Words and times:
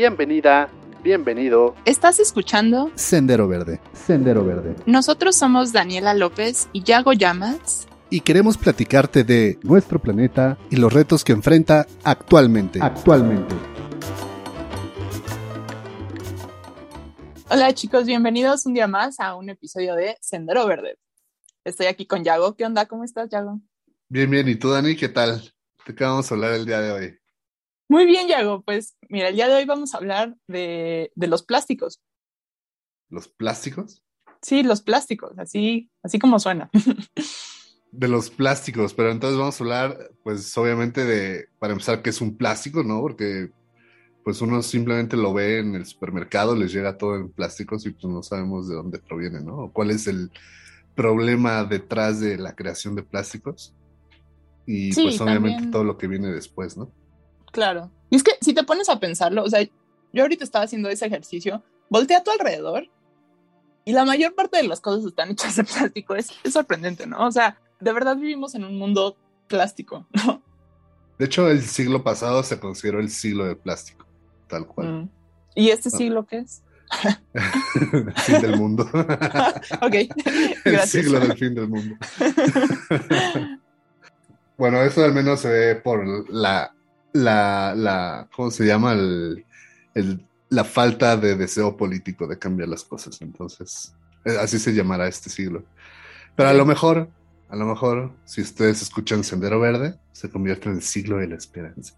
Bienvenida, 0.00 0.70
bienvenido. 1.02 1.74
¿Estás 1.84 2.20
escuchando? 2.20 2.90
Sendero 2.94 3.46
Verde. 3.46 3.82
Sendero 3.92 4.46
Verde. 4.46 4.74
Nosotros 4.86 5.36
somos 5.36 5.74
Daniela 5.74 6.14
López 6.14 6.70
y 6.72 6.84
Yago 6.84 7.12
Llamas. 7.12 7.86
Y 8.08 8.22
queremos 8.22 8.56
platicarte 8.56 9.24
de 9.24 9.58
nuestro 9.62 9.98
planeta 9.98 10.56
y 10.70 10.76
los 10.76 10.90
retos 10.90 11.22
que 11.22 11.32
enfrenta 11.32 11.86
actualmente. 12.02 12.78
Actualmente. 12.80 13.54
Hola 17.50 17.74
chicos, 17.74 18.06
bienvenidos 18.06 18.64
un 18.64 18.72
día 18.72 18.86
más 18.86 19.20
a 19.20 19.34
un 19.34 19.50
episodio 19.50 19.96
de 19.96 20.16
Sendero 20.22 20.66
Verde. 20.66 20.96
Estoy 21.62 21.88
aquí 21.88 22.06
con 22.06 22.24
Yago. 22.24 22.56
¿Qué 22.56 22.64
onda? 22.64 22.86
¿Cómo 22.86 23.04
estás, 23.04 23.28
Yago? 23.28 23.60
Bien, 24.08 24.30
bien. 24.30 24.48
¿Y 24.48 24.54
tú, 24.54 24.70
Dani? 24.70 24.96
¿Qué 24.96 25.10
tal? 25.10 25.42
¿De 25.86 25.94
qué 25.94 26.04
vamos 26.04 26.32
a 26.32 26.34
hablar 26.34 26.52
el 26.52 26.64
día 26.64 26.80
de 26.80 26.90
hoy? 26.90 27.19
Muy 27.90 28.06
bien, 28.06 28.28
Yago. 28.28 28.62
Pues 28.62 28.96
mira, 29.08 29.30
el 29.30 29.34
día 29.34 29.48
de 29.48 29.56
hoy 29.56 29.64
vamos 29.64 29.92
a 29.92 29.96
hablar 29.96 30.36
de, 30.46 31.10
de 31.16 31.26
los 31.26 31.42
plásticos. 31.42 32.00
¿Los 33.08 33.26
plásticos? 33.26 34.04
Sí, 34.42 34.62
los 34.62 34.80
plásticos, 34.80 35.36
así, 35.40 35.90
así 36.00 36.20
como 36.20 36.38
suena. 36.38 36.70
de 37.90 38.06
los 38.06 38.30
plásticos, 38.30 38.94
pero 38.94 39.10
entonces 39.10 39.36
vamos 39.36 39.60
a 39.60 39.64
hablar, 39.64 40.10
pues 40.22 40.56
obviamente 40.56 41.04
de, 41.04 41.48
para 41.58 41.72
empezar, 41.72 42.00
qué 42.00 42.10
es 42.10 42.20
un 42.20 42.36
plástico, 42.36 42.84
¿no? 42.84 43.00
Porque 43.00 43.50
pues 44.22 44.40
uno 44.40 44.62
simplemente 44.62 45.16
lo 45.16 45.34
ve 45.34 45.58
en 45.58 45.74
el 45.74 45.84
supermercado, 45.84 46.54
les 46.54 46.72
llega 46.72 46.96
todo 46.96 47.16
en 47.16 47.32
plásticos 47.32 47.84
y 47.86 47.90
pues 47.90 48.04
no 48.04 48.22
sabemos 48.22 48.68
de 48.68 48.76
dónde 48.76 49.00
proviene, 49.00 49.40
¿no? 49.40 49.56
O 49.56 49.72
cuál 49.72 49.90
es 49.90 50.06
el 50.06 50.30
problema 50.94 51.64
detrás 51.64 52.20
de 52.20 52.38
la 52.38 52.54
creación 52.54 52.94
de 52.94 53.02
plásticos. 53.02 53.74
Y 54.64 54.92
Sí, 54.92 55.02
pues 55.02 55.20
obviamente 55.20 55.56
también. 55.56 55.70
todo 55.72 55.82
lo 55.82 55.98
que 55.98 56.06
viene 56.06 56.28
después, 56.28 56.76
¿no? 56.76 56.92
Claro. 57.52 57.90
Y 58.10 58.16
es 58.16 58.22
que 58.22 58.32
si 58.40 58.52
te 58.54 58.62
pones 58.64 58.88
a 58.88 58.98
pensarlo, 59.00 59.42
o 59.44 59.48
sea, 59.48 59.62
yo 60.12 60.22
ahorita 60.22 60.44
estaba 60.44 60.64
haciendo 60.64 60.88
ese 60.88 61.06
ejercicio, 61.06 61.62
voltea 61.88 62.18
a 62.18 62.22
tu 62.24 62.30
alrededor 62.30 62.88
y 63.84 63.92
la 63.92 64.04
mayor 64.04 64.34
parte 64.34 64.56
de 64.58 64.64
las 64.64 64.80
cosas 64.80 65.04
están 65.04 65.30
hechas 65.30 65.56
de 65.56 65.64
plástico. 65.64 66.14
Es, 66.14 66.30
es 66.44 66.52
sorprendente, 66.52 67.06
¿no? 67.06 67.26
O 67.26 67.32
sea, 67.32 67.58
de 67.80 67.92
verdad 67.92 68.16
vivimos 68.16 68.54
en 68.54 68.64
un 68.64 68.78
mundo 68.78 69.16
plástico, 69.48 70.06
¿no? 70.26 70.42
De 71.18 71.26
hecho, 71.26 71.48
el 71.50 71.62
siglo 71.62 72.02
pasado 72.02 72.42
se 72.42 72.58
consideró 72.58 72.98
el 73.00 73.10
siglo 73.10 73.44
del 73.44 73.56
plástico, 73.56 74.06
tal 74.48 74.66
cual. 74.66 74.88
Mm. 75.02 75.08
¿Y 75.54 75.68
este 75.70 75.88
Ah. 75.92 75.96
siglo 75.98 76.26
qué 76.26 76.38
es? 76.38 76.62
el 77.84 78.12
fin 78.14 78.40
del 78.40 78.56
mundo. 78.56 78.88
Ok, 79.82 79.94
el 80.64 80.80
siglo 80.80 81.20
del 81.20 81.36
fin 81.36 81.54
del 81.54 81.68
mundo. 81.68 81.94
Bueno, 84.56 84.82
eso 84.82 85.04
al 85.04 85.14
menos 85.14 85.40
se 85.40 85.48
ve 85.48 85.74
por 85.76 86.28
la, 86.30 86.74
la, 87.12 87.74
la 87.76 88.28
¿cómo 88.34 88.50
se 88.50 88.64
llama? 88.66 88.92
El, 88.92 89.44
el- 89.94 90.26
la 90.48 90.64
falta 90.64 91.16
de 91.16 91.36
deseo 91.36 91.76
político 91.76 92.26
de 92.26 92.36
cambiar 92.38 92.68
las 92.68 92.82
cosas. 92.82 93.20
Entonces, 93.22 93.94
eh, 94.24 94.36
así 94.40 94.58
se 94.58 94.72
llamará 94.74 95.06
este 95.06 95.30
siglo. 95.30 95.64
Pero 96.34 96.48
a 96.48 96.52
lo 96.52 96.64
mejor, 96.66 97.08
a 97.48 97.54
lo 97.56 97.66
mejor, 97.66 98.12
si 98.24 98.40
ustedes 98.40 98.82
escuchan 98.82 99.22
Sendero 99.22 99.60
Verde, 99.60 99.96
se 100.12 100.28
convierte 100.28 100.68
en 100.68 100.74
el 100.76 100.82
siglo 100.82 101.18
de 101.18 101.28
la 101.28 101.36
esperanza. 101.36 101.94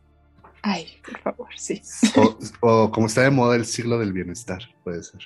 Ay, 0.60 0.86
por 1.05 1.18
favor, 1.20 1.48
sí, 1.56 1.80
O, 2.14 2.38
o 2.60 2.90
como 2.90 3.06
está 3.06 3.22
de 3.22 3.30
moda, 3.30 3.56
el 3.56 3.64
siglo 3.64 3.98
del 3.98 4.12
bienestar, 4.12 4.62
puede 4.84 5.02
ser. 5.02 5.20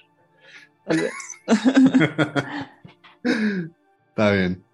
tal 0.87 1.01
vez. 1.01 1.12
Está 4.09 4.31
bien. 4.31 4.64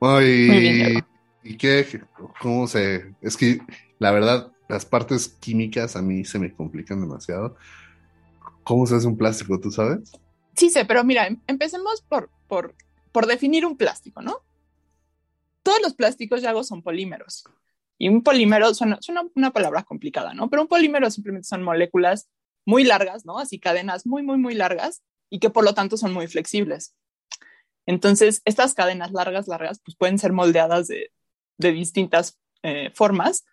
Muy 0.00 0.24
bien. 0.24 1.04
¿y 1.42 1.56
qué? 1.56 2.02
¿Cómo 2.40 2.66
se...? 2.66 3.14
Es 3.20 3.36
que, 3.36 3.60
la 3.98 4.10
verdad, 4.12 4.52
las 4.68 4.84
partes 4.86 5.28
químicas 5.28 5.96
a 5.96 6.02
mí 6.02 6.24
se 6.24 6.38
me 6.38 6.54
complican 6.54 7.00
demasiado. 7.00 7.56
¿Cómo 8.62 8.86
se 8.86 8.96
hace 8.96 9.06
un 9.06 9.16
plástico, 9.16 9.60
tú 9.60 9.70
sabes? 9.70 10.12
Sí 10.56 10.70
sé, 10.70 10.84
pero 10.84 11.04
mira, 11.04 11.26
em- 11.26 11.40
empecemos 11.46 12.02
por, 12.02 12.30
por, 12.48 12.74
por 13.12 13.26
definir 13.26 13.66
un 13.66 13.76
plástico, 13.76 14.22
¿no? 14.22 14.38
Todos 15.62 15.80
los 15.82 15.94
plásticos, 15.94 16.42
Yago, 16.42 16.62
son 16.62 16.82
polímeros. 16.82 17.44
Y 17.98 18.08
un 18.08 18.22
polímero 18.22 18.74
suena, 18.74 18.98
suena 19.00 19.22
una 19.34 19.52
palabra 19.52 19.82
complicada, 19.82 20.34
¿no? 20.34 20.50
Pero 20.50 20.62
un 20.62 20.68
polímero 20.68 21.10
simplemente 21.10 21.46
son 21.46 21.62
moléculas 21.62 22.28
muy 22.66 22.84
largas, 22.84 23.24
¿no? 23.24 23.38
Así 23.38 23.58
cadenas 23.58 24.06
muy, 24.06 24.22
muy, 24.22 24.38
muy 24.38 24.54
largas 24.54 25.02
y 25.30 25.38
que 25.38 25.50
por 25.50 25.64
lo 25.64 25.74
tanto 25.74 25.96
son 25.96 26.12
muy 26.12 26.26
flexibles. 26.26 26.94
Entonces, 27.86 28.40
estas 28.44 28.74
cadenas 28.74 29.12
largas, 29.12 29.46
largas, 29.46 29.80
pues 29.84 29.96
pueden 29.96 30.18
ser 30.18 30.32
moldeadas 30.32 30.88
de, 30.88 31.12
de 31.58 31.72
distintas 31.72 32.38
eh, 32.62 32.90
formas, 32.94 33.44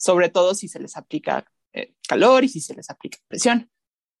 sobre 0.00 0.30
todo 0.30 0.54
si 0.54 0.66
se 0.66 0.80
les 0.80 0.96
aplica 0.96 1.44
eh, 1.72 1.94
calor 2.08 2.42
y 2.42 2.48
si 2.48 2.60
se 2.60 2.74
les 2.74 2.88
aplica 2.90 3.18
presión. 3.28 3.70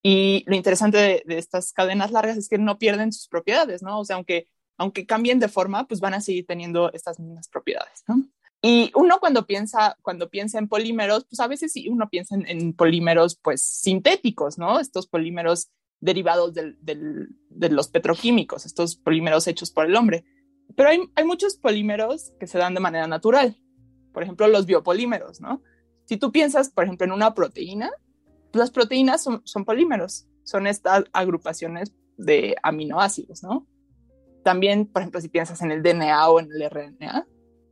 Y 0.02 0.44
lo 0.46 0.54
interesante 0.54 1.24
de, 1.26 1.38
estas 1.38 1.72
cadenas 1.72 2.10
largas 2.10 2.36
es 2.36 2.48
que 2.48 2.58
no 2.58 2.78
pierden 2.78 3.12
sus 3.12 3.28
propiedades, 3.28 3.82
¿no? 3.82 3.98
O 4.00 4.04
sea, 4.04 4.16
aunque, 4.16 4.46
aunque 4.78 5.06
cambien 5.06 5.38
de 5.40 5.48
forma, 5.48 5.86
pues 5.88 6.00
van 6.00 6.14
a 6.14 6.20
seguir 6.20 6.46
teniendo 6.46 6.92
estas 6.92 7.18
mismas 7.18 7.48
propiedades, 7.48 8.04
¿no? 8.06 8.22
Y 8.62 8.92
uno 8.94 9.20
cuando 9.20 9.46
piensa, 9.46 9.96
cuando 10.02 10.28
piensa 10.28 10.58
en 10.58 10.68
polímeros, 10.68 11.24
pues 11.24 11.40
a 11.40 11.46
veces 11.46 11.72
sí 11.72 11.88
uno 11.88 12.08
piensa 12.10 12.34
en, 12.34 12.46
en 12.46 12.72
polímeros 12.74 13.36
pues 13.42 13.62
sintéticos, 13.62 14.58
¿no? 14.58 14.78
Estos 14.80 15.06
polímeros 15.06 15.70
derivados 16.00 16.52
del- 16.54 16.76
del- 16.80 17.28
de 17.48 17.68
los 17.70 17.88
petroquímicos, 17.88 18.66
estos 18.66 18.96
polímeros 18.96 19.46
hechos 19.46 19.70
por 19.70 19.86
el 19.86 19.96
hombre. 19.96 20.24
Pero 20.76 20.90
hay, 20.90 21.00
hay 21.14 21.24
muchos 21.24 21.56
polímeros 21.56 22.32
que 22.38 22.46
se 22.46 22.58
dan 22.58 22.74
de 22.74 22.80
manera 22.80 23.06
natural. 23.06 23.56
Por 24.12 24.22
ejemplo, 24.22 24.46
los 24.48 24.66
biopolímeros, 24.66 25.40
¿no? 25.40 25.62
Si 26.04 26.16
tú 26.16 26.32
piensas, 26.32 26.70
por 26.70 26.84
ejemplo, 26.84 27.04
en 27.06 27.12
una 27.12 27.34
proteína, 27.34 27.90
pues 28.52 28.60
las 28.60 28.70
proteínas 28.70 29.22
son, 29.22 29.42
son 29.44 29.64
polímeros, 29.64 30.26
son 30.42 30.66
estas 30.66 31.04
agrupaciones 31.12 31.92
de 32.16 32.56
aminoácidos, 32.62 33.42
¿no? 33.42 33.66
También, 34.42 34.86
por 34.86 35.02
ejemplo, 35.02 35.20
si 35.20 35.28
piensas 35.28 35.62
en 35.62 35.70
el 35.70 35.82
DNA 35.82 36.28
o 36.28 36.40
en 36.40 36.48
el 36.52 36.68
RNA, 36.68 37.26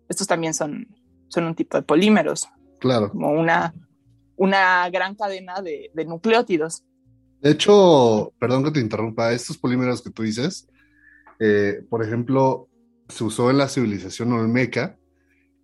estos 0.09 0.27
también 0.27 0.55
son, 0.55 0.87
son 1.29 1.45
un 1.45 1.55
tipo 1.55 1.77
de 1.77 1.83
polímeros, 1.83 2.49
Claro. 2.79 3.11
como 3.11 3.33
una, 3.33 3.75
una 4.37 4.89
gran 4.91 5.15
cadena 5.17 5.61
de, 5.63 5.91
de 5.93 6.05
nucleótidos. 6.05 6.85
De 7.41 7.51
hecho, 7.51 8.33
perdón 8.39 8.65
que 8.65 8.71
te 8.71 8.81
interrumpa, 8.81 9.33
estos 9.33 9.59
polímeros 9.59 10.03
que 10.03 10.11
tú 10.11 10.23
dices, 10.23 10.69
eh, 11.41 11.85
por 11.89 12.05
ejemplo, 12.05 12.69
se 13.09 13.25
usó 13.25 13.51
en 13.51 13.59
la 13.59 13.69
civilización 13.69 14.33
olmeca, 14.33 14.99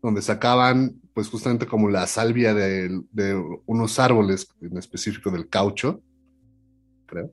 donde 0.04 0.20
sacaban, 0.20 1.00
pues 1.14 1.28
justamente 1.28 1.66
como 1.66 1.88
la 1.88 2.06
salvia 2.06 2.52
de, 2.52 3.00
de 3.10 3.42
unos 3.64 3.98
árboles, 3.98 4.46
en 4.60 4.76
específico 4.76 5.30
del 5.30 5.48
caucho, 5.48 6.02
creo. 7.06 7.32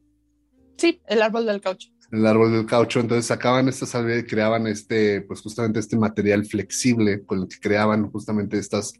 Sí, 0.78 1.02
el 1.06 1.22
árbol 1.22 1.48
del 1.48 1.60
caucho. 1.60 1.90
el 2.14 2.26
árbol 2.26 2.54
del 2.54 2.66
caucho, 2.66 3.02
entonces 3.02 3.26
sacaban 3.26 3.68
esta 3.68 3.86
salvia 3.86 4.20
y 4.20 4.24
creaban 4.24 4.68
este, 4.68 5.20
pues 5.20 5.42
justamente 5.42 5.82
este 5.82 5.98
material 5.98 6.46
flexible 6.46 7.26
con 7.26 7.40
el 7.40 7.50
que 7.50 7.60
creaban 7.60 8.10
justamente 8.10 8.58
estas 8.58 8.94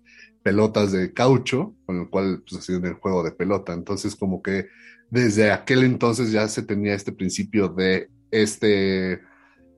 pelotas 0.44 0.92
de 0.92 1.14
caucho, 1.14 1.74
con 1.86 2.02
el 2.02 2.10
cual 2.10 2.44
pues 2.46 2.62
hacían 2.62 2.86
el 2.86 2.96
juego 2.96 3.24
de 3.24 3.32
pelota. 3.32 3.72
Entonces 3.72 4.18
como 4.18 4.42
que 4.42 4.68
desde 5.10 5.50
aquel 5.50 5.86
entonces 5.86 6.34
ya 6.34 6.46
se 6.50 6.64
tenía 6.64 6.94
este 6.94 7.14
principio 7.14 7.70
de 7.70 8.10
este 8.32 9.22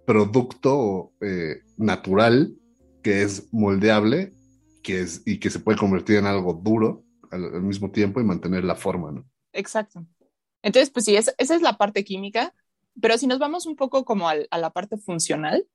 producto 0.07 1.11
eh, 1.21 1.61
natural 1.77 2.55
que 3.03 3.21
es 3.23 3.53
moldeable 3.53 4.33
que 4.81 5.01
es, 5.01 5.21
y 5.25 5.39
que 5.39 5.49
se 5.49 5.59
puede 5.59 5.77
convertir 5.77 6.17
en 6.17 6.25
algo 6.25 6.53
duro 6.53 7.05
al, 7.31 7.45
al 7.55 7.61
mismo 7.63 7.91
tiempo 7.91 8.19
y 8.19 8.23
mantener 8.25 8.63
la 8.63 8.75
forma, 8.75 9.11
¿no? 9.11 9.25
Exacto. 9.53 10.05
Entonces, 10.61 10.89
pues 10.89 11.05
sí, 11.05 11.15
esa, 11.15 11.33
esa 11.37 11.55
es 11.55 11.61
la 11.61 11.77
parte 11.77 12.03
química, 12.03 12.53
pero 13.01 13.17
si 13.17 13.27
nos 13.27 13.39
vamos 13.39 13.65
un 13.65 13.75
poco 13.75 14.05
como 14.05 14.27
al- 14.29 14.47
a 14.51 14.57
la 14.57 14.71
parte 14.71 14.97
funcional, 14.97 15.67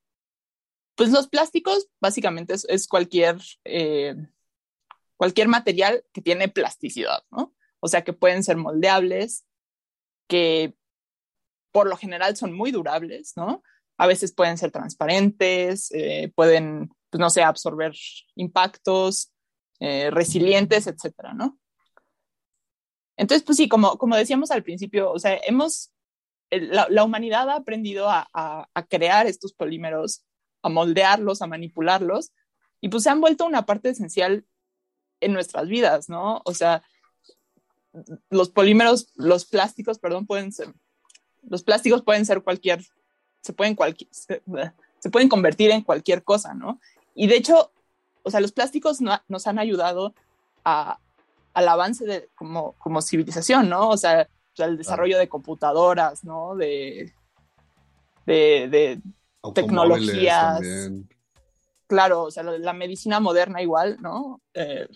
pues 0.95 1.11
los 1.11 1.27
plásticos 1.27 1.87
básicamente 2.01 2.53
es, 2.53 2.65
es 2.69 2.87
cualquier, 2.87 3.37
eh, 3.63 4.15
cualquier 5.17 5.47
material 5.47 6.03
que 6.11 6.21
tiene 6.21 6.49
plasticidad, 6.49 7.23
¿no? 7.31 7.53
O 7.79 7.87
sea, 7.87 8.03
que 8.03 8.13
pueden 8.13 8.43
ser 8.43 8.57
moldeables, 8.57 9.45
que 10.27 10.75
por 11.71 11.87
lo 11.87 11.97
general 11.97 12.35
son 12.35 12.53
muy 12.53 12.71
durables, 12.71 13.33
¿no? 13.37 13.63
A 13.97 14.07
veces 14.07 14.33
pueden 14.33 14.57
ser 14.57 14.71
transparentes, 14.71 15.91
eh, 15.93 16.31
pueden, 16.35 16.89
pues 17.09 17.19
no 17.19 17.29
sé, 17.29 17.43
absorber 17.43 17.93
impactos, 18.35 19.31
eh, 19.79 20.09
resilientes, 20.11 20.87
etcétera, 20.87 21.33
¿no? 21.33 21.57
Entonces, 23.19 23.43
pues 23.43 23.57
sí, 23.57 23.67
como, 23.67 23.97
como 23.97 24.15
decíamos 24.15 24.51
al 24.51 24.63
principio, 24.63 25.11
o 25.11 25.19
sea, 25.19 25.37
hemos, 25.45 25.91
la, 26.51 27.03
humanidad 27.03 27.49
ha 27.49 27.55
aprendido 27.55 28.07
a, 28.09 28.69
crear 28.87 29.27
estos 29.27 29.53
polímeros, 29.53 30.25
a 30.63 30.69
moldearlos, 30.69 31.41
a 31.41 31.47
manipularlos, 31.47 32.31
y 32.79 32.87
pues 32.87 33.03
se 33.03 33.09
han 33.09 33.19
vuelto 33.19 33.45
una 33.45 33.65
parte 33.65 33.89
esencial 33.89 34.45
en 35.19 35.33
nuestras 35.33 35.67
vidas, 35.67 36.07
¿no? 36.07 36.41
O 36.45 36.53
sea, 36.53 36.81
los 38.29 38.49
polímeros, 38.49 39.11
los 39.15 39.45
plásticos, 39.45 39.99
perdón, 39.99 40.25
pueden 40.25 40.53
ser, 40.53 40.73
los 41.41 41.63
plásticos 41.63 42.03
pueden 42.03 42.25
ser 42.25 42.41
cualquier, 42.41 42.85
se 43.41 43.51
pueden 43.51 43.75
cualquier, 43.75 44.09
se 44.11 45.09
pueden 45.09 45.27
convertir 45.27 45.71
en 45.71 45.81
cualquier 45.81 46.23
cosa, 46.23 46.53
¿no? 46.53 46.79
Y 47.19 47.27
de 47.27 47.35
hecho, 47.35 47.73
o 48.23 48.31
sea, 48.31 48.39
los 48.39 48.53
plásticos 48.53 49.01
no- 49.01 49.21
nos 49.27 49.45
han 49.45 49.59
ayudado 49.59 50.13
a, 50.63 50.99
al 51.53 51.67
avance 51.67 52.05
de, 52.05 52.29
como, 52.33 52.75
como 52.77 53.01
civilización, 53.01 53.67
¿no? 53.67 53.89
O 53.89 53.97
sea, 53.97 54.29
el 54.55 54.77
desarrollo 54.77 55.17
de 55.17 55.27
computadoras, 55.27 56.23
¿no? 56.23 56.55
De, 56.55 57.13
de, 58.25 59.01
tecnologías. 59.53 60.61
Claro, 61.87 62.23
o 62.23 62.31
sea, 62.31 62.43
la, 62.43 62.71
medicina 62.71 63.19
moderna 63.19 63.61
igual, 63.61 63.97
¿no? 63.99 64.39
Eh, 64.53 64.87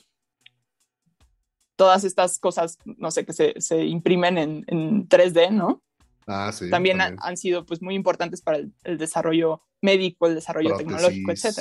todas 1.76 2.06
estas 2.06 2.40
cosas, 2.40 2.78
no 2.86 3.12
sé, 3.12 3.26
que 3.26 3.34
se, 3.34 3.60
se 3.60 3.84
imprimen 3.84 4.38
en, 4.38 4.64
en, 4.68 5.10
3D, 5.10 5.52
¿no? 5.52 5.82
Ah, 6.28 6.52
sí, 6.54 6.70
también, 6.70 7.02
Han, 7.02 7.38
sido 7.38 7.66
pues 7.66 7.82
muy 7.82 7.96
importantes 7.96 8.42
para 8.42 8.58
el, 8.58 8.98
desarrollo 8.98 9.62
médico, 9.82 10.28
el 10.28 10.36
desarrollo 10.36 10.78
tecnológico, 10.78 11.32
etc. 11.32 11.60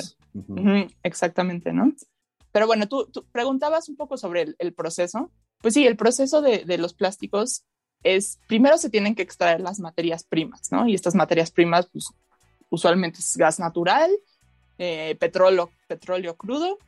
exactamente, 1.03 1.73
¿no? 1.73 1.91
Pero 2.51 2.67
bueno, 2.67 2.87
tú, 2.87 3.09
preguntabas 3.31 3.89
un 3.89 3.95
poco 3.95 4.17
sobre 4.17 4.43
el, 4.43 4.55
el, 4.59 4.73
proceso. 4.73 5.31
Pues 5.61 5.73
sí, 5.73 5.87
el 5.87 5.97
proceso 5.97 6.41
de, 6.41 6.65
de, 6.65 6.77
los 6.77 6.93
plásticos 6.93 7.65
es, 8.03 8.39
primero 8.47 8.77
se 8.77 8.89
tienen 8.89 9.15
que 9.15 9.23
extraer 9.23 9.61
las 9.61 9.79
materias 9.79 10.23
primas, 10.23 10.71
¿no? 10.71 10.87
Y 10.87 10.93
estas 10.93 11.15
materias 11.15 11.51
primas, 11.51 11.87
pues 11.91 12.05
usualmente 12.69 13.19
es 13.19 13.37
gas 13.37 13.59
natural, 13.59 14.11
eh, 14.77 15.15
petróleo, 15.19 15.71
petróleo 15.87 16.35
crudo. 16.35 16.79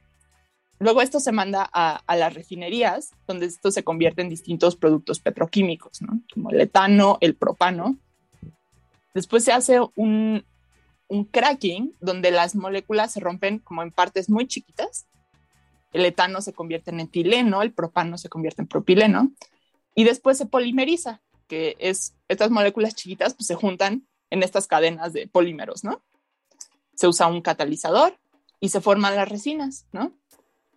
Luego 0.80 1.01
esto 1.01 1.19
se 1.19 1.31
manda 1.31 1.69
a, 1.72 2.16
las 2.16 2.33
refinerías, 2.33 3.12
donde 3.27 3.45
esto 3.45 3.72
se 3.72 3.83
convierte 3.83 4.22
en 4.22 4.30
distintos 4.30 4.75
productos 4.75 5.19
petroquímicos. 5.19 6.00
Como 6.33 6.50
el 6.50 6.60
etano, 6.60 7.18
el 7.22 7.36
propano. 7.36 7.98
Después 9.13 9.44
se 9.45 9.54
hace 9.54 9.80
un, 9.95 10.45
un 11.07 11.25
cracking, 11.25 11.95
donde 12.01 12.31
las 12.31 12.56
moléculas 12.56 13.13
se 13.13 13.22
rompen 13.22 13.60
como 13.60 13.83
en 13.83 13.92
partes 13.92 14.30
muy 14.30 14.48
chiquitas. 14.48 15.07
El 15.94 16.06
etano 16.06 16.42
se 16.42 16.51
convierte 16.51 16.92
en 16.92 17.00
etileno, 17.00 17.62
el 17.62 17.72
propano 17.72 18.18
se 18.18 18.27
convierte 18.27 18.62
en 18.62 18.68
propileno 18.68 19.31
y 19.95 20.04
después 20.04 20.38
se 20.38 20.45
polimeriza, 20.45 21.22
que 21.48 21.77
es 21.80 22.16
estas 22.27 22.51
moléculas 22.51 22.95
chiquitas 22.95 23.33
pues 23.33 23.48
se 23.48 23.56
juntan 23.56 24.06
en 24.30 24.44
estas 24.44 24.68
cadenas 24.68 25.13
de 25.13 25.27
polímeros, 25.27 25.86
¿no? 25.86 26.04
Se 26.95 27.07
usa 27.07 27.27
un 27.27 27.42
catalizador 27.42 28.19
y 28.60 28.69
se 28.69 28.81
forman 28.81 29.16
las 29.16 29.30
resinas, 29.30 29.86
¿no? 29.94 30.12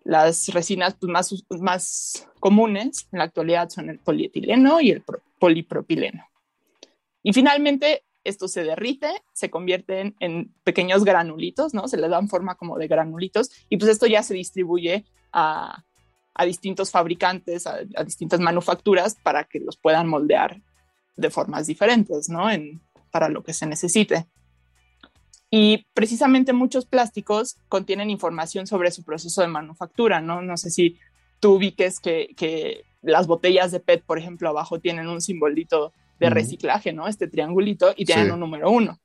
Las 0.09 0.49
resinas 0.55 0.97
pues, 0.99 1.13
más, 1.13 1.35
más 1.61 2.27
comunes 2.41 3.07
en 3.13 3.19
la 3.19 3.27
actualidad 3.27 3.69
son 3.69 3.91
el 3.91 3.99
polietileno 3.99 4.81
y 4.81 4.91
el 4.91 5.05
polipropileno. 5.39 6.25
Y 7.23 7.35
finalmente 7.35 8.05
esto 8.25 8.49
se 8.49 8.65
derrite, 8.65 9.11
se 9.35 9.51
convierten 9.51 10.17
en 10.19 10.55
pequeños 10.65 11.05
granulitos, 11.05 11.75
¿no? 11.75 11.89
Se 11.89 11.99
le 11.99 12.09
dan 12.09 12.31
forma 12.31 12.55
como 12.55 12.79
de 12.79 12.89
granulitos 12.89 13.51
y 13.69 13.77
pues 13.77 13.91
esto 13.91 14.07
ya 14.07 14.23
se 14.23 14.33
distribuye 14.33 15.05
a, 15.31 15.85
a 16.33 16.45
distintos 16.47 16.91
fabricantes, 16.91 17.67
a, 17.67 17.81
distintas 18.03 18.41
manufacturas 18.41 19.15
para 19.23 19.45
que 19.45 19.61
los 19.61 19.77
puedan 19.77 20.09
moldear 20.09 20.63
de 21.17 21.29
formas 21.29 21.67
diferentes, 21.67 22.31
¿no? 22.31 22.51
En, 22.51 22.81
para 23.11 23.29
lo 23.29 23.43
que 23.43 23.53
se 23.53 23.67
necesite. 23.67 24.27
Y 25.51 25.87
precisamente 25.95 26.53
muchos 26.53 26.85
plásticos 26.85 27.57
contienen 27.69 28.11
información 28.11 28.67
sobre 28.67 28.91
su 28.91 29.03
proceso 29.03 29.41
de 29.41 29.49
manufactura, 29.49 30.21
¿no? 30.21 30.43
No 30.43 30.57
sé 30.57 30.71
si 30.71 30.99
tú 31.41 31.55
ubiques 31.55 32.01
que, 32.01 32.35
que 32.37 32.85
las 33.03 33.27
botellas 33.27 33.71
de 33.73 33.81
PET, 33.81 34.05
por 34.05 34.19
ejemplo, 34.19 34.49
abajo 34.49 34.81
tienen 34.81 35.09
un 35.09 35.21
simbolito 35.21 35.93
de 36.19 36.31
reciclaje, 36.31 36.93
¿no? 36.93 37.07
Este 37.07 37.29
triangulito 37.29 37.95
y 37.97 38.05
tienen 38.05 38.33
un 38.33 38.41
número 38.41 38.71
uno. 38.71 38.99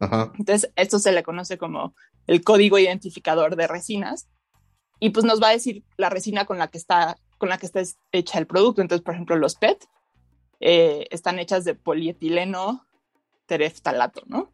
Entonces, 0.00 0.70
esto 0.76 0.98
se 0.98 1.12
le 1.12 1.22
conoce 1.22 1.56
como 1.56 1.94
el 2.26 2.44
código 2.44 2.78
identificador 2.78 3.56
de 3.56 3.66
resinas 3.66 4.28
y 5.00 5.10
pues 5.10 5.24
nos 5.24 5.42
va 5.42 5.48
a 5.48 5.52
decir 5.52 5.84
la 5.96 6.10
resina 6.10 6.44
con 6.44 6.58
la 6.58 6.68
que 6.68 6.78
está, 6.78 7.16
con 7.38 7.48
la 7.48 7.58
que 7.58 7.66
está 7.66 7.80
hecha 8.12 8.38
el 8.38 8.46
producto. 8.46 8.82
Entonces, 8.82 9.04
por 9.04 9.14
ejemplo, 9.14 9.36
los 9.36 9.56
PET 9.56 9.84
eh, 10.60 11.06
están 11.10 11.38
hechas 11.38 11.64
de 11.64 11.74
polietileno 11.74 12.86
tereftalato, 13.46 14.22
¿no? 14.26 14.50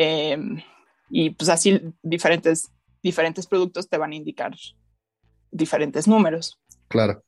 Em, 0.00 0.62
y 1.10 1.30
pues 1.30 1.48
así 1.48 1.80
diferentes, 2.04 2.70
diferentes 3.02 3.48
productos 3.48 3.88
te 3.88 3.98
van 3.98 4.12
a 4.12 4.14
indicar 4.14 4.54
diferentes 5.50 6.06
números. 6.06 6.60
Claro. 6.86 7.24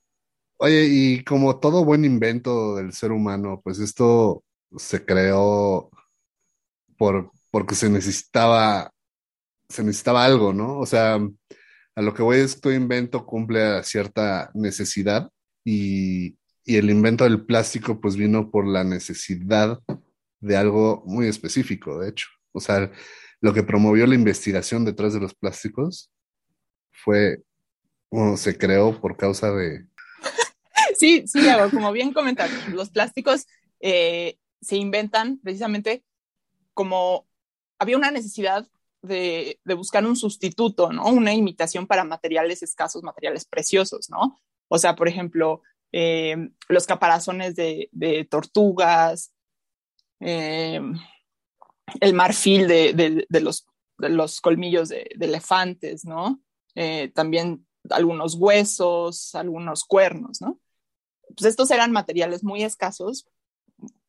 Oye, 0.57 0.87
y 0.89 1.25
como 1.25 1.59
todo 1.59 1.85
buen 1.85 2.05
invento 2.05 2.77
del 2.77 2.93
ser 2.93 3.11
humano, 3.11 3.61
pues 3.65 3.81
esto 3.81 4.45
se 4.77 5.05
creó 5.05 5.91
por, 6.97 7.33
porque 7.51 7.75
se 7.75 7.91
necesitaba, 7.91 8.93
se 9.69 9.83
necesitaba 9.83 10.25
algo, 10.25 10.53
¿no? 10.53 10.79
O 10.79 10.87
sea, 10.87 11.19
a 11.97 12.03
lo 12.03 12.15
que 12.15 12.23
voy 12.23 12.39
es 12.39 12.55
que 12.55 12.61
tu 12.61 12.71
invento 12.71 13.27
cumple 13.27 13.83
cierta 13.83 14.53
necesidad 14.55 15.29
y, 15.65 16.37
el 16.67 16.89
invento 16.89 17.25
del 17.25 17.45
plástico 17.45 18.01
pues 18.01 18.15
vino 18.15 18.49
por 18.49 18.65
la 18.65 18.85
necesidad 18.85 19.81
de 20.39 20.57
algo 20.57 21.03
muy 21.05 21.27
específico, 21.27 21.99
de 21.99 22.11
hecho. 22.11 22.29
O 22.53 22.61
sea, 22.61 22.91
lo 23.41 23.55
que 23.55 23.63
promovió 23.63 24.07
la 24.07 24.15
investigación 24.15 24.85
detrás 24.85 25.15
de 25.15 25.21
los 25.21 25.35
plásticos 25.35 26.11
fue, 26.91 27.43
bueno, 28.11 28.37
se 28.37 28.57
creó 28.57 29.01
por 29.01 29.17
causa 29.17 29.51
de... 29.53 29.87
Sí, 30.97 31.27
sí, 31.27 31.41
como 31.71 31.93
bien 31.93 32.13
comentaron, 32.13 32.55
los 32.75 32.91
plásticos 32.91 33.47
eh, 33.81 34.37
se 34.61 34.77
inventan 34.77 35.39
precisamente 35.39 36.05
como 36.75 37.27
había 37.79 37.97
una 37.97 38.11
necesidad 38.11 38.69
de, 39.03 39.59
buscar 39.77 40.05
un 40.05 40.17
sustituto, 40.17 40.93
¿no? 40.93 41.07
Una 41.07 41.33
imitación 41.33 41.87
para 41.87 42.05
materiales 42.05 42.63
escasos, 42.63 43.03
materiales 43.03 43.47
preciosos, 43.47 44.11
¿no? 44.11 44.39
O 44.69 44.79
sea, 44.79 44.95
por 44.95 45.09
ejemplo, 45.09 45.63
eh, 45.93 46.51
los 46.69 46.87
caparazones 46.87 47.57
de, 47.57 48.29
tortugas, 48.31 49.33
eh, 50.21 50.81
el 52.01 52.15
marfil 52.15 52.69
de, 52.69 53.27
los, 53.41 53.67
los, 53.99 54.41
colmillos 54.41 54.89
de, 54.89 55.09
elefantes, 55.21 56.05
¿no? 56.05 56.41
Eh, 56.75 57.11
también 57.15 57.67
algunos 57.91 58.35
huesos, 58.35 59.35
algunos 59.35 59.85
cuernos, 59.85 60.41
¿no? 60.41 60.59
Pues 61.37 61.47
estos 61.47 61.71
eran 61.71 61.93
materiales 61.93 62.45
muy 62.45 62.63
escasos, 62.63 63.29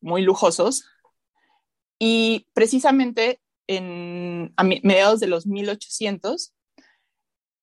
muy 0.00 0.22
lujosos, 0.22 0.84
y 1.98 2.48
precisamente 2.52 3.40
en, 3.68 4.52
a 4.56 4.64
mediados 4.64 5.20
de 5.20 5.28
los 5.28 5.46
1800, 5.46 6.52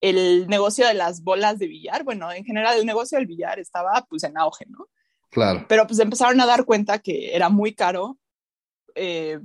el 0.01 0.47
negocio 0.47 0.87
de 0.87 0.93
las 0.93 1.23
bolas 1.23 1.59
de 1.59 1.67
billar, 1.67 2.03
bueno, 2.03 2.31
en 2.31 2.45
general 2.45 2.77
el 2.77 2.85
negocio 2.85 3.17
del 3.17 3.27
billar 3.27 3.59
estaba 3.59 4.05
pues 4.09 4.23
en 4.23 4.37
auge, 4.37 4.65
¿no? 4.69 4.87
Claro. 5.29 5.65
Pero 5.67 5.85
pues 5.85 5.99
empezaron 5.99 6.39
a 6.41 6.45
dar 6.45 6.65
cuenta 6.65 6.99
que 6.99 7.35
era 7.35 7.49
muy 7.49 7.75
caro 7.75 8.17
eh, 8.95 9.39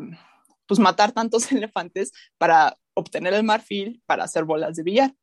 pues 0.66 0.80
matar 0.80 1.12
tantos 1.12 1.50
elefantes 1.52 2.12
para 2.38 2.76
obtener 2.94 3.34
el 3.34 3.44
marfil 3.44 4.02
para 4.06 4.24
hacer 4.24 4.44
bolas 4.44 4.76
de 4.76 4.82
billar. 4.82 5.14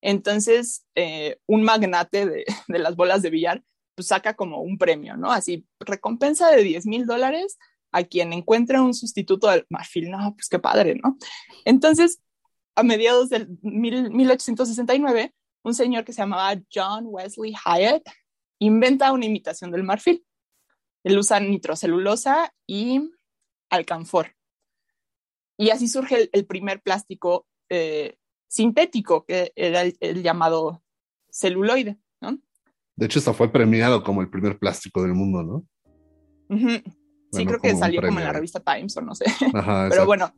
Entonces, 0.00 0.84
eh, 0.94 1.38
un 1.46 1.62
magnate 1.62 2.26
de, 2.26 2.44
de, 2.68 2.78
las 2.78 2.96
bolas 2.96 3.22
de 3.22 3.30
billar 3.30 3.62
pues 3.94 4.08
saca 4.08 4.34
como 4.34 4.62
un 4.62 4.78
premio, 4.78 5.16
¿no? 5.16 5.30
Así, 5.30 5.66
recompensa 5.80 6.50
de 6.50 6.62
10 6.62 6.86
mil 6.86 7.06
dólares 7.06 7.58
a 7.92 8.02
quien 8.04 8.32
encuentre 8.32 8.80
un 8.80 8.94
sustituto 8.94 9.48
del 9.50 9.66
marfil. 9.68 10.10
No, 10.10 10.34
pues 10.34 10.48
qué 10.48 10.58
padre, 10.58 10.98
¿no? 11.02 11.18
Entonces, 11.64 12.20
a 12.74 12.82
mediados 12.82 13.28
del 13.28 13.48
1869, 13.60 15.34
un 15.62 15.74
señor 15.74 16.04
que 16.04 16.12
se 16.12 16.22
llamaba 16.22 16.60
John 16.72 17.04
Wesley 17.06 17.52
Hyatt 17.52 18.02
inventa 18.58 19.12
una 19.12 19.26
imitación 19.26 19.70
del 19.70 19.82
marfil. 19.82 20.24
Él 21.04 21.18
usa 21.18 21.40
nitrocelulosa 21.40 22.54
y 22.66 23.10
alcanfor. 23.70 24.34
Y 25.62 25.70
así 25.70 25.86
surge 25.86 26.28
el, 26.32 26.44
primer 26.44 26.82
plástico 26.82 27.46
eh, 27.68 28.16
sintético, 28.48 29.24
que 29.24 29.52
era 29.54 29.82
el, 29.82 30.20
llamado 30.20 30.82
celuloide, 31.30 32.00
¿no? 32.20 32.36
De 32.96 33.06
hecho, 33.06 33.20
hasta 33.20 33.32
fue 33.32 33.52
premiado 33.52 34.02
como 34.02 34.22
el 34.22 34.28
primer 34.28 34.58
plástico 34.58 35.04
del 35.04 35.14
mundo, 35.14 35.44
¿no? 35.44 36.58
sí, 37.30 37.46
creo 37.46 37.60
que 37.60 37.76
salió 37.76 38.02
como 38.02 38.18
en 38.18 38.24
la 38.24 38.32
revista 38.32 38.58
Times 38.58 38.96
o 38.96 39.02
no 39.02 39.14
sé. 39.14 39.24
Pero 39.88 40.04
bueno, 40.04 40.34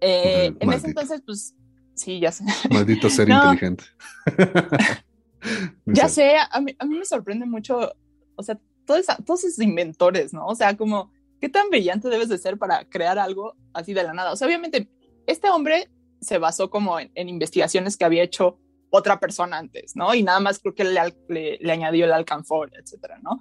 eh, 0.00 0.54
en 0.58 0.72
ese 0.72 0.86
entonces, 0.86 1.20
pues 1.26 1.54
sí, 1.94 2.20
ya 2.20 2.32
sé. 2.32 2.44
Maldito 2.70 3.10
ser 3.10 3.28
inteligente. 3.28 3.84
ya 5.84 6.08
sé, 6.08 6.36
a 6.38 6.58
mí, 6.62 6.74
a 6.78 6.86
mí, 6.86 6.98
me 6.98 7.04
sorprende 7.04 7.44
mucho, 7.44 7.92
o 8.34 8.42
sea, 8.42 8.58
todos, 8.86 9.04
todos 9.26 9.44
esos 9.44 9.62
inventores, 9.62 10.32
¿no? 10.32 10.46
O 10.46 10.54
sea, 10.54 10.74
como, 10.74 11.12
¿qué 11.40 11.48
tan 11.48 11.68
brillante 11.70 12.08
debes 12.08 12.28
de 12.28 12.38
ser 12.38 12.58
para 12.58 12.88
crear 12.88 13.18
algo 13.18 13.54
así 13.72 13.92
de 13.92 14.02
la 14.02 14.12
nada? 14.12 14.32
O 14.32 14.36
sea, 14.36 14.46
obviamente, 14.46 14.88
este 15.26 15.50
hombre 15.50 15.90
se 16.20 16.38
basó 16.38 16.70
como 16.70 16.98
en, 16.98 17.28
investigaciones 17.28 17.96
que 17.96 18.04
había 18.04 18.22
hecho 18.22 18.58
otra 18.90 19.20
persona 19.20 19.58
antes, 19.58 19.96
¿no? 19.96 20.14
Y 20.14 20.22
nada 20.22 20.40
más 20.40 20.58
creo 20.58 20.74
que 20.74 20.84
le, 20.84 21.00
le, 21.28 21.58
le 21.60 21.72
añadió 21.72 22.04
el 22.04 22.12
alcanfor, 22.12 22.70
etcétera, 22.74 23.18
¿no? 23.22 23.40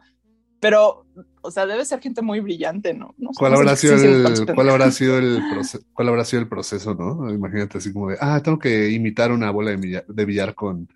pero, 0.63 1.05
o 1.41 1.51
sea, 1.51 1.65
debe 1.65 1.83
ser 1.83 2.00
gente 2.00 2.21
muy 2.21 2.39
brillante, 2.39 2.93
¿no? 2.93 3.13
¿Cuál, 3.38 3.53
habrá 3.53 3.75
sido 3.75 3.95
el, 3.95 4.45
¿Cuál 4.55 4.69
habrá 4.69 4.91
sido 4.91 5.17
el 5.17 5.41
proceso, 5.51 5.85
cuál 5.91 6.07
habrá 6.07 6.23
sido 6.23 6.41
el 6.41 6.47
proceso, 6.47 6.95
no? 6.95 7.29
Imagínate 7.29 7.79
así 7.79 7.91
como 7.91 8.09
de, 8.09 8.17
ah, 8.21 8.39
tengo 8.41 8.57
que 8.57 8.89
imitar 8.89 9.33
una 9.33 9.51
bola 9.51 9.71
de 9.71 10.25
billar, 10.25 10.55
con 10.55 10.88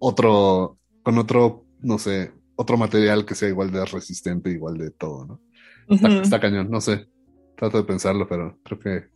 otro, 0.00 0.76
con 1.04 1.18
otro, 1.18 1.64
no 1.82 1.98
sé, 2.00 2.32
otro 2.56 2.76
material 2.76 3.24
que 3.24 3.36
sea 3.36 3.48
igual 3.48 3.70
de 3.70 3.84
resistente, 3.84 4.50
igual 4.50 4.76
de 4.76 4.90
todo, 4.90 5.24
¿no? 5.24 5.40
Está, 5.88 6.40
cañón, 6.40 6.70
no 6.70 6.80
sé. 6.80 7.08
Trato 7.56 7.78
de 7.78 7.84
pensarlo, 7.84 8.26
pero 8.28 8.58
creo 8.62 8.78
que 8.78 9.08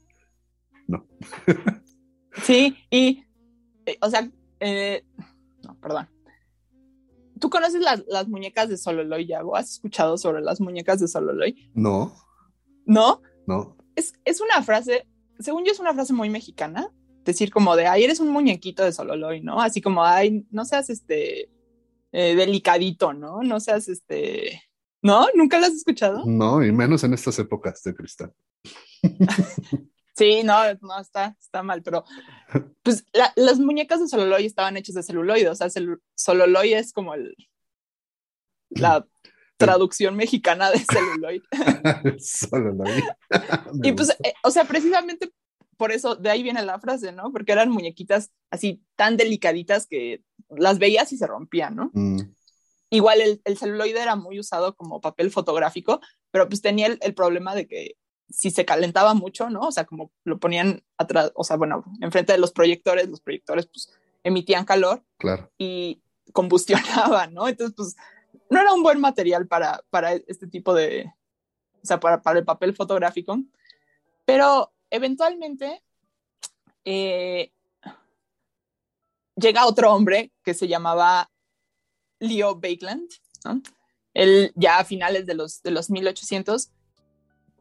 no. 0.87 1.06
Sí, 2.42 2.76
y, 2.90 3.25
eh, 3.87 3.96
o 4.02 4.11
sea, 4.11 4.30
eh, 4.61 5.02
no, 5.64 5.75
perdón. 5.80 6.06
¿Tú 7.40 7.49
conoces 7.49 7.80
las, 7.80 8.04
las 8.08 8.28
muñecas 8.28 8.68
de 8.68 8.76
Sololoy, 8.76 9.26
Yago? 9.26 9.56
¿Has 9.56 9.73
escuchado 9.73 10.18
sobre 10.18 10.42
las 10.42 10.61
muñecas 10.61 11.00
de 11.00 11.08
Sololoy? 11.08 11.70
No, 11.73 12.14
¿No? 12.87 13.20
no. 13.46 13.76
Es, 13.94 14.12
es 14.25 14.40
una 14.40 14.62
frase, 14.62 15.06
según 15.38 15.64
yo 15.64 15.73
es 15.73 15.80
una 15.80 15.94
frase 15.94 16.12
muy 16.12 16.30
mexicana, 16.30 16.90
decir 17.25 17.50
como 17.50 17.75
de, 17.76 17.87
ay, 17.87 18.04
eres 18.04 18.20
un 18.20 18.28
muñequito 18.28 18.85
de 18.85 18.92
Sololoy, 18.92 19.40
¿no? 19.40 19.61
Así 19.61 19.80
como, 19.80 20.04
ay, 20.04 20.46
no 20.50 20.64
seas 20.64 20.88
este, 20.90 21.50
eh, 22.12 22.35
delicadito, 22.37 23.12
¿no? 23.12 23.42
No 23.42 23.61
seas 23.61 23.88
este, 23.88 24.62
¿no? 25.03 25.26
¿Nunca 25.35 25.59
lo 25.59 25.67
has 25.67 25.73
escuchado? 25.75 26.25
No, 26.26 26.65
y 26.65 26.73
menos 26.73 27.05
en 27.05 27.15
estas 27.15 27.38
épocas 27.38 27.83
de 27.83 27.95
cristal. 27.95 28.33
Sí, 30.19 30.43
no, 30.45 30.55
no, 30.81 30.99
está, 30.99 31.37
está 31.38 31.62
mal, 31.62 31.83
pero 31.83 32.03
pues 32.83 33.05
la- 33.12 33.35
las 33.37 33.59
muñecas 33.59 34.00
de 34.00 34.09
Sololoy 34.09 34.47
estaban 34.47 34.79
hechas 34.79 34.95
de 34.95 35.03
celuloide, 35.03 35.50
o 35.50 35.55
sea, 35.55 35.67
celu- 35.67 36.00
Sololoy 36.15 36.73
es 36.73 36.95
como 36.95 37.12
el, 37.12 37.37
la 38.71 39.07
traducción 39.59 40.17
mexicana 40.17 40.71
de 40.71 40.79
celuloide. 40.79 41.43
Solo 42.19 42.73
lo 42.73 42.85
vi. 42.85 43.03
Me 43.75 43.88
Y 43.88 43.93
pues, 43.93 44.09
eh, 44.25 44.33
o 44.43 44.50
sea, 44.50 44.65
precisamente 44.65 45.31
por 45.76 45.93
eso, 45.93 46.17
de 46.17 46.31
ahí 46.31 46.43
viene 46.43 46.62
la 46.62 46.81
frase, 46.81 47.12
¿no? 47.12 47.31
Porque 47.31 47.53
eran 47.53 47.71
muñequitas 47.71 48.33
así 48.50 48.83
tan 48.97 49.19
delicaditas 49.19 49.87
que 49.87 50.23
las 50.49 50.79
veías 50.79 51.12
y 51.12 51.19
se 51.19 51.26
rompían, 51.26 51.76
¿no? 51.76 51.91
Mm, 51.93 52.21
Igual 52.97 53.21
el, 53.21 53.43
el 53.45 53.59
celuloide 53.59 54.00
era 54.00 54.17
muy 54.17 54.41
usado 54.41 54.75
como 54.75 55.03
papel 55.03 55.31
fotográfico, 55.31 56.00
pero 56.31 56.49
pues 56.49 56.62
tenía 56.62 56.87
el, 56.87 56.99
el 57.03 57.12
problema 57.12 57.55
de 57.55 57.69
que 57.69 57.97
si 58.31 58.50
se 58.50 58.65
calentaba 58.65 59.12
mucho, 59.12 59.50
¿no? 59.50 59.61
O 59.61 59.71
sea, 59.71 59.85
como 59.85 60.11
lo 60.25 60.38
ponían 60.38 60.83
atrás, 60.97 61.31
o 61.35 61.45
sea, 61.45 61.57
bueno, 61.57 61.85
enfrente 62.00 62.33
de 62.33 62.38
los 62.38 62.53
proyectores, 62.53 63.11
los 63.11 63.21
proyectores 63.21 63.67
pues 63.67 63.93
emitían 64.25 64.65
calor 64.65 65.05
claro. 65.19 65.53
y 65.59 66.00
combustionaban, 66.33 67.35
¿no? 67.35 67.49
Entonces, 67.49 67.75
pues 67.76 67.97
no 68.49 68.62
era 68.62 68.73
un 68.73 68.83
buen 68.83 68.99
material 68.99 69.47
para, 69.47 69.85
para 69.91 70.15
este 70.15 70.47
tipo 70.47 70.73
de, 70.73 71.12
o 71.83 71.87
sea, 71.87 72.00
para, 72.00 72.23
para 72.23 72.38
el 72.38 72.47
papel 72.47 72.75
fotográfico, 72.75 73.38
pero 74.25 74.73
eventualmente 74.88 75.83
eh, 76.87 77.53
llega 79.35 79.67
otro 79.67 79.93
hombre 79.93 80.33
que 80.43 80.55
se 80.55 80.67
llamaba 80.67 81.31
Leo 82.18 82.54
Bakeland, 82.56 83.08
¿no? 83.44 83.62
Él 84.14 84.52
ya 84.54 84.78
a 84.78 84.85
finales 84.85 85.26
de 85.26 85.35
los, 85.35 85.62
de 85.62 85.70
los 85.70 85.90
1800, 85.90 86.70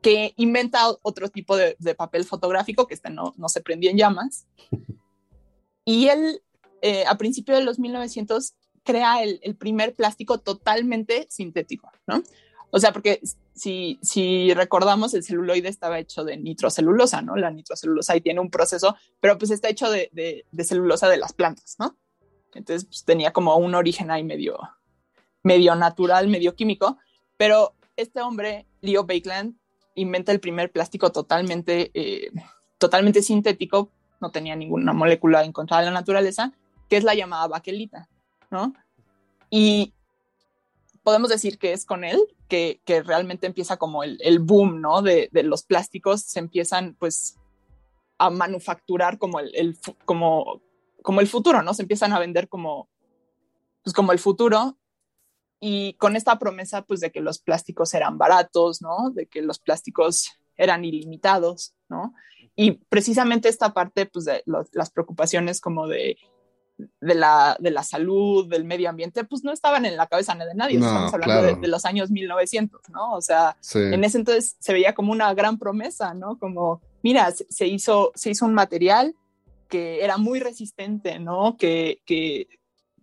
que 0.02 0.34
inventa 0.38 0.86
otro 1.02 1.30
tipo 1.30 1.58
de, 1.58 1.76
de 1.80 1.96
papel 1.96 2.26
fotográfico, 2.26 2.88
que 2.88 2.94
este 2.94 3.10
no, 3.10 3.34
no 3.38 3.50
se 3.50 3.62
prendía 3.62 3.92
en 3.92 3.98
llamas, 3.98 4.48
y 5.86 6.08
él 6.08 6.42
eh, 6.82 7.06
a 7.08 7.18
principios 7.18 7.58
de 7.58 7.66
los 7.66 7.80
1900 7.80 8.54
crea 8.84 9.24
el, 9.24 9.40
el, 9.42 9.56
primer 9.56 9.96
plástico 9.96 10.40
totalmente 10.40 11.28
sintético, 11.30 11.92
¿no? 12.06 12.22
O 12.70 12.80
sea, 12.80 12.94
porque 12.94 13.22
si, 13.56 13.98
si 14.02 14.54
recordamos, 14.54 15.14
el 15.14 15.24
celuloide 15.24 15.70
estaba 15.70 15.98
hecho 15.98 16.24
de 16.24 16.38
nitrocelulosa, 16.38 17.22
¿no? 17.22 17.36
La 17.36 17.50
nitrocelulosa 17.50 18.14
ahí 18.14 18.22
tiene 18.22 18.42
un 18.42 18.52
proceso, 18.52 18.96
pero 19.20 19.38
pues 19.38 19.52
está 19.52 19.70
hecho 19.70 19.90
de, 19.90 20.10
de, 20.12 20.46
de 20.52 20.64
celulosa 20.64 21.10
de 21.10 21.18
las 21.18 21.34
plantas, 21.34 21.76
¿no? 21.80 21.98
Entonces 22.56 22.86
pues, 22.86 23.04
tenía 23.04 23.32
como 23.32 23.56
un 23.58 23.76
origen 23.76 24.10
ahí 24.10 24.24
medio, 24.24 24.58
medio 25.44 25.76
natural, 25.76 26.28
medio 26.28 26.56
químico, 26.56 26.98
pero 27.38 27.76
este 27.96 28.22
hombre, 28.22 28.66
Leo 28.82 29.04
Bakeland, 29.04 29.56
inventa 29.96 30.32
el 30.32 30.40
primer 30.40 30.72
plástico 30.72 31.12
totalmente, 31.12 31.92
eh, 31.94 32.32
totalmente 32.78 33.22
sintético, 33.22 33.92
no 34.20 34.32
tenía 34.32 34.56
ninguna 34.56 34.94
molécula 34.94 35.44
encontrada 35.44 35.84
en 35.84 35.94
la 35.94 36.00
naturaleza, 36.00 36.54
que 36.90 36.98
es 36.98 37.04
la 37.04 37.16
llamada 37.16 37.48
baquelita, 37.48 38.10
¿no? 38.50 38.74
Y 39.50 39.94
podemos 41.04 41.30
decir 41.30 41.58
que 41.58 41.74
es 41.74 41.86
con 41.86 42.04
él 42.04 42.20
que, 42.48 42.80
realmente 43.06 43.48
empieza 43.48 43.78
como 43.78 44.04
el, 44.04 44.40
boom, 44.40 44.82
¿no? 44.82 45.02
De, 45.02 45.30
de, 45.32 45.44
los 45.44 45.64
plásticos, 45.64 46.22
se 46.22 46.40
empiezan 46.40 46.96
pues 46.98 47.38
a 48.18 48.30
manufacturar 48.30 49.18
como 49.18 49.40
el, 49.40 49.52
el, 49.56 49.78
como, 50.06 50.62
como 51.06 51.22
el 51.22 51.28
futuro, 51.28 51.62
¿no? 51.62 51.74
Se 51.74 51.84
empiezan 51.84 52.12
a 52.14 52.20
vender 52.20 52.50
como, 52.50 52.90
pues 53.84 53.94
como 53.94 54.12
el 54.12 54.20
futuro 54.20 54.78
y 55.60 55.94
con 55.94 56.16
esta 56.16 56.38
promesa 56.40 56.82
pues 56.82 57.00
de 57.00 57.12
que 57.12 57.22
los 57.22 57.40
plásticos 57.40 57.94
eran 57.94 58.18
baratos, 58.18 58.82
¿no? 58.82 59.12
De 59.12 59.28
que 59.28 59.44
los 59.44 59.60
plásticos 59.60 60.32
eran 60.58 60.84
ilimitados, 60.84 61.76
¿no? 61.90 62.16
Y 62.56 62.72
precisamente 62.72 63.50
esta 63.50 63.72
parte 63.72 64.08
pues 64.08 64.26
de 64.26 64.42
lo, 64.48 64.66
las 64.74 64.90
preocupaciones 64.90 65.62
como 65.62 65.88
de 65.88 66.18
de 66.78 67.16
la, 67.16 67.56
de 67.58 67.72
la 67.72 67.84
salud, 67.84 68.50
del 68.50 68.66
medio 68.66 68.90
ambiente, 68.90 69.24
pues 69.24 69.46
no 69.46 69.54
estaban 69.54 69.86
en 69.86 69.96
la 69.96 70.08
cabeza 70.08 70.36
de 70.36 70.54
nadie. 70.56 70.78
No, 70.78 70.88
Estamos 70.88 71.14
hablando 71.14 71.40
claro. 71.40 71.56
de, 71.56 71.62
de, 71.62 71.68
los 71.70 71.86
años 71.86 72.12
1900, 72.12 72.82
¿no? 72.90 73.14
O 73.14 73.22
sea, 73.22 73.56
sí. 73.62 73.80
en 73.80 74.04
ese 74.04 74.18
entonces 74.18 74.58
se 74.60 74.74
veía 74.74 74.94
como 74.94 75.14
una 75.14 75.34
gran 75.34 75.58
promesa, 75.58 76.14
¿no? 76.14 76.38
Como, 76.38 76.82
mira, 77.02 77.32
se, 77.32 77.46
se, 77.50 77.68
hizo, 77.68 78.12
se 78.16 78.32
hizo 78.32 78.46
un 78.46 78.54
material 78.54 79.16
que 79.76 80.02
era 80.06 80.18
muy 80.18 80.40
resistente, 80.40 81.20
¿no? 81.20 81.58
Que, 81.58 82.02
que 82.06 82.48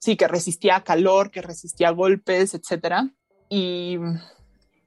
sí, 0.00 0.16
que 0.16 0.26
resistía 0.26 0.76
a 0.76 0.84
calor, 0.84 1.30
que 1.30 1.42
resistía 1.42 1.88
a 1.88 1.92
golpes, 1.92 2.54
etcétera. 2.54 3.10
Y 3.50 3.98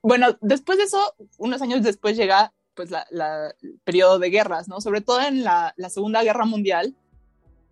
bueno, 0.02 0.36
después 0.42 0.80
de 0.80 0.86
eso, 0.86 1.14
unos 1.38 1.62
años 1.62 1.84
después 1.84 2.18
llega 2.18 2.54
pues 2.74 2.90
la, 2.90 3.06
la, 3.12 3.54
el 3.62 3.80
periodo 3.84 4.18
de 4.18 4.32
guerras, 4.32 4.68
¿no? 4.68 4.82
Sobre 4.82 5.02
todo 5.02 5.22
en 5.22 5.44
la, 5.44 5.76
la 5.78 5.92
Segunda 5.92 6.24
Guerra 6.24 6.46
Mundial, 6.46 6.96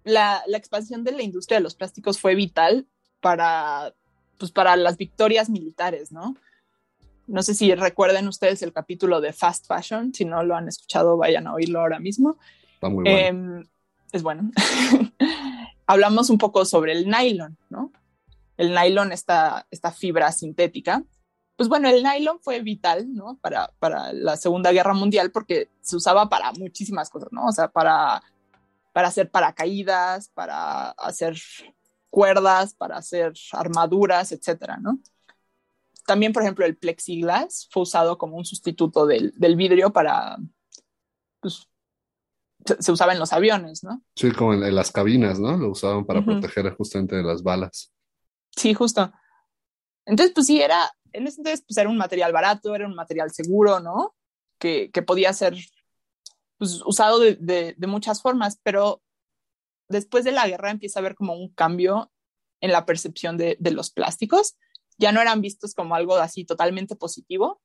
la, 0.03 0.43
la, 0.45 0.57
expansión 0.59 1.03
de 1.03 1.13
la 1.13 1.23
industria 1.23 1.57
de 1.57 1.63
los 1.63 1.73
plásticos 1.73 2.19
fue 2.19 2.35
vital 2.35 2.85
para, 3.19 3.95
pues 4.37 4.51
para 4.51 4.75
las 4.75 4.97
victorias 4.97 5.49
militares, 5.49 6.11
¿no? 6.11 6.37
No 7.25 7.41
sé 7.41 7.55
si 7.55 7.73
recuerden 7.73 8.27
ustedes 8.27 8.61
el 8.61 8.73
capítulo 8.73 9.21
de 9.21 9.33
Fast 9.33 9.65
Fashion, 9.65 10.13
si 10.13 10.23
no 10.23 10.43
lo 10.43 10.55
han 10.55 10.67
escuchado, 10.67 11.17
vayan 11.17 11.47
a 11.47 11.55
oírlo 11.55 11.79
ahora 11.79 11.99
mismo. 11.99 12.37
Está 12.75 12.89
muy 12.89 13.03
bueno. 13.03 13.61
Eh, 13.61 13.72
es 14.13 14.23
bueno. 14.23 14.49
Hablamos 15.87 16.29
un 16.29 16.37
poco 16.37 16.63
sobre 16.63 16.93
el 16.93 17.09
nylon, 17.09 17.57
¿no? 17.69 17.91
El 18.55 18.73
nylon, 18.73 19.11
esta, 19.11 19.67
esta 19.69 19.91
fibra 19.91 20.31
sintética. 20.31 21.03
Pues 21.57 21.67
bueno, 21.67 21.89
el 21.89 22.03
nylon 22.03 22.39
fue 22.39 22.61
vital, 22.61 23.13
¿no? 23.13 23.37
Para, 23.41 23.73
para 23.79 24.13
la 24.13 24.37
Segunda 24.37 24.71
Guerra 24.71 24.93
Mundial 24.93 25.31
porque 25.31 25.69
se 25.81 25.97
usaba 25.97 26.29
para 26.29 26.53
muchísimas 26.53 27.09
cosas, 27.09 27.29
¿no? 27.31 27.47
O 27.47 27.51
sea, 27.51 27.67
para 27.67 28.23
para 28.93 29.07
hacer 29.07 29.29
paracaídas, 29.29 30.29
para 30.29 30.91
hacer 30.91 31.35
cuerdas, 32.09 32.75
para 32.75 32.97
hacer 32.97 33.33
armaduras, 33.51 34.31
etcétera, 34.31 34.77
¿no? 34.77 34.99
También, 36.05 36.31
por 36.31 36.43
ejemplo, 36.43 36.65
el 36.65 36.77
plexiglas 36.77 37.67
fue 37.71 37.83
usado 37.83 38.17
como 38.17 38.37
un 38.37 38.45
sustituto 38.45 39.05
del, 39.07 39.33
del 39.35 39.55
vidrio 39.55 39.91
para, 39.91 40.37
pues, 41.41 41.67
se, 42.79 42.91
usaba 42.91 43.13
en 43.13 43.19
los 43.19 43.33
aviones, 43.33 43.83
¿no? 43.83 44.01
Sí, 44.15 44.31
como 44.31 44.53
en, 44.53 44.63
en 44.63 44.75
las 44.75 44.91
cabinas, 44.91 45.39
¿no? 45.39 45.57
Lo 45.57 45.71
usaban 45.71 46.05
para 46.05 46.19
uh 46.19 46.23
-huh. 46.23 46.39
proteger 46.39 46.73
justamente 46.75 47.15
de 47.15 47.23
las 47.23 47.43
balas. 47.43 47.93
Sí, 48.55 48.73
justo. 48.73 49.11
Entonces, 50.05 50.33
pues 50.33 50.47
sí, 50.47 50.61
era, 50.61 50.91
en 51.11 51.27
ese 51.27 51.41
entonces, 51.41 51.63
pues 51.67 51.77
era 51.77 51.89
un 51.89 51.97
material 51.97 52.31
barato, 52.31 52.75
era 52.75 52.87
un 52.87 52.95
material 52.95 53.31
seguro, 53.31 53.79
¿no? 53.79 54.15
Que, 54.59 54.91
que 54.91 55.01
podía 55.01 55.33
ser 55.33 55.55
pues, 56.57 56.81
usado 56.85 57.19
de, 57.19 57.35
de, 57.35 57.75
de, 57.77 57.87
muchas 57.87 58.21
formas, 58.21 58.59
pero 58.63 59.01
después 59.89 60.23
de 60.23 60.31
la 60.31 60.47
guerra 60.47 60.71
empieza 60.71 60.99
a 60.99 61.01
haber 61.01 61.15
como 61.15 61.35
un 61.35 61.53
cambio 61.53 62.11
en 62.61 62.71
la 62.71 62.85
percepción 62.85 63.37
de, 63.37 63.57
de, 63.59 63.71
los 63.71 63.91
plásticos. 63.91 64.55
Ya 64.97 65.11
no 65.11 65.21
eran 65.21 65.41
vistos 65.41 65.73
como 65.73 65.95
algo 65.95 66.15
así 66.15 66.45
totalmente 66.45 66.95
positivo. 66.95 67.61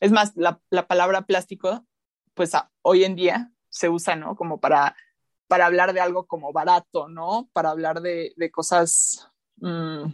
Es 0.00 0.12
más, 0.12 0.32
la, 0.36 0.60
la 0.70 0.86
palabra 0.86 1.26
plástico, 1.26 1.86
pues 2.34 2.54
a, 2.54 2.70
hoy 2.82 3.04
en 3.04 3.16
día 3.16 3.52
se 3.70 3.88
usa, 3.88 4.16
¿no? 4.16 4.36
Como 4.36 4.60
para, 4.60 4.94
para 5.48 5.66
hablar 5.66 5.94
de 5.94 6.00
algo 6.00 6.26
como 6.26 6.52
barato, 6.52 7.08
¿no? 7.08 7.48
Para 7.52 7.70
hablar 7.70 8.02
de, 8.02 8.34
de 8.36 8.50
cosas 8.50 9.30
mmm, 9.56 10.12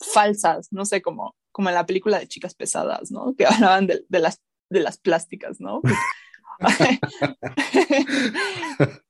falsas, 0.00 0.72
no 0.72 0.84
sé, 0.84 1.00
como, 1.00 1.36
como 1.52 1.68
en 1.68 1.76
la 1.76 1.86
película 1.86 2.18
de 2.18 2.26
Chicas 2.26 2.54
Pesadas, 2.54 3.12
¿no? 3.12 3.36
Que 3.36 3.46
hablaban 3.46 3.86
de, 3.86 4.04
de 4.08 4.18
las, 4.18 4.42
de 4.68 4.80
las 4.80 4.98
plásticas, 4.98 5.60
¿no? 5.60 5.80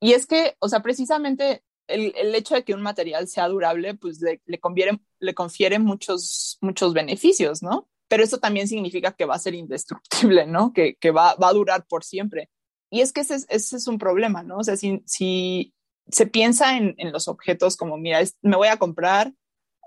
y 0.00 0.12
es 0.12 0.26
que, 0.26 0.56
o 0.58 0.68
sea, 0.68 0.80
precisamente 0.80 1.62
el, 1.86 2.14
el, 2.16 2.34
hecho 2.34 2.54
de 2.54 2.64
que 2.64 2.74
un 2.74 2.82
material 2.82 3.28
sea 3.28 3.48
durable, 3.48 3.94
pues 3.94 4.20
le, 4.20 4.40
le, 4.46 4.58
conviene, 4.58 5.00
le 5.18 5.34
confiere 5.34 5.78
muchos, 5.78 6.58
muchos 6.60 6.94
beneficios, 6.94 7.62
¿no? 7.62 7.88
Pero 8.08 8.22
eso 8.22 8.38
también 8.38 8.68
significa 8.68 9.12
que 9.12 9.24
va 9.24 9.34
a 9.34 9.38
ser 9.38 9.54
indestructible, 9.54 10.46
¿no? 10.46 10.72
Que, 10.72 10.96
que 10.96 11.10
va, 11.10 11.34
va, 11.34 11.48
a 11.48 11.52
durar 11.52 11.86
por 11.86 12.04
siempre. 12.04 12.50
Y 12.94 13.00
es 13.00 13.12
que 13.12 13.22
ese, 13.22 13.44
es 13.48 13.88
un 13.88 13.98
problema, 13.98 14.44
¿no? 14.44 14.58
O 14.58 14.62
sea, 14.62 14.76
si, 14.76 15.74
se 16.06 16.26
piensa 16.28 16.76
en, 16.76 16.94
los 17.10 17.26
objetos 17.26 17.76
como, 17.76 17.96
mira, 17.96 18.20
me 18.40 18.56
voy 18.56 18.68
a 18.68 18.76
comprar 18.76 19.34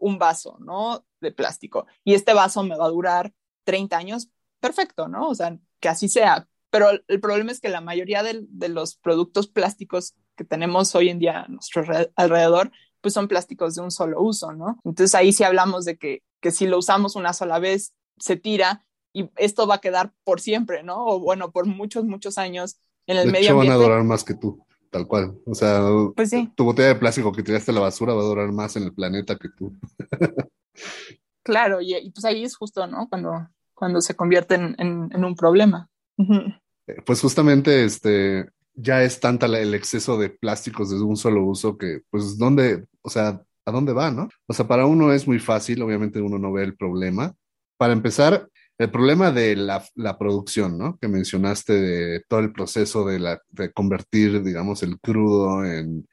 un 0.02 0.20
vaso, 0.20 0.58
¿no? 0.60 1.06
De 1.22 1.32
plástico 1.32 1.88
y 2.04 2.16
este 2.16 2.34
vaso 2.34 2.64
me 2.64 2.76
va 2.76 2.86
a 2.86 2.90
durar 2.90 3.34
30 3.64 3.98
años, 3.98 4.30
perfecto, 4.60 5.08
¿no? 5.08 5.30
O 5.30 5.36
sea, 5.36 5.58
que 5.80 5.88
así 5.88 6.10
sea. 6.10 6.50
Pero 6.70 6.90
el 7.08 7.22
problema 7.22 7.54
es 7.54 7.62
que 7.62 7.70
la 7.70 7.80
mayoría 7.80 8.24
de, 8.24 8.46
de 8.50 8.68
los 8.68 8.98
productos 8.98 9.48
plásticos 9.48 10.14
que 10.36 10.44
tenemos 10.44 10.94
hoy 10.94 11.08
en 11.08 11.20
día 11.20 11.44
a 11.44 11.48
nuestro 11.48 11.86
alrededor, 12.18 12.74
pues 13.00 13.14
son 13.14 13.30
plásticos 13.30 13.76
de 13.76 13.84
un 13.84 13.92
solo 13.92 14.22
uso, 14.22 14.52
¿no? 14.52 14.82
Entonces 14.84 15.16
ahí 15.16 15.32
sí 15.32 15.46
hablamos 15.46 15.86
de 15.86 15.98
que, 15.98 16.24
que 16.42 16.52
si 16.52 16.68
lo 16.68 16.78
usamos 16.78 17.16
una 17.16 17.32
sola 17.32 17.58
vez, 17.60 17.94
se 18.18 18.36
tira 18.36 18.86
y 19.14 19.30
esto 19.38 19.66
va 19.66 19.76
a 19.76 19.82
quedar 19.82 20.14
por 20.26 20.42
siempre, 20.42 20.84
¿no? 20.84 21.06
O 21.06 21.20
bueno, 21.22 21.52
por 21.54 21.68
muchos, 21.68 22.04
muchos 22.04 22.38
años 22.38 22.82
en 23.08 23.18
el 23.18 23.26
de 23.28 23.32
medio 23.32 23.46
hecho, 23.46 23.54
ambiente. 23.54 23.74
van 23.76 23.82
a 23.82 23.84
durar 23.84 24.04
más 24.04 24.24
que 24.24 24.36
tú, 24.36 24.64
tal 24.92 25.08
cual. 25.08 25.36
O 25.46 25.56
sea, 25.56 25.82
Pues 26.16 26.30
sí. 26.30 26.52
tu 26.56 26.64
botella 26.66 26.90
de 26.90 26.96
plástico 26.96 27.32
que 27.32 27.44
tiraste 27.44 27.72
a 27.72 27.74
la 27.74 27.82
basura 27.82 28.14
va 28.14 28.22
a 28.22 28.26
durar 28.26 28.52
más 28.52 28.76
en 28.76 28.84
el 28.84 28.94
planeta 28.94 29.36
que 29.38 29.50
tú. 29.50 29.74
Claro, 31.44 31.80
y, 31.82 31.96
y 31.96 32.12
pues 32.12 32.26
ahí 32.26 32.44
es 32.44 32.58
justo, 32.58 32.86
¿no? 32.88 33.08
Cuando, 33.10 33.48
cuando 33.74 34.02
se 34.02 34.16
convierte 34.16 34.56
en, 34.56 34.76
en, 34.80 35.10
en 35.14 35.24
un 35.26 35.36
problema. 35.36 35.90
Eh, 36.20 37.02
Pues 37.06 37.22
justamente 37.22 37.86
este 37.86 38.50
ya 38.76 39.02
es 39.02 39.20
tanta 39.20 39.48
la- 39.48 39.60
el 39.60 39.74
exceso 39.74 40.18
de 40.18 40.30
plásticos 40.30 40.90
de 40.90 41.02
un 41.02 41.16
solo 41.18 41.44
uso 41.46 41.78
que, 41.78 42.02
pues, 42.12 42.38
¿dónde, 42.38 42.86
o 43.02 43.10
sea, 43.10 43.42
a 43.66 43.72
dónde 43.72 43.94
va, 43.94 44.12
no? 44.12 44.30
O 44.46 44.54
sea, 44.54 44.68
para 44.68 44.86
uno 44.86 45.14
es 45.14 45.26
muy 45.28 45.40
fácil, 45.40 45.82
obviamente 45.82 46.22
uno 46.22 46.38
no 46.38 46.52
ve 46.52 46.64
el 46.64 46.76
problema. 46.76 47.34
Para 47.78 47.94
empezar, 47.94 48.50
el 48.78 48.92
problema 48.92 49.32
de 49.32 49.56
la, 49.56 49.84
la 49.96 50.18
producción, 50.18 50.78
¿no? 50.78 50.98
Que 51.00 51.08
mencionaste 51.08 51.74
de 51.74 52.24
todo 52.28 52.42
el 52.42 52.52
proceso 52.52 53.06
de, 53.06 53.20
la, 53.20 53.42
de 53.50 53.72
convertir, 53.72 54.44
digamos, 54.44 54.84
el 54.84 55.00
crudo 55.00 55.66
en, 55.66 56.08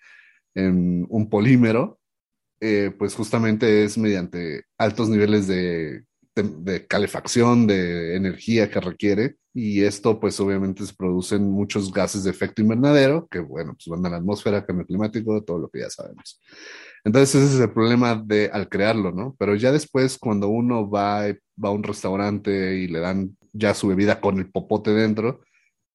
en 0.54 1.06
un 1.08 1.28
polímero, 1.28 2.00
eh, 2.60 2.90
pues 2.98 3.14
justamente 3.14 3.84
es 3.84 3.98
mediante 3.98 4.64
altos 4.78 5.08
niveles 5.10 5.46
de, 5.46 6.04
de, 6.34 6.86
calefacción, 6.86 7.66
de 7.66 8.16
energía 8.16 8.70
que 8.70 8.80
requiere, 8.80 9.36
y 9.52 9.82
esto 9.82 10.18
pues 10.18 10.40
obviamente 10.40 10.84
se 10.84 10.94
producen 10.94 11.50
muchos 11.50 11.92
gases 11.92 12.24
de 12.24 12.30
efecto 12.30 12.60
invernadero, 12.62 13.28
que 13.30 13.38
bueno, 13.38 13.74
pues 13.74 13.86
van 13.86 14.04
a 14.06 14.10
la 14.10 14.16
atmósfera, 14.16 14.66
cambio 14.66 14.86
climático, 14.86 15.42
todo 15.44 15.58
lo 15.58 15.68
que 15.68 15.80
ya 15.80 15.90
sabemos. 15.90 16.40
Entonces 17.04 17.42
ese 17.42 17.54
es 17.54 17.60
el 17.60 17.72
problema 17.72 18.16
de 18.16 18.50
al 18.52 18.68
crearlo, 18.68 19.12
¿no? 19.12 19.36
Pero 19.38 19.54
ya 19.54 19.70
después 19.70 20.18
cuando 20.18 20.48
uno 20.48 20.90
va, 20.90 21.26
va 21.62 21.68
a 21.68 21.70
un 21.70 21.82
restaurante 21.82 22.76
y 22.78 22.88
le 22.88 22.98
dan 22.98 23.36
ya 23.52 23.74
su 23.74 23.88
bebida 23.88 24.20
con 24.20 24.38
el 24.38 24.50
popote 24.50 24.90
dentro, 24.90 25.40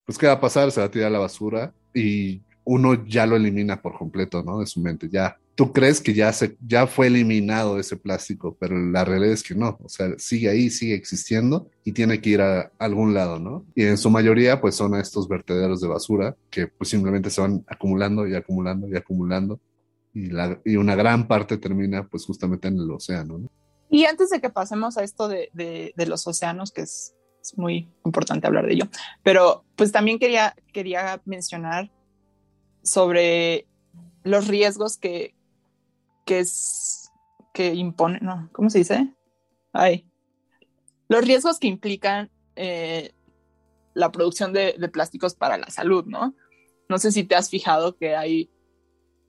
pues 0.05 0.17
¿qué 0.17 0.27
va 0.27 0.34
a 0.34 0.41
pasar? 0.41 0.72
Se 0.72 0.79
va 0.79 0.88
a 0.88 0.91
tirar 0.91 1.08
a 1.08 1.12
la 1.12 1.19
basura 1.19 1.74
y 1.93 2.41
uno 2.63 3.05
ya 3.05 3.25
lo 3.25 3.36
elimina 3.36 3.81
por 3.81 3.98
completo, 3.98 4.43
¿no? 4.43 4.60
De 4.60 4.67
su 4.67 4.79
mente. 4.79 5.10
Ya, 5.12 5.38
tú 5.60 5.74
crees 5.74 6.00
que 6.00 6.13
ya, 6.13 6.32
se, 6.32 6.56
ya 6.66 6.88
fue 6.88 7.08
eliminado 7.08 7.80
ese 7.80 7.98
plástico, 7.98 8.56
pero 8.58 8.78
la 8.78 9.04
realidad 9.04 9.34
es 9.34 9.44
que 9.44 9.56
no. 9.56 9.78
O 9.84 9.89
sea, 9.89 10.08
sigue 10.18 10.48
ahí, 10.48 10.70
sigue 10.70 10.96
existiendo 10.96 11.70
y 11.84 11.92
tiene 11.92 12.22
que 12.22 12.30
ir 12.30 12.42
a 12.42 12.72
algún 12.80 13.13
lado, 13.13 13.39
¿no? 13.39 13.66
Y 13.75 13.84
en 13.84 13.98
su 13.98 14.10
mayoría, 14.10 14.62
pues 14.62 14.75
son 14.75 14.96
estos 14.96 15.28
vertederos 15.28 15.82
de 15.82 15.89
basura 15.89 16.38
que 16.50 16.68
pues 16.68 16.89
simplemente 16.89 17.30
se 17.30 17.42
van 17.42 17.66
acumulando 17.68 18.25
y 18.25 18.36
acumulando 18.36 18.88
y 18.88 18.96
acumulando. 18.96 19.60
Y, 20.13 20.28
la, 20.28 20.62
y 20.63 20.78
una 20.78 20.96
gran 20.96 21.28
parte 21.28 21.58
termina 21.58 22.08
pues 22.08 22.24
justamente 22.25 22.70
en 22.70 22.78
el 22.78 22.89
océano, 22.89 23.39
¿no? 23.39 23.51
Y 23.89 24.06
antes 24.06 24.30
de 24.30 24.39
que 24.39 24.50
pasemos 24.50 24.98
a 24.98 25.04
esto 25.04 25.28
de, 25.28 25.50
de, 25.51 25.92
de 25.94 26.06
los 26.06 26.25
océanos, 26.25 26.72
que 26.72 26.84
es, 26.84 27.16
es, 27.44 27.58
muy 27.58 27.92
importante 28.06 28.48
hablar 28.48 28.66
de 28.66 28.75
ello, 28.75 28.88
pero 29.24 29.66
pues 29.75 29.92
también 29.92 30.20
quería, 30.20 30.56
quería 30.72 31.22
mencionar 31.25 31.92
sobre 32.82 33.68
los 34.24 34.48
riesgos 34.48 34.98
que, 34.98 35.36
que 36.29 36.38
es 36.38 37.09
que 37.53 37.74
impone, 37.74 38.19
no, 38.21 38.50
¿cómo 38.51 38.69
se 38.69 38.77
dice? 38.77 39.12
Ay, 39.74 40.07
los 41.07 41.25
riesgos 41.25 41.57
que 41.57 41.65
implican 41.65 42.29
eh, 42.55 43.15
la 43.96 44.11
producción 44.11 44.53
de, 44.53 44.75
de, 44.77 44.89
plásticos 44.89 45.33
para 45.33 45.57
la 45.57 45.72
salud, 45.72 46.05
¿no? 46.05 46.35
No 46.87 47.00
sé 47.00 47.11
si 47.11 47.24
te 47.24 47.35
has 47.35 47.50
fijado 47.50 47.98
que 47.98 48.15
hay, 48.15 48.51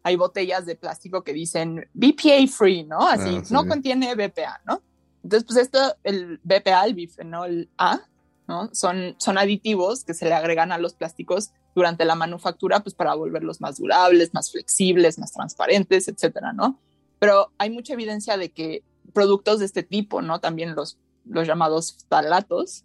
hay 0.02 0.16
botellas 0.16 0.66
de 0.66 0.76
plástico 0.76 1.24
que 1.24 1.32
dicen 1.32 1.88
BPA 1.94 2.46
free, 2.50 2.84
¿no? 2.84 3.00
Así, 3.08 3.36
ah, 3.38 3.44
sí. 3.46 3.54
no 3.54 3.66
contiene 3.66 4.14
BPA, 4.14 4.60
¿no? 4.66 4.82
Entonces, 5.24 5.46
pues 5.46 5.58
esto, 5.58 5.78
el 6.04 6.38
BPA, 6.44 6.84
el 6.84 6.94
bifenol 6.94 7.70
A, 7.78 8.02
¿no? 8.46 8.68
Son, 8.74 9.16
son 9.16 9.38
aditivos 9.38 10.04
que 10.04 10.12
se 10.12 10.26
le 10.26 10.34
agregan 10.34 10.70
a 10.70 10.76
los 10.76 10.92
plásticos 10.92 11.52
durante 11.74 12.04
la 12.04 12.14
manufactura, 12.14 12.80
pues 12.80 12.94
para 12.94 13.14
volverlos 13.14 13.62
más 13.62 13.78
durables, 13.78 14.34
más 14.34 14.52
flexibles, 14.52 15.18
más 15.18 15.32
transparentes, 15.32 16.06
etcétera, 16.06 16.52
¿no? 16.52 16.78
Pero 17.20 17.52
hay 17.58 17.70
mucha 17.70 17.92
evidencia 17.92 18.36
de 18.36 18.50
que 18.50 18.82
productos 19.12 19.60
de 19.60 19.66
este 19.66 19.84
tipo, 19.84 20.22
¿no? 20.22 20.40
También 20.40 20.74
los, 20.74 20.98
los 21.24 21.46
llamados 21.46 21.92
ftalatos, 21.92 22.84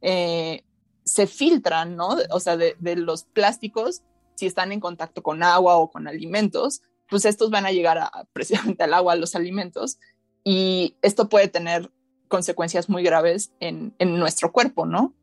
eh, 0.00 0.64
se 1.04 1.26
filtran, 1.26 1.94
¿no? 1.94 2.16
O 2.30 2.40
sea, 2.40 2.56
de, 2.56 2.76
de, 2.80 2.96
los 2.96 3.24
plásticos, 3.24 4.02
si 4.34 4.46
están 4.46 4.72
en 4.72 4.80
contacto 4.80 5.22
con 5.22 5.42
agua 5.42 5.76
o 5.76 5.90
con 5.90 6.08
alimentos, 6.08 6.82
pues 7.08 7.26
estos 7.26 7.50
van 7.50 7.66
a 7.66 7.72
llegar 7.72 7.98
a, 7.98 8.10
precisamente 8.32 8.82
al 8.82 8.94
agua, 8.94 9.12
a 9.12 9.16
los 9.16 9.34
alimentos, 9.34 9.98
y 10.42 10.96
esto 11.02 11.28
puede 11.28 11.48
tener 11.48 11.90
consecuencias 12.28 12.88
muy 12.88 13.02
graves 13.02 13.52
en, 13.60 13.94
en 13.98 14.18
nuestro 14.18 14.50
cuerpo, 14.50 14.86
¿no? 14.86 15.14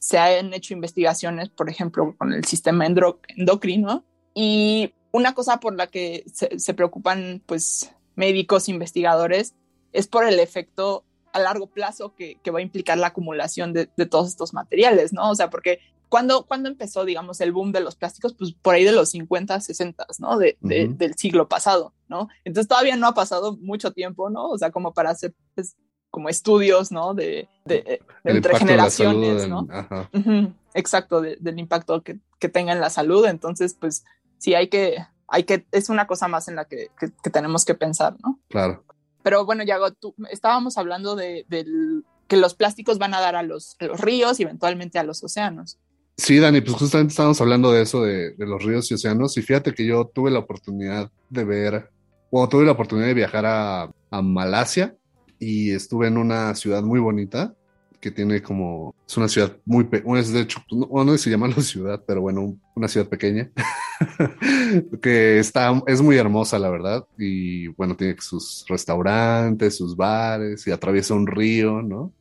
Se 0.00 0.18
han 0.18 0.52
hecho 0.54 0.74
investigaciones, 0.74 1.48
por 1.48 1.70
ejemplo, 1.70 2.14
con 2.16 2.32
el 2.32 2.44
sistema 2.44 2.86
endocrino, 2.86 4.04
y 4.34 4.92
una 5.10 5.34
cosa 5.34 5.58
por 5.58 5.74
la 5.74 5.86
que 5.86 6.24
se, 6.32 6.58
se 6.58 6.74
preocupan, 6.74 7.42
pues, 7.46 7.92
médicos, 8.18 8.68
investigadores, 8.68 9.54
es 9.92 10.06
por 10.08 10.26
el 10.26 10.40
efecto 10.40 11.04
a 11.32 11.38
largo 11.38 11.68
plazo 11.68 12.14
que, 12.14 12.38
que 12.42 12.50
va 12.50 12.58
a 12.58 12.62
implicar 12.62 12.98
la 12.98 13.08
acumulación 13.08 13.72
de, 13.72 13.88
de, 13.96 14.06
todos 14.06 14.28
estos 14.28 14.52
materiales, 14.52 15.12
¿no? 15.12 15.30
O 15.30 15.34
sea, 15.34 15.50
porque 15.50 15.78
cuando, 16.08 16.46
cuando 16.46 16.68
empezó, 16.68 17.04
digamos, 17.04 17.40
el 17.40 17.52
boom 17.52 17.70
de 17.70 17.80
los 17.80 17.94
plásticos, 17.94 18.34
pues 18.34 18.52
por 18.52 18.74
ahí 18.74 18.84
de 18.84 18.92
los 18.92 19.10
50, 19.10 19.60
60, 19.60 20.06
¿no? 20.18 20.38
De, 20.38 20.56
de, 20.60 20.86
uh 20.86 20.88
-huh. 20.88 20.96
Del 20.96 21.14
siglo 21.14 21.48
pasado, 21.48 21.94
¿no? 22.08 22.28
Entonces 22.44 22.68
todavía 22.68 22.96
no 22.96 23.06
ha 23.06 23.14
pasado 23.14 23.56
mucho 23.58 23.92
tiempo, 23.92 24.30
¿no? 24.30 24.48
O 24.48 24.58
sea, 24.58 24.70
como 24.70 24.92
para 24.92 25.10
hacer 25.10 25.34
pues, 25.54 25.76
como 26.10 26.28
estudios, 26.28 26.90
¿no? 26.90 27.14
De, 27.14 27.48
de 27.66 28.00
entre 28.24 28.58
generaciones, 28.58 29.48
¿no? 29.48 29.60
Uh 29.60 30.18
-huh. 30.18 30.54
Exacto, 30.74 31.20
del 31.20 31.58
impacto 31.58 32.02
que, 32.02 32.18
que 32.38 32.48
tenga 32.48 32.72
en 32.72 32.80
la 32.80 32.90
salud. 32.90 33.26
Entonces, 33.26 33.74
pues 33.78 34.04
sí 34.38 34.54
hay 34.54 34.68
que, 34.68 34.96
hay 35.28 35.44
que, 35.44 35.66
es 35.72 35.88
una 35.88 36.06
cosa 36.06 36.26
más 36.28 36.48
en 36.48 36.56
la 36.56 36.64
que, 36.64 36.88
que, 36.98 37.10
que 37.22 37.30
tenemos 37.30 37.64
que 37.64 37.74
pensar, 37.74 38.16
¿no? 38.24 38.40
Claro. 38.48 38.84
Pero 39.22 39.44
bueno, 39.44 39.62
Yago, 39.62 39.92
tú, 39.92 40.14
estábamos 40.30 40.78
hablando 40.78 41.14
de, 41.14 41.44
del, 41.48 42.04
que 42.26 42.36
los 42.36 42.54
plásticos 42.54 42.98
van 42.98 43.14
a 43.14 43.20
dar 43.20 43.36
a 43.36 43.42
los, 43.42 43.76
a 43.80 43.84
los, 43.84 44.00
ríos 44.00 44.40
y 44.40 44.44
eventualmente 44.44 44.98
a 44.98 45.02
los 45.02 45.22
océanos. 45.22 45.78
Sí, 46.16 46.38
Dani, 46.38 46.60
pues 46.62 46.76
justamente 46.76 47.12
estábamos 47.12 47.40
hablando 47.40 47.70
de 47.70 47.82
eso, 47.82 48.02
de, 48.02 48.32
de, 48.32 48.46
los 48.46 48.62
ríos 48.64 48.90
y 48.90 48.94
océanos, 48.94 49.36
y 49.36 49.42
fíjate 49.42 49.72
que 49.72 49.86
yo 49.86 50.06
tuve 50.12 50.30
la 50.30 50.40
oportunidad 50.40 51.10
de 51.30 51.44
ver, 51.44 51.90
bueno, 52.30 52.48
tuve 52.48 52.64
la 52.64 52.72
oportunidad 52.72 53.06
de 53.06 53.14
viajar 53.14 53.46
a, 53.46 53.92
a 54.10 54.22
Malasia 54.22 54.96
y 55.38 55.70
estuve 55.72 56.08
en 56.08 56.18
una 56.18 56.54
ciudad 56.54 56.82
muy 56.82 56.98
bonita 56.98 57.54
que 58.00 58.10
tiene 58.10 58.42
como, 58.42 58.94
es 59.06 59.16
una 59.16 59.28
ciudad 59.28 59.56
muy, 59.64 59.88
es 60.16 60.32
de 60.32 60.42
hecho, 60.42 60.60
no, 60.70 61.04
no 61.04 61.12
sé 61.12 61.18
si 61.18 61.30
llamarlo 61.30 61.60
ciudad, 61.62 62.02
pero 62.06 62.20
bueno, 62.20 62.56
una 62.74 62.88
ciudad 62.88 63.08
pequeña, 63.08 63.50
que 65.02 65.38
está, 65.38 65.82
es 65.86 66.00
muy 66.00 66.16
hermosa, 66.16 66.58
la 66.58 66.70
verdad, 66.70 67.04
y 67.18 67.68
bueno, 67.68 67.96
tiene 67.96 68.16
sus 68.20 68.64
restaurantes, 68.68 69.76
sus 69.76 69.96
bares, 69.96 70.66
y 70.66 70.70
atraviesa 70.70 71.14
un 71.14 71.26
río, 71.26 71.82
¿no? 71.82 72.12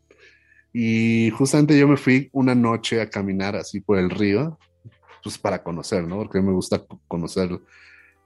Y 0.74 1.32
justamente 1.32 1.78
yo 1.78 1.88
me 1.88 1.98
fui 1.98 2.30
una 2.34 2.54
noche 2.54 3.02
a 3.02 3.10
caminar 3.10 3.56
así 3.56 3.80
por 3.80 3.98
el 3.98 4.10
río, 4.10 4.58
pues 5.24 5.38
para 5.38 5.64
conocer, 5.64 6.08
¿no? 6.08 6.18
Porque 6.18 6.42
me 6.42 6.52
gusta 6.52 6.84
conocer 7.08 7.60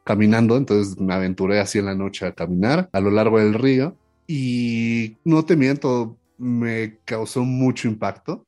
caminando, 0.03 0.57
entonces 0.57 0.99
me 0.99 1.13
aventuré 1.13 1.59
así 1.59 1.79
en 1.79 1.85
la 1.85 1.95
noche 1.95 2.25
a 2.25 2.33
caminar 2.33 2.89
a 2.91 2.99
lo 2.99 3.11
largo 3.11 3.39
del 3.39 3.53
río, 3.53 3.95
y 4.27 5.17
no 5.25 5.43
te 5.43 5.57
miento, 5.57 6.15
me 6.41 6.99
causó 7.06 7.43
mucho 7.43 7.88
impacto. 7.88 8.45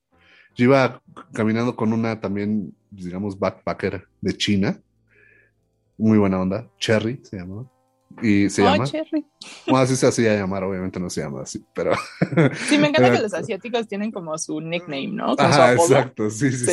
Yo 0.56 0.66
iba 0.66 1.02
caminando 1.34 1.76
con 1.76 1.94
una 1.94 2.20
también, 2.20 2.76
digamos, 2.90 3.38
backpacker 3.38 4.08
de 4.22 4.38
China. 4.38 4.82
Muy 5.98 6.18
buena 6.18 6.42
onda. 6.42 6.70
Cherry 6.80 7.20
se 7.24 7.38
llama. 7.38 7.70
Y 8.22 8.50
se 8.50 8.62
oh, 8.62 8.66
llama. 8.66 8.86
Cherry. 8.86 9.26
Bueno, 9.66 9.80
así 9.80 9.96
se 9.96 10.08
hacía 10.08 10.36
llamar, 10.36 10.64
obviamente 10.64 11.00
no 11.00 11.10
se 11.10 11.22
llama 11.22 11.42
así, 11.42 11.64
pero. 11.74 11.94
Sí, 12.68 12.78
me 12.78 12.90
encanta 12.90 13.12
que 13.12 13.22
los 13.22 13.34
asiáticos 13.34 13.88
tienen 13.88 14.12
como 14.12 14.38
su 14.38 14.60
nickname, 14.60 15.08
¿no? 15.08 15.36
Como 15.36 15.48
Ajá, 15.48 15.74
exacto, 15.74 16.30
sí, 16.30 16.52
sí. 16.52 16.72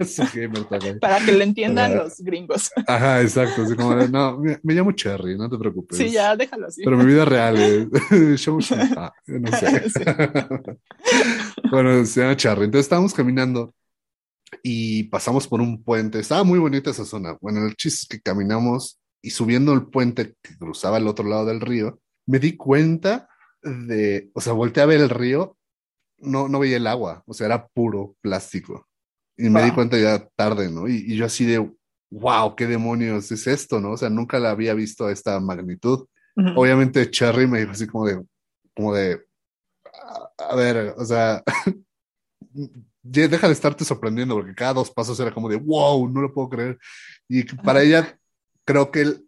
sí. 0.00 0.22
sí. 0.26 0.48
Para 1.00 1.24
que 1.24 1.32
lo 1.32 1.42
entiendan 1.42 1.92
Ajá. 1.92 2.02
los 2.04 2.20
gringos. 2.20 2.70
Ajá, 2.86 3.22
exacto. 3.22 3.62
Así 3.62 3.76
como, 3.76 3.94
no, 3.94 4.38
me, 4.38 4.58
me, 4.62 4.74
llamo 4.74 4.92
Cherry, 4.92 5.36
no 5.36 5.48
te 5.48 5.58
preocupes. 5.58 5.96
Sí, 5.96 6.10
ya, 6.10 6.36
déjalo 6.36 6.66
así. 6.66 6.82
Pero 6.84 6.96
mi 6.96 7.04
vida 7.04 7.24
real 7.24 7.56
es. 7.56 7.86
Ah, 8.96 9.12
no 9.26 9.52
sé. 9.56 9.90
Sí. 9.90 10.00
bueno, 11.70 12.04
se 12.04 12.20
llama 12.20 12.36
Cherry. 12.36 12.64
Entonces 12.64 12.86
estábamos 12.86 13.14
caminando 13.14 13.74
y 14.62 15.04
pasamos 15.04 15.46
por 15.46 15.60
un 15.60 15.82
puente. 15.82 16.18
Estaba 16.18 16.44
muy 16.44 16.58
bonita 16.58 16.90
esa 16.90 17.04
zona. 17.04 17.36
Bueno, 17.40 17.66
el 17.66 17.74
chiste 17.76 18.00
es 18.02 18.08
que 18.08 18.20
caminamos 18.20 18.97
y 19.22 19.30
subiendo 19.30 19.72
el 19.72 19.86
puente 19.86 20.34
que 20.42 20.56
cruzaba 20.56 20.98
el 20.98 21.08
otro 21.08 21.28
lado 21.28 21.46
del 21.46 21.60
río, 21.60 22.00
me 22.26 22.38
di 22.38 22.56
cuenta 22.56 23.28
de, 23.62 24.30
o 24.34 24.40
sea, 24.40 24.52
volteé 24.52 24.82
a 24.82 24.86
ver 24.86 25.00
el 25.00 25.10
río, 25.10 25.56
no, 26.18 26.48
no 26.48 26.58
veía 26.58 26.76
el 26.76 26.86
agua, 26.86 27.22
o 27.26 27.34
sea, 27.34 27.46
era 27.46 27.66
puro 27.68 28.16
plástico. 28.20 28.86
Y 29.36 29.50
me 29.50 29.62
di 29.62 29.70
cuenta 29.70 29.96
ya 29.96 30.26
tarde, 30.34 30.68
¿no? 30.68 30.88
Y, 30.88 31.04
y, 31.06 31.16
yo 31.16 31.24
así 31.24 31.44
de, 31.44 31.70
wow, 32.10 32.56
qué 32.56 32.66
demonios 32.66 33.30
es 33.30 33.46
esto, 33.46 33.80
¿no? 33.80 33.92
O 33.92 33.96
sea, 33.96 34.10
nunca 34.10 34.40
la 34.40 34.50
había 34.50 34.74
visto 34.74 35.06
a 35.06 35.12
esta 35.12 35.38
magnitud. 35.38 36.06
Obviamente 36.56 37.10
Cherry 37.10 37.48
me 37.48 37.60
dijo 37.60 37.72
así 37.72 37.86
como 37.88 38.06
de, 38.06 38.22
como 38.74 38.94
de, 38.94 39.20
a, 40.38 40.54
ver, 40.54 40.94
o 40.96 41.04
sea, 41.04 41.42
deja 43.02 43.46
de 43.48 43.52
estarte 43.52 43.84
sorprendiendo 43.84 44.36
porque 44.36 44.54
cada 44.54 44.74
dos 44.74 44.90
pasos 44.90 45.18
era 45.18 45.32
como 45.32 45.48
de, 45.48 45.56
wow, 45.56 46.08
no 46.08 46.20
lo 46.20 46.32
puedo 46.32 46.48
creer. 46.48 46.78
Y 47.28 47.42
para 47.42 47.82
ella, 47.82 48.16
creo 48.68 48.90
que 48.90 49.00
él 49.00 49.26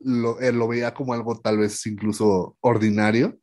lo, 0.00 0.40
él 0.40 0.58
lo 0.58 0.66
veía 0.66 0.92
como 0.92 1.14
algo 1.14 1.40
tal 1.40 1.58
vez 1.58 1.86
incluso 1.86 2.56
ordinario. 2.60 3.38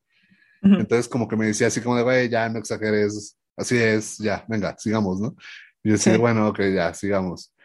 Entonces 0.62 1.08
como 1.08 1.30
que 1.30 1.38
me 1.38 1.46
decía 1.46 1.68
así 1.68 1.80
como 1.80 1.96
de, 1.96 2.04
güey, 2.04 2.28
ya 2.28 2.50
no 2.50 2.60
exageres, 2.60 3.38
así 3.56 3.78
es, 3.78 4.18
ya, 4.18 4.44
venga, 4.50 4.76
sigamos, 4.78 5.22
¿no? 5.22 5.34
Y 5.82 5.88
yo 5.88 5.94
decía, 5.94 6.18
bueno, 6.18 6.50
ok, 6.50 6.60
ya, 6.76 6.94
sigamos. 6.94 7.56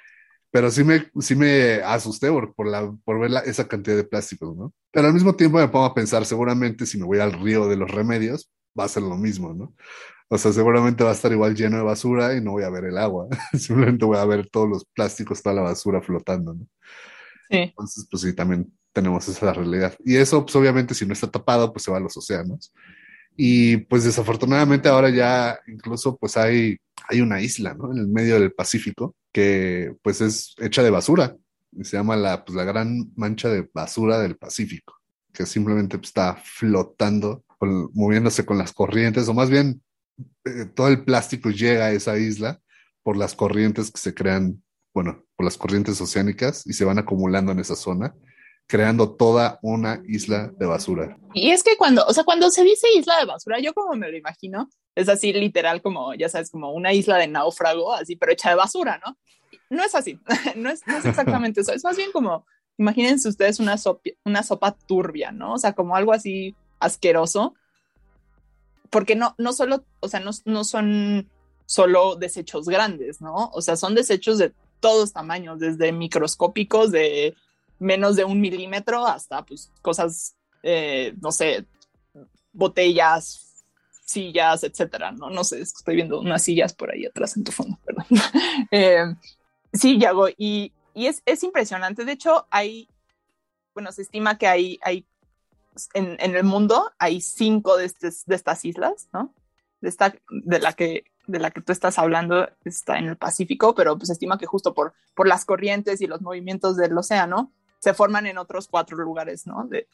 Pero 0.52 0.70
sí 0.70 0.84
me, 0.84 1.10
sí 1.18 1.34
me 1.34 1.82
asusté 1.82 2.30
por, 2.30 2.54
por, 2.54 2.68
la, 2.68 2.94
por 3.04 3.18
ver 3.18 3.32
esa 3.46 3.66
cantidad 3.66 3.96
de 3.96 4.04
plásticos, 4.04 4.56
¿no? 4.56 4.72
Pero 4.92 5.08
al 5.08 5.12
mismo 5.12 5.34
tiempo 5.34 5.58
me 5.58 5.66
pongo 5.66 5.86
a 5.86 5.94
pensar, 5.94 6.24
seguramente 6.24 6.86
si 6.86 6.96
me 6.96 7.04
voy 7.06 7.18
al 7.18 7.32
río 7.32 7.66
de 7.66 7.76
los 7.76 7.90
remedios, 7.90 8.48
va 8.78 8.84
a 8.84 8.88
ser 8.88 9.02
lo 9.02 9.16
mismo, 9.16 9.52
¿no? 9.52 9.74
O 10.28 10.38
sea, 10.38 10.52
seguramente 10.52 11.02
va 11.02 11.10
a 11.10 11.14
estar 11.14 11.32
igual 11.32 11.56
lleno 11.56 11.78
de 11.78 11.82
basura 11.82 12.36
y 12.36 12.40
no 12.40 12.52
voy 12.52 12.62
a 12.62 12.70
ver 12.70 12.84
el 12.84 12.98
agua. 12.98 13.26
Simplemente 13.58 14.04
voy 14.04 14.18
a 14.18 14.24
ver 14.24 14.48
todos 14.48 14.68
los 14.68 14.84
plásticos, 14.84 15.42
toda 15.42 15.56
la 15.56 15.62
basura 15.62 16.00
flotando, 16.00 16.54
¿no? 16.54 16.68
Entonces, 17.48 18.06
pues 18.10 18.22
sí, 18.22 18.34
también 18.34 18.72
tenemos 18.92 19.28
esa 19.28 19.52
realidad. 19.52 19.94
Y 20.04 20.16
eso, 20.16 20.42
pues 20.44 20.54
obviamente, 20.56 20.94
si 20.94 21.06
no 21.06 21.12
está 21.12 21.30
tapado, 21.30 21.72
pues 21.72 21.84
se 21.84 21.90
va 21.90 21.98
a 21.98 22.00
los 22.00 22.16
océanos. 22.16 22.72
Y 23.36 23.78
pues 23.78 24.04
desafortunadamente 24.04 24.88
ahora 24.88 25.10
ya 25.10 25.58
incluso 25.66 26.16
pues 26.16 26.36
hay, 26.36 26.76
hay 27.08 27.20
una 27.20 27.40
isla, 27.40 27.74
¿no? 27.74 27.92
En 27.92 27.98
el 27.98 28.06
medio 28.06 28.38
del 28.38 28.52
Pacífico 28.52 29.16
que 29.32 29.96
pues 30.02 30.20
es 30.20 30.54
hecha 30.58 30.82
de 30.82 30.90
basura. 30.90 31.36
Y 31.72 31.84
se 31.84 31.96
llama 31.96 32.14
la, 32.14 32.44
pues, 32.44 32.54
la 32.54 32.62
gran 32.62 33.12
mancha 33.16 33.48
de 33.48 33.68
basura 33.74 34.20
del 34.20 34.36
Pacífico, 34.36 34.94
que 35.32 35.44
simplemente 35.44 35.98
pues, 35.98 36.10
está 36.10 36.36
flotando, 36.36 37.44
moviéndose 37.60 38.46
con 38.46 38.58
las 38.58 38.72
corrientes, 38.72 39.26
o 39.26 39.34
más 39.34 39.50
bien 39.50 39.82
eh, 40.44 40.66
todo 40.66 40.88
el 40.88 41.04
plástico 41.04 41.50
llega 41.50 41.86
a 41.86 41.92
esa 41.92 42.16
isla 42.16 42.60
por 43.02 43.16
las 43.16 43.34
corrientes 43.34 43.90
que 43.90 44.00
se 44.00 44.14
crean, 44.14 44.62
bueno, 44.94 45.24
por 45.36 45.44
las 45.44 45.58
corrientes 45.58 46.00
oceánicas 46.00 46.66
y 46.66 46.72
se 46.72 46.84
van 46.84 46.98
acumulando 46.98 47.52
en 47.52 47.58
esa 47.58 47.76
zona 47.76 48.14
creando 48.66 49.14
toda 49.14 49.58
una 49.62 50.02
isla 50.06 50.50
de 50.56 50.66
basura. 50.66 51.18
Y 51.34 51.50
es 51.50 51.62
que 51.62 51.76
cuando, 51.76 52.04
o 52.06 52.12
sea, 52.12 52.24
cuando 52.24 52.50
se 52.50 52.64
dice 52.64 52.86
isla 52.96 53.18
de 53.18 53.26
basura, 53.26 53.58
yo 53.60 53.74
como 53.74 53.94
me 53.94 54.10
lo 54.10 54.16
imagino, 54.16 54.68
es 54.94 55.08
así 55.08 55.32
literal 55.32 55.82
como, 55.82 56.14
ya 56.14 56.28
sabes, 56.28 56.50
como 56.50 56.72
una 56.72 56.92
isla 56.92 57.18
de 57.18 57.28
náufrago, 57.28 57.92
así, 57.92 58.16
pero 58.16 58.32
hecha 58.32 58.50
de 58.50 58.56
basura, 58.56 59.00
¿no? 59.04 59.18
No 59.68 59.84
es 59.84 59.94
así, 59.94 60.18
no 60.56 60.70
es, 60.70 60.82
exactamente 61.04 61.60
eso, 61.60 61.72
es 61.72 61.84
más 61.84 61.96
bien 61.96 62.10
como, 62.12 62.46
imagínense 62.78 63.28
ustedes 63.28 63.60
una, 63.60 63.76
sopa, 63.76 64.10
una 64.24 64.42
sopa 64.42 64.72
turbia, 64.72 65.30
¿no? 65.30 65.54
O 65.54 65.58
sea, 65.58 65.74
como 65.74 65.96
algo 65.96 66.12
así 66.12 66.54
asqueroso, 66.78 67.54
porque 68.90 69.16
no, 69.16 69.34
no 69.38 69.52
solo, 69.52 69.84
o 70.00 70.08
sea, 70.08 70.20
no, 70.20 70.30
no 70.44 70.64
son 70.64 71.28
solo 71.66 72.14
desechos 72.16 72.66
grandes, 72.66 73.20
¿no? 73.20 73.50
O 73.52 73.60
sea, 73.60 73.76
son 73.76 73.94
desechos 73.94 74.38
de 74.38 74.52
todos 74.84 75.14
tamaños, 75.14 75.58
desde 75.58 75.92
microscópicos, 75.92 76.92
de 76.92 77.34
menos 77.78 78.16
de 78.16 78.24
un 78.24 78.38
milímetro 78.38 79.06
hasta 79.06 79.42
pues 79.42 79.72
cosas, 79.80 80.36
eh, 80.62 81.14
no 81.22 81.32
sé, 81.32 81.64
botellas, 82.52 83.64
sillas, 84.04 84.62
etcétera, 84.62 85.10
¿no? 85.10 85.30
No 85.30 85.42
sé, 85.42 85.62
estoy 85.62 85.94
viendo 85.94 86.20
unas 86.20 86.42
sillas 86.42 86.74
por 86.74 86.90
ahí 86.90 87.06
atrás 87.06 87.34
en 87.38 87.44
tu 87.44 87.50
fondo, 87.50 87.78
perdón. 87.82 88.04
eh, 88.70 89.06
sí, 89.72 89.98
Yago, 89.98 90.28
y, 90.36 90.70
y 90.92 91.06
es, 91.06 91.22
es, 91.24 91.42
impresionante. 91.44 92.04
De 92.04 92.12
hecho, 92.12 92.46
hay, 92.50 92.86
bueno, 93.72 93.90
se 93.90 94.02
estima 94.02 94.36
que 94.36 94.48
hay, 94.48 94.78
hay 94.82 95.06
en, 95.94 96.18
en 96.20 96.36
el 96.36 96.44
mundo 96.44 96.92
hay 96.98 97.22
cinco 97.22 97.78
de, 97.78 97.86
estes, 97.86 98.26
de 98.26 98.34
estas 98.34 98.66
islas, 98.66 99.08
¿no? 99.14 99.32
De, 99.80 99.88
esta, 99.88 100.14
de 100.28 100.58
la 100.58 100.74
que 100.74 101.04
de 101.26 101.38
la 101.38 101.50
que 101.50 101.60
tú 101.60 101.72
estás 101.72 101.98
hablando 101.98 102.48
está 102.64 102.98
en 102.98 103.06
el 103.06 103.16
Pacífico, 103.16 103.74
pero 103.74 103.96
pues 103.96 104.08
se 104.08 104.12
estima 104.14 104.38
que 104.38 104.46
justo 104.46 104.74
por, 104.74 104.92
por 105.14 105.26
las 105.26 105.44
corrientes 105.44 106.00
y 106.00 106.06
los 106.06 106.20
movimientos 106.20 106.76
del 106.76 106.96
océano, 106.96 107.50
se 107.78 107.94
forman 107.94 108.26
en 108.26 108.38
otros 108.38 108.68
cuatro 108.68 108.96
lugares 108.96 109.46
¿no? 109.46 109.66
del, 109.68 109.86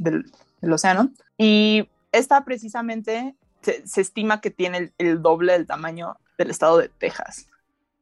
del, 0.60 0.72
océano. 0.72 1.10
Y 1.38 1.88
esta 2.12 2.44
precisamente 2.44 3.34
se, 3.62 3.86
se 3.86 4.00
estima 4.00 4.40
que 4.40 4.50
tiene 4.50 4.78
el, 4.78 4.92
el, 4.98 5.22
doble 5.22 5.52
del 5.54 5.66
tamaño 5.66 6.16
del 6.38 6.50
estado 6.50 6.78
de 6.78 6.88
Texas. 6.88 7.46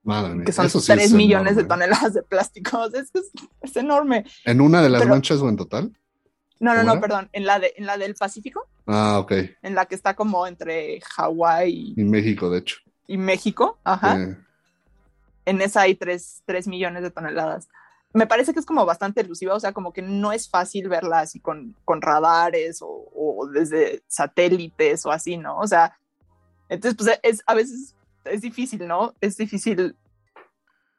Madre 0.04 0.44
que 0.44 0.52
son 0.52 0.66
Eso 0.66 0.80
3 0.80 1.10
sí 1.10 1.14
millones 1.16 1.52
enorme. 1.52 1.62
de 1.62 1.68
toneladas 1.68 2.14
de 2.14 2.22
plásticos. 2.22 2.94
Es, 2.94 3.10
es, 3.14 3.30
es 3.62 3.76
enorme. 3.76 4.24
¿En 4.44 4.60
una 4.60 4.80
de 4.82 4.88
las 4.90 5.00
Pero, 5.02 5.10
manchas 5.10 5.38
o 5.40 5.48
en 5.48 5.56
total? 5.56 5.92
No, 6.60 6.72
no, 6.74 6.80
¿Cómo 6.80 6.84
no, 6.86 6.92
era? 6.92 7.00
perdón. 7.00 7.28
En 7.32 7.46
la, 7.46 7.58
de, 7.58 7.72
en 7.76 7.86
la 7.86 7.96
del 7.98 8.14
Pacífico, 8.14 8.66
Ah, 8.86 9.18
ok. 9.20 9.32
en 9.62 9.74
la 9.74 9.86
que 9.86 9.94
está 9.94 10.14
como 10.14 10.46
entre 10.46 11.00
Hawái 11.00 11.94
Y 11.96 12.04
México, 12.04 12.50
de 12.50 12.58
hecho. 12.60 12.78
Y, 13.08 13.18
México. 13.18 13.78
Ajá. 13.82 14.36
En 15.44 15.60
esa 15.60 15.80
hay 15.80 15.96
3, 15.96 16.42
3 16.44 16.68
millones 16.68 17.02
de 17.02 17.10
toneladas. 17.10 17.68
Me 18.12 18.26
parece 18.26 18.52
que 18.52 18.60
es 18.60 18.66
como 18.66 18.86
bastante 18.86 19.20
elusiva, 19.20 19.54
o 19.54 19.60
sea, 19.60 19.72
como 19.72 19.92
que 19.92 20.02
no 20.02 20.32
es 20.32 20.48
fácil 20.48 20.88
verla 20.88 21.20
así 21.20 21.40
con, 21.40 21.74
con 21.84 22.00
radares 22.00 22.80
o, 22.80 22.88
o, 23.14 23.46
desde 23.48 24.02
satélites 24.08 25.04
o 25.04 25.10
así, 25.10 25.36
¿no? 25.36 25.58
O 25.58 25.66
sea, 25.66 25.98
entonces, 26.68 26.96
pues 26.96 27.20
es, 27.22 27.42
a 27.46 27.54
veces 27.54 27.94
es 28.24 28.40
difícil, 28.40 28.86
¿no? 28.86 29.14
Es 29.20 29.36
difícil 29.36 29.96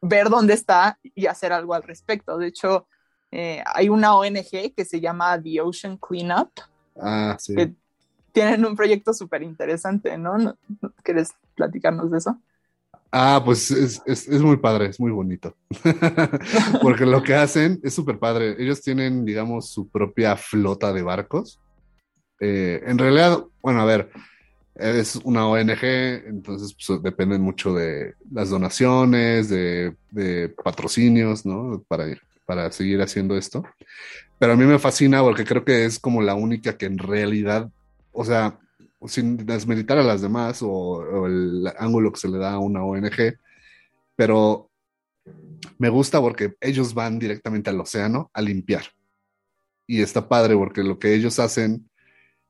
ver 0.02 0.30
dónde 0.30 0.54
está 0.54 1.00
y 1.04 1.26
hacer 1.26 1.54
algo 1.54 1.74
al 1.74 1.84
respecto. 1.84 2.38
De 2.38 2.48
hecho, 2.48 2.88
eh, 3.32 3.63
hay 3.65 3.89
una 3.89 4.15
ONG 4.15 4.74
que 4.76 4.86
se 4.86 5.00
llama 5.00 5.41
The 5.41 5.62
Ocean 5.62 5.98
Cleanup, 5.98 6.50
ah, 7.00 7.36
sí. 7.39 7.56
que 7.56 7.74
tienen 8.32 8.65
un 8.65 8.76
proyecto 8.76 9.13
súper 9.13 9.43
interesante, 9.43 10.17
¿no? 10.17 10.38
¿no? 10.38 10.58
¿Quieres 11.04 11.34
platicarnos 11.60 12.10
de 12.10 12.17
eso? 12.17 12.41
Ah, 13.12 13.41
pues 13.43 13.72
es, 13.72 14.02
es, 14.06 14.41
muy 14.41 14.58
padre, 14.58 14.88
es 14.88 15.00
muy 15.00 15.12
bonito. 15.12 15.56
Porque 16.82 17.06
lo 17.06 17.24
que 17.24 17.34
hacen 17.34 17.80
es 17.84 17.93
súper 17.93 18.19
padre. 18.19 18.56
Ellos 18.60 18.82
tienen, 18.82 19.26
digamos, 19.26 19.69
su 19.69 19.89
propia 19.89 20.36
flota 20.36 20.93
de 20.93 21.02
barcos. 21.02 21.60
Eh, 22.39 22.82
en 22.86 22.98
realidad, 23.00 23.43
bueno, 23.62 23.82
a 23.82 23.86
ver, 23.86 24.12
es 24.76 25.15
una 25.24 25.48
ONG, 25.48 25.84
entonces 25.84 26.76
pues, 26.76 27.02
dependen 27.02 27.41
mucho 27.41 27.74
de 27.74 28.13
las 28.32 28.52
donaciones, 28.52 29.50
de, 29.50 29.95
de 30.12 30.50
patrocinios, 30.50 31.45
¿no? 31.45 31.84
Para, 31.88 32.06
para 32.45 32.72
seguir 32.72 33.02
haciendo 33.02 33.36
esto. 33.36 33.63
Pero 34.38 34.54
a 34.54 34.56
mí 34.56 34.65
me 34.65 34.80
fascina 34.80 35.22
porque 35.22 35.45
creo 35.45 35.65
que 35.65 35.86
es 35.86 36.00
como 36.00 36.22
la 36.22 36.36
única 36.36 36.78
que 36.78 36.86
en 36.86 37.00
realidad, 37.00 37.69
o 38.12 38.24
sea, 38.24 38.60
sin 39.08 39.38
desmeditar 39.46 39.98
a 39.98 40.04
las 40.04 40.22
demás 40.22 40.60
o, 40.62 41.26
el 41.26 41.68
ángulo 41.78 42.12
que 42.12 42.20
se 42.20 42.30
le 42.30 42.38
da 42.38 42.54
a 42.54 42.60
una 42.60 42.84
ONG, 42.84 43.38
pero 44.16 44.72
me 45.78 45.90
gusta 45.90 46.20
porque 46.20 46.56
ellos 46.60 46.94
van 46.94 47.20
directamente 47.20 47.70
al 47.70 47.80
océano 47.80 48.30
a 48.34 48.42
limpiar. 48.42 48.84
Y 49.88 50.02
está 50.02 50.28
padre 50.28 50.56
porque 50.56 50.84
lo 50.84 51.00
que 51.00 51.14
ellos 51.14 51.40
hacen, 51.40 51.90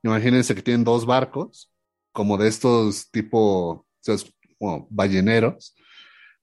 imagínense 0.04 0.56
que 0.56 0.62
tienen 0.62 0.84
dos 0.84 1.06
barcos, 1.06 1.72
como 2.12 2.38
de 2.38 2.48
estos 2.50 3.10
tipo, 3.12 3.40
o 3.72 3.86
sea, 4.02 4.16
balleneros, 4.90 5.76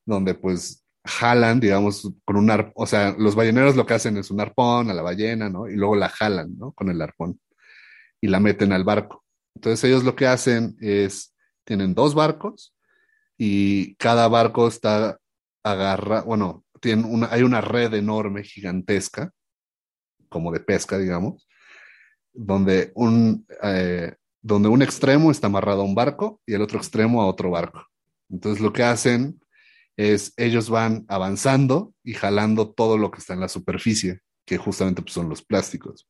donde 0.05 0.35
pues 0.35 0.85
jalan, 1.05 1.61
digamos, 1.61 2.11
con 2.25 2.37
un 2.37 2.51
arpón, 2.51 2.73
o 2.77 2.87
sea, 2.87 3.14
los 3.19 3.35
balleneros 3.35 3.77
lo 3.77 3.87
que 3.87 3.95
hacen 3.95 4.16
es 4.16 4.31
un 4.31 4.40
arpón 4.40 4.90
a 4.90 4.95
la 4.95 5.03
ballena, 5.03 5.49
¿no? 5.49 5.69
Y 5.69 5.77
luego 5.77 5.97
la 5.97 6.09
jalan, 6.09 6.57
¿no? 6.59 6.73
Con 6.73 6.88
el 6.90 7.01
arpón 7.03 7.40
y 8.21 8.29
la 8.29 8.40
meten 8.40 8.73
al 8.73 8.85
barco. 8.85 9.26
Entonces 9.57 9.83
ellos 9.85 10.05
lo 10.05 10.14
que 10.14 10.27
hacen 10.27 10.77
es, 10.81 11.35
tienen 11.64 11.95
dos 11.95 12.14
barcos 12.14 12.75
y 13.38 13.95
cada 13.95 14.29
barco 14.29 14.69
está 14.69 15.19
agarra, 15.64 16.21
bueno, 16.21 16.62
tiene 16.79 17.05
una, 17.05 17.29
hay 17.33 17.42
una 17.42 17.62
red 17.62 17.95
enorme, 17.95 18.45
gigantesca, 18.45 19.33
como 20.29 20.53
de 20.53 20.61
pesca, 20.61 20.99
digamos, 20.99 21.49
donde 22.35 22.92
un, 22.95 23.47
eh, 23.62 24.14
donde 24.42 24.69
un 24.69 24.83
extremo 24.83 25.31
está 25.31 25.47
amarrado 25.47 25.81
a 25.81 25.87
un 25.87 25.95
barco 25.95 26.42
y 26.45 26.53
el 26.53 26.61
otro 26.61 26.77
extremo 26.77 27.23
a 27.23 27.27
otro 27.27 27.51
barco. 27.51 27.83
Entonces 28.29 28.61
lo 28.61 28.75
que 28.75 28.83
hacen 28.83 29.40
es, 29.97 30.35
ellos 30.37 30.69
van 30.69 31.07
avanzando 31.09 31.95
y 32.05 32.12
jalando 32.12 32.75
todo 32.75 32.99
lo 32.99 33.11
que 33.11 33.21
está 33.21 33.33
en 33.33 33.40
la 33.40 33.49
superficie, 33.49 34.21
que 34.45 34.59
justamente 34.59 35.01
pues, 35.01 35.14
son 35.14 35.31
los 35.31 35.42
plásticos. 35.42 36.07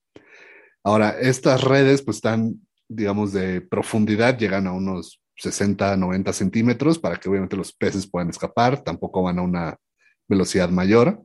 Ahora, 0.83 1.11
estas 1.21 1.63
redes 1.63 2.03
pues 2.03 2.17
están 2.17 2.66
digamos, 2.89 3.33
de 3.33 3.61
profundidad 3.61 4.39
llegan 4.39 4.67
a 4.67 4.73
unos 4.73 5.21
60, 5.37 5.97
90 5.97 6.33
centímetros 6.33 6.99
para 6.99 7.17
que 7.17 7.29
obviamente 7.29 7.57
los 7.57 7.73
peces 7.73 8.09
puedan 8.09 8.31
escapar, 8.31 8.83
tampoco 8.83 9.23
van 9.23 9.39
a 9.39 9.43
una 9.43 9.77
velocidad 10.29 10.71
mayor. 10.71 11.23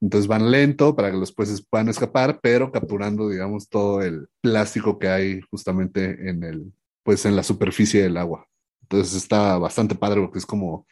Entonces 0.00 0.28
van 0.28 0.50
lento 0.50 0.94
para 0.94 1.10
que 1.10 1.16
los 1.16 1.32
peces 1.32 1.66
puedan 1.66 1.88
escapar, 1.88 2.38
pero 2.42 2.70
capturando, 2.70 3.28
digamos, 3.28 3.68
todo 3.68 4.02
el 4.02 4.28
plástico 4.42 4.98
que 4.98 5.08
hay 5.08 5.40
justamente 5.50 6.28
en 6.28 6.44
el, 6.44 6.72
pues 7.02 7.24
en 7.24 7.34
la 7.34 7.42
superficie 7.42 8.02
del 8.02 8.18
agua. 8.18 8.46
Entonces 8.82 9.14
está 9.14 9.56
bastante 9.56 9.94
padre 9.94 10.20
porque 10.20 10.38
es 10.38 10.46
como 10.46 10.86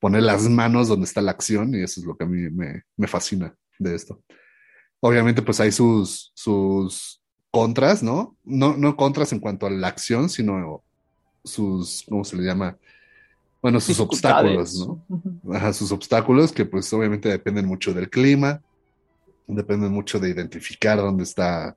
poner 0.00 0.24
las 0.24 0.48
manos 0.48 0.88
donde 0.88 1.04
está 1.04 1.22
la 1.22 1.30
acción 1.30 1.74
y 1.74 1.82
eso 1.82 2.00
es 2.00 2.06
lo 2.06 2.16
que 2.16 2.24
a 2.24 2.26
mí 2.26 2.50
me, 2.50 2.82
me 2.96 3.06
fascina 3.06 3.54
de 3.78 3.94
esto. 3.94 4.20
Obviamente, 5.00 5.42
pues 5.42 5.60
hay 5.60 5.70
sus, 5.70 6.32
sus 6.34 7.21
contras, 7.52 8.02
¿no? 8.02 8.34
¿no? 8.44 8.76
No 8.76 8.96
contras 8.96 9.32
en 9.32 9.38
cuanto 9.38 9.66
a 9.66 9.70
la 9.70 9.86
acción, 9.86 10.28
sino 10.28 10.82
sus, 11.44 12.04
¿cómo 12.08 12.24
se 12.24 12.36
le 12.36 12.42
llama? 12.42 12.76
Bueno, 13.60 13.78
sus 13.78 14.00
obstáculos, 14.00 14.74
¿no? 14.74 15.54
Ajá, 15.54 15.72
sus 15.72 15.92
obstáculos 15.92 16.50
que 16.50 16.64
pues 16.64 16.92
obviamente 16.92 17.28
dependen 17.28 17.66
mucho 17.66 17.94
del 17.94 18.10
clima, 18.10 18.60
dependen 19.46 19.92
mucho 19.92 20.18
de 20.18 20.30
identificar 20.30 20.96
dónde 20.96 21.22
está, 21.24 21.76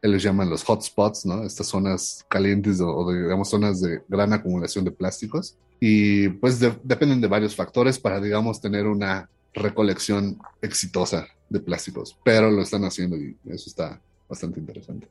ellos 0.00 0.22
llaman 0.22 0.48
los 0.48 0.62
hotspots, 0.64 1.26
¿no? 1.26 1.42
Estas 1.42 1.66
zonas 1.66 2.24
calientes 2.28 2.80
o, 2.80 3.12
digamos 3.12 3.50
zonas 3.50 3.80
de 3.80 4.00
gran 4.08 4.32
acumulación 4.32 4.84
de 4.84 4.92
plásticos. 4.92 5.58
Y 5.80 6.28
pues 6.28 6.58
dependen 6.60 7.20
de 7.20 7.26
varios 7.26 7.54
factores 7.54 7.98
para, 7.98 8.18
digamos, 8.18 8.60
tener 8.60 8.86
una 8.86 9.28
recolección 9.52 10.38
exitosa 10.62 11.26
de 11.50 11.60
plásticos, 11.60 12.16
pero 12.24 12.50
lo 12.50 12.62
están 12.62 12.84
haciendo 12.84 13.16
y 13.16 13.36
eso 13.46 13.68
está 13.68 14.00
bastante 14.28 14.60
interesante. 14.60 15.08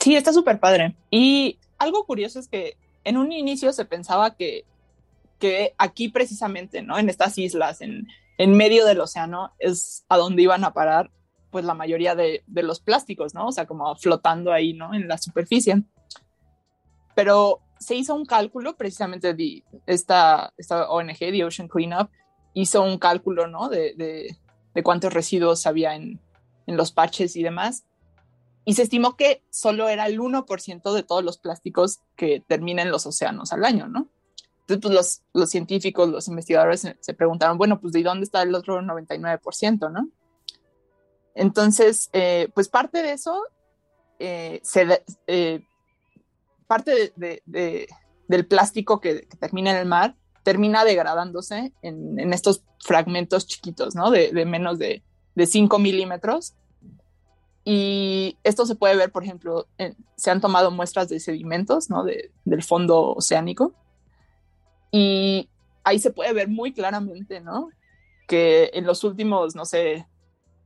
Sí, 0.00 0.14
está 0.14 0.32
súper 0.32 0.60
padre. 0.60 0.94
Y 1.10 1.58
algo 1.78 2.04
curioso 2.04 2.38
es 2.38 2.48
que 2.48 2.76
en 3.04 3.16
un 3.16 3.32
inicio 3.32 3.72
se 3.72 3.84
pensaba 3.84 4.34
que 4.34 4.64
que 5.38 5.74
aquí 5.78 6.08
precisamente, 6.08 6.82
¿no? 6.82 6.98
En 6.98 7.08
estas 7.08 7.36
islas, 7.38 7.80
en, 7.80 8.08
en 8.38 8.56
medio 8.56 8.84
del 8.86 9.00
océano, 9.00 9.52
es 9.58 10.04
a 10.08 10.16
donde 10.16 10.42
iban 10.42 10.64
a 10.64 10.72
parar 10.72 11.10
pues 11.50 11.64
la 11.64 11.74
mayoría 11.74 12.14
de, 12.14 12.42
de, 12.46 12.62
los 12.62 12.80
plásticos, 12.80 13.34
¿no? 13.34 13.46
O 13.46 13.52
sea, 13.52 13.66
como 13.66 13.94
flotando 13.96 14.52
ahí, 14.52 14.74
¿no? 14.74 14.94
En 14.94 15.08
la 15.08 15.16
superficie. 15.16 15.82
Pero 17.14 17.60
se 17.78 17.94
hizo 17.94 18.14
un 18.14 18.26
cálculo, 18.26 18.76
precisamente 18.76 19.32
de 19.32 19.62
esta, 19.86 20.52
esta 20.58 20.90
ONG, 20.90 21.18
The 21.18 21.44
Ocean 21.44 21.68
Cleanup, 21.68 22.10
hizo 22.52 22.82
un 22.82 22.98
cálculo, 22.98 23.46
¿no? 23.46 23.68
De, 23.68 23.94
de, 23.94 24.36
de 24.74 24.82
cuántos 24.82 25.12
residuos 25.12 25.66
había 25.66 25.94
en, 25.94 26.20
en 26.66 26.76
los 26.76 26.92
parches 26.92 27.36
y 27.36 27.42
demás. 27.42 27.86
Y 28.66 28.74
se 28.74 28.82
estimó 28.82 29.16
que 29.16 29.42
solo 29.48 29.88
era 29.88 30.06
el 30.06 30.18
1% 30.20 30.92
de 30.92 31.02
todos 31.04 31.24
los 31.24 31.38
plásticos 31.38 32.00
que 32.16 32.42
terminan 32.46 32.86
en 32.86 32.92
los 32.92 33.06
océanos 33.06 33.52
al 33.52 33.64
año, 33.64 33.88
¿no? 33.88 34.08
Entonces, 34.62 34.82
pues 34.82 34.94
los, 34.94 35.22
los 35.32 35.50
científicos, 35.50 36.08
los 36.08 36.26
investigadores 36.26 36.80
se, 36.98 37.14
preguntaron, 37.14 37.56
bueno, 37.56 37.80
pues 37.80 37.92
¿de 37.92 38.02
dónde 38.02 38.24
está 38.24 38.42
el 38.42 38.54
otro 38.54 38.82
99%, 38.82 39.92
no? 39.92 40.08
Entonces, 41.36 42.10
eh, 42.12 42.48
pues 42.54 42.68
parte 42.68 43.02
de 43.02 43.12
eso, 43.12 43.40
eh, 44.18 44.60
se, 44.64 45.04
eh, 45.28 45.64
parte 46.66 47.12
de, 47.14 47.42
de, 47.46 47.88
del 48.26 48.46
plástico 48.46 49.00
que, 49.00 49.28
termina 49.38 49.70
en 49.70 49.76
el 49.76 49.86
mar 49.86 50.16
termina 50.42 50.84
degradándose 50.84 51.72
en, 51.82 52.20
en 52.20 52.32
estos 52.32 52.62
fragmentos 52.78 53.46
chiquitos, 53.48 53.94
¿no? 53.94 54.10
De, 54.12 54.30
de 54.32 54.44
menos 54.44 54.78
de, 54.78 55.02
de 55.34 55.46
5 55.46 55.78
milímetros. 55.80 56.54
Y 57.68 58.38
esto 58.44 58.64
se 58.64 58.76
puede 58.76 58.96
ver, 58.96 59.10
por 59.10 59.24
ejemplo, 59.24 59.66
se 60.16 60.30
han 60.30 60.40
tomado 60.40 60.70
muestras 60.70 61.08
de 61.08 61.18
sedimentos, 61.18 61.90
¿no? 61.90 62.04
De, 62.04 62.30
del 62.44 62.62
fondo 62.62 63.14
oceánico 63.14 63.74
y 64.90 65.50
ahí 65.84 65.98
se 65.98 66.10
puede 66.10 66.32
ver 66.32 66.48
muy 66.48 66.72
claramente, 66.72 67.40
¿no? 67.40 67.68
Que 68.26 68.70
en 68.72 68.86
los 68.86 69.04
últimos, 69.04 69.54
no 69.54 69.64
sé, 69.64 70.06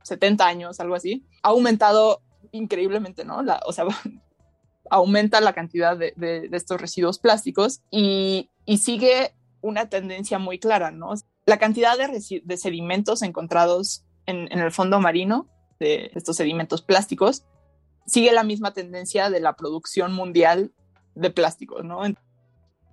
70 0.03 0.45
años, 0.47 0.79
algo 0.79 0.95
así, 0.95 1.25
ha 1.43 1.49
aumentado 1.49 2.21
increíblemente, 2.51 3.25
¿no? 3.25 3.43
La, 3.43 3.61
o 3.65 3.73
sea, 3.73 3.85
aumenta 4.89 5.41
la 5.41 5.53
cantidad 5.53 5.97
de, 5.97 6.13
de, 6.15 6.49
estos 6.53 6.79
residuos 6.79 7.19
plásticos 7.19 7.81
y, 7.91 8.49
y, 8.65 8.77
sigue 8.77 9.33
una 9.61 9.89
tendencia 9.89 10.39
muy 10.39 10.59
clara, 10.59 10.91
¿no? 10.91 11.13
La 11.45 11.57
cantidad 11.57 11.97
de, 11.97 12.41
de 12.43 12.57
sedimentos 12.57 13.21
encontrados 13.21 14.05
en, 14.25 14.51
en, 14.51 14.59
el 14.59 14.71
fondo 14.71 14.99
marino, 14.99 15.47
de 15.81 16.11
estos 16.13 16.37
sedimentos 16.37 16.83
plásticos, 16.83 17.43
sigue 18.05 18.31
la 18.31 18.43
misma 18.43 18.71
tendencia 18.71 19.31
de 19.31 19.39
la 19.39 19.55
producción 19.55 20.13
mundial 20.13 20.71
de 21.15 21.31
plásticos, 21.31 21.83
¿no? 21.83 22.01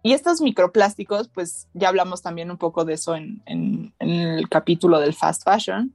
Y 0.02 0.14
estos 0.14 0.40
microplásticos, 0.40 1.28
pues 1.28 1.68
ya 1.74 1.88
hablamos 1.88 2.22
también 2.22 2.50
un 2.50 2.56
poco 2.56 2.86
de 2.86 2.94
eso 2.94 3.14
en, 3.14 3.92
el 3.98 4.48
capítulo 4.48 5.00
del 5.00 5.12
fast 5.12 5.44
fashion, 5.44 5.94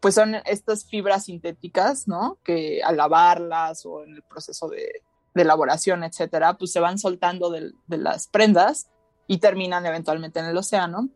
pues 0.00 0.14
son 0.14 0.36
estas 0.46 0.84
fibras 0.84 1.24
sintéticas, 1.24 2.06
¿no? 2.06 2.38
Que 2.44 2.82
al 2.84 2.96
lavarlas 2.96 3.84
o 3.84 4.04
en 4.04 4.14
el 4.14 4.22
proceso 4.22 4.68
de, 4.68 5.02
de 5.34 5.42
elaboración, 5.42 6.04
etcétera, 6.04 6.54
pues 6.54 6.70
se 6.72 6.80
van 6.80 6.98
soltando 6.98 7.50
de, 7.50 7.72
de, 7.88 7.98
las 7.98 8.28
prendas 8.28 8.88
y 9.26 9.38
terminan 9.38 9.84
eventualmente 9.86 10.38
en 10.38 10.46
el 10.46 10.56
océano. 10.56 11.08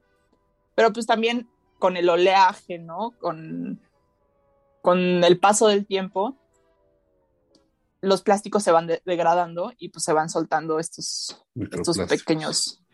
Pero 0.74 0.92
pues 0.92 1.06
también 1.06 1.48
con 1.78 1.96
el 1.96 2.08
oleaje, 2.08 2.78
¿no? 2.78 3.12
Con, 3.20 3.80
con 4.84 5.24
el 5.24 5.40
paso 5.40 5.68
del 5.68 5.86
tiempo, 5.86 6.36
los 8.02 8.20
plásticos 8.20 8.62
se 8.62 8.70
van 8.70 8.86
degradando 8.86 9.72
y 9.78 9.88
pues 9.88 10.04
se 10.04 10.12
van 10.12 10.28
soltando 10.28 10.78
estos, 10.78 11.42
estos 11.54 11.96
pequeños, 12.06 12.84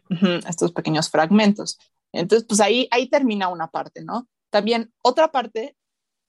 estos 0.48 0.70
pequeños 0.70 1.10
fragmentos. 1.10 1.80
Entonces, 2.12 2.46
pues 2.48 2.60
ahí, 2.60 2.86
ahí 2.92 3.08
termina 3.08 3.48
una 3.48 3.72
parte, 3.72 4.04
¿no? 4.04 4.28
También 4.50 4.94
otra 5.02 5.32
parte 5.32 5.76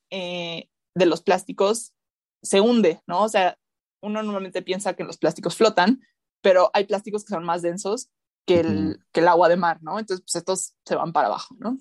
eh, 0.10 0.68
de 0.96 1.06
los 1.06 1.22
plásticos 1.22 1.94
se 2.42 2.60
hunde, 2.60 3.04
¿no? 3.06 3.22
O 3.22 3.30
sea, 3.30 3.56
uno 4.02 4.24
normalmente 4.24 4.64
piensa 4.64 4.96
que 4.96 5.04
los 5.04 5.20
plásticos 5.20 5.56
flotan, 5.56 6.02
pero 6.42 6.72
hay 6.74 6.86
plásticos 6.86 7.24
que 7.24 7.36
son 7.36 7.44
más 7.44 7.62
densos 7.62 8.10
que 8.48 8.62
el, 8.62 9.06
que 9.12 9.20
el 9.20 9.28
agua 9.28 9.48
de 9.48 9.58
mar, 9.58 9.78
¿no? 9.84 10.00
Entonces, 10.00 10.26
pues 10.26 10.38
estos 10.38 10.74
se 10.84 10.96
van 10.96 11.14
para 11.14 11.28
abajo, 11.28 11.56
¿no? 11.60 11.78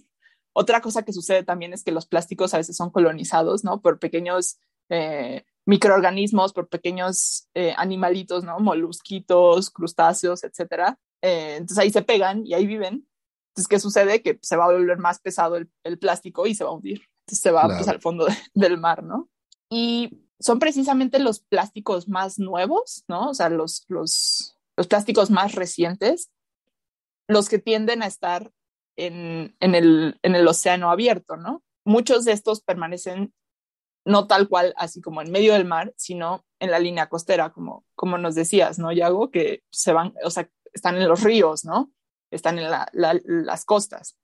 Otra 0.52 0.80
cosa 0.80 1.04
que 1.04 1.12
sucede 1.12 1.42
también 1.44 1.72
es 1.72 1.84
que 1.84 1.92
los 1.92 2.06
plásticos 2.06 2.54
a 2.54 2.58
veces 2.58 2.76
son 2.76 2.90
colonizados, 2.90 3.64
¿no? 3.64 3.80
Por 3.80 3.98
pequeños 3.98 4.58
eh, 4.88 5.44
microorganismos, 5.66 6.52
por 6.52 6.68
pequeños 6.68 7.48
eh, 7.54 7.74
animalitos, 7.76 8.44
¿no? 8.44 8.58
Molusquitos, 8.58 9.70
crustáceos, 9.70 10.42
etcétera. 10.42 10.98
Eh, 11.22 11.56
entonces 11.58 11.78
ahí 11.78 11.90
se 11.90 12.02
pegan 12.02 12.46
y 12.46 12.54
ahí 12.54 12.66
viven. 12.66 13.06
Entonces, 13.50 13.68
¿qué 13.68 13.80
sucede? 13.80 14.22
Que 14.22 14.38
se 14.42 14.56
va 14.56 14.64
a 14.64 14.72
volver 14.72 14.98
más 14.98 15.20
pesado 15.20 15.56
el, 15.56 15.70
el 15.84 15.98
plástico 15.98 16.46
y 16.46 16.54
se 16.54 16.64
va 16.64 16.70
a 16.70 16.74
hundir. 16.74 17.02
Entonces 17.26 17.42
se 17.42 17.50
va 17.50 17.66
pues, 17.66 17.88
al 17.88 18.00
fondo 18.00 18.26
del 18.54 18.78
mar, 18.78 19.02
¿no? 19.02 19.28
Y 19.70 20.24
son 20.40 20.58
precisamente 20.58 21.18
los 21.18 21.40
plásticos 21.40 22.08
más 22.08 22.38
nuevos, 22.38 23.04
¿no? 23.06 23.30
O 23.30 23.34
sea, 23.34 23.48
los, 23.50 23.84
los, 23.88 24.56
los 24.76 24.86
plásticos 24.88 25.30
más 25.30 25.54
recientes, 25.54 26.30
los 27.28 27.48
que 27.48 27.58
tienden 27.58 28.02
a 28.02 28.06
estar 28.06 28.50
en, 28.96 29.56
en, 29.60 29.74
el, 29.74 30.18
en 30.22 30.34
el 30.34 30.46
océano 30.46 30.90
abierto, 30.90 31.36
¿no? 31.36 31.62
Muchos 31.84 32.24
de 32.24 32.32
estos 32.32 32.60
permanecen 32.60 33.32
no 34.04 34.26
tal 34.26 34.48
cual, 34.48 34.74
así 34.76 35.00
como 35.00 35.22
en 35.22 35.30
medio 35.30 35.52
del 35.52 35.64
mar, 35.64 35.92
sino 35.96 36.44
en 36.58 36.70
la 36.70 36.78
línea 36.78 37.08
costera, 37.08 37.50
como, 37.50 37.84
como 37.94 38.18
nos 38.18 38.34
decías, 38.34 38.78
¿no, 38.78 38.92
Yago? 38.92 39.30
Que 39.30 39.62
se 39.70 39.92
van, 39.92 40.14
o 40.24 40.30
sea, 40.30 40.48
están 40.72 40.96
en 40.96 41.08
los 41.08 41.22
ríos, 41.22 41.64
¿no? 41.64 41.92
Están 42.30 42.58
en 42.58 42.70
las 43.44 43.64
costas. 43.64 44.16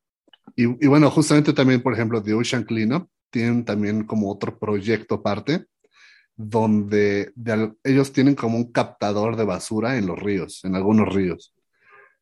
Y, 0.55 0.66
bueno, 0.87 1.11
justamente 1.11 1.52
también, 1.52 1.83
por 1.83 1.92
ejemplo, 1.92 2.22
The 2.22 2.35
Ocean 2.35 2.64
Cleanup 2.64 3.09
tienen 3.31 3.64
también 3.64 4.05
como 4.05 4.31
otro 4.31 4.59
proyecto 4.59 5.16
aparte, 5.16 5.66
donde 6.37 7.33
ellos 7.83 8.12
tienen 8.12 8.35
como 8.35 8.57
un 8.57 8.70
captador 8.70 9.37
de 9.37 9.44
basura 9.44 9.96
en 9.98 10.07
los 10.07 10.18
ríos, 10.18 10.64
en 10.64 10.76
algunos 10.76 11.12
ríos. 11.12 11.55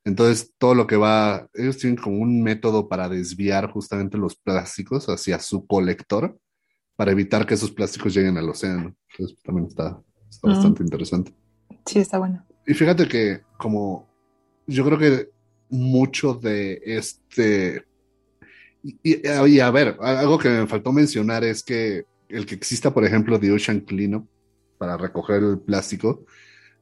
Entonces, 0.05 0.53
todo 0.59 0.75
lo 0.75 0.87
que 0.87 0.97
va, 0.97 1.49
ellos 1.55 1.79
tienen 1.79 1.97
como 1.97 2.19
un 2.19 2.43
método 2.43 2.88
para 2.88 3.09
desviar 3.09 3.71
justamente 3.71 4.19
los 4.19 4.37
plásticos 4.37 5.09
hacia 5.09 5.38
su 5.38 5.67
colector 5.67 6.38
para 6.97 7.12
evitar 7.12 7.47
que 7.47 7.55
esos 7.55 7.71
plásticos 7.71 8.14
lleguen 8.14 8.37
al 8.37 8.49
océano. 8.49 8.95
Entonces 9.11 9.43
también 9.43 9.67
está, 9.67 10.01
bastante 10.43 10.83
interesante. 10.83 11.35
Sí, 11.87 11.99
está 11.99 12.19
bueno. 12.19 12.45
Y 12.67 12.75
fíjate 12.75 13.09
que 13.09 13.43
como 13.57 14.09
yo 14.67 14.85
creo 14.85 14.99
que 14.99 15.31
mucho 15.69 16.35
de 16.35 16.81
este... 16.85 17.85
Y, 19.03 19.27
a 19.61 19.71
ver, 19.71 19.97
algo 20.01 20.38
que 20.38 20.51
me 20.51 20.67
faltó 20.67 20.93
mencionar 20.93 21.43
es 21.43 21.62
que 21.62 22.05
el 22.29 22.45
que 22.45 22.55
exista, 22.55 22.93
por 22.93 23.05
ejemplo, 23.05 23.40
The 23.40 23.51
Ocean 23.51 23.81
Cleanup 23.81 24.29
para 24.77 24.99
recoger 24.99 25.43
el 25.43 25.59
plástico, 25.59 26.27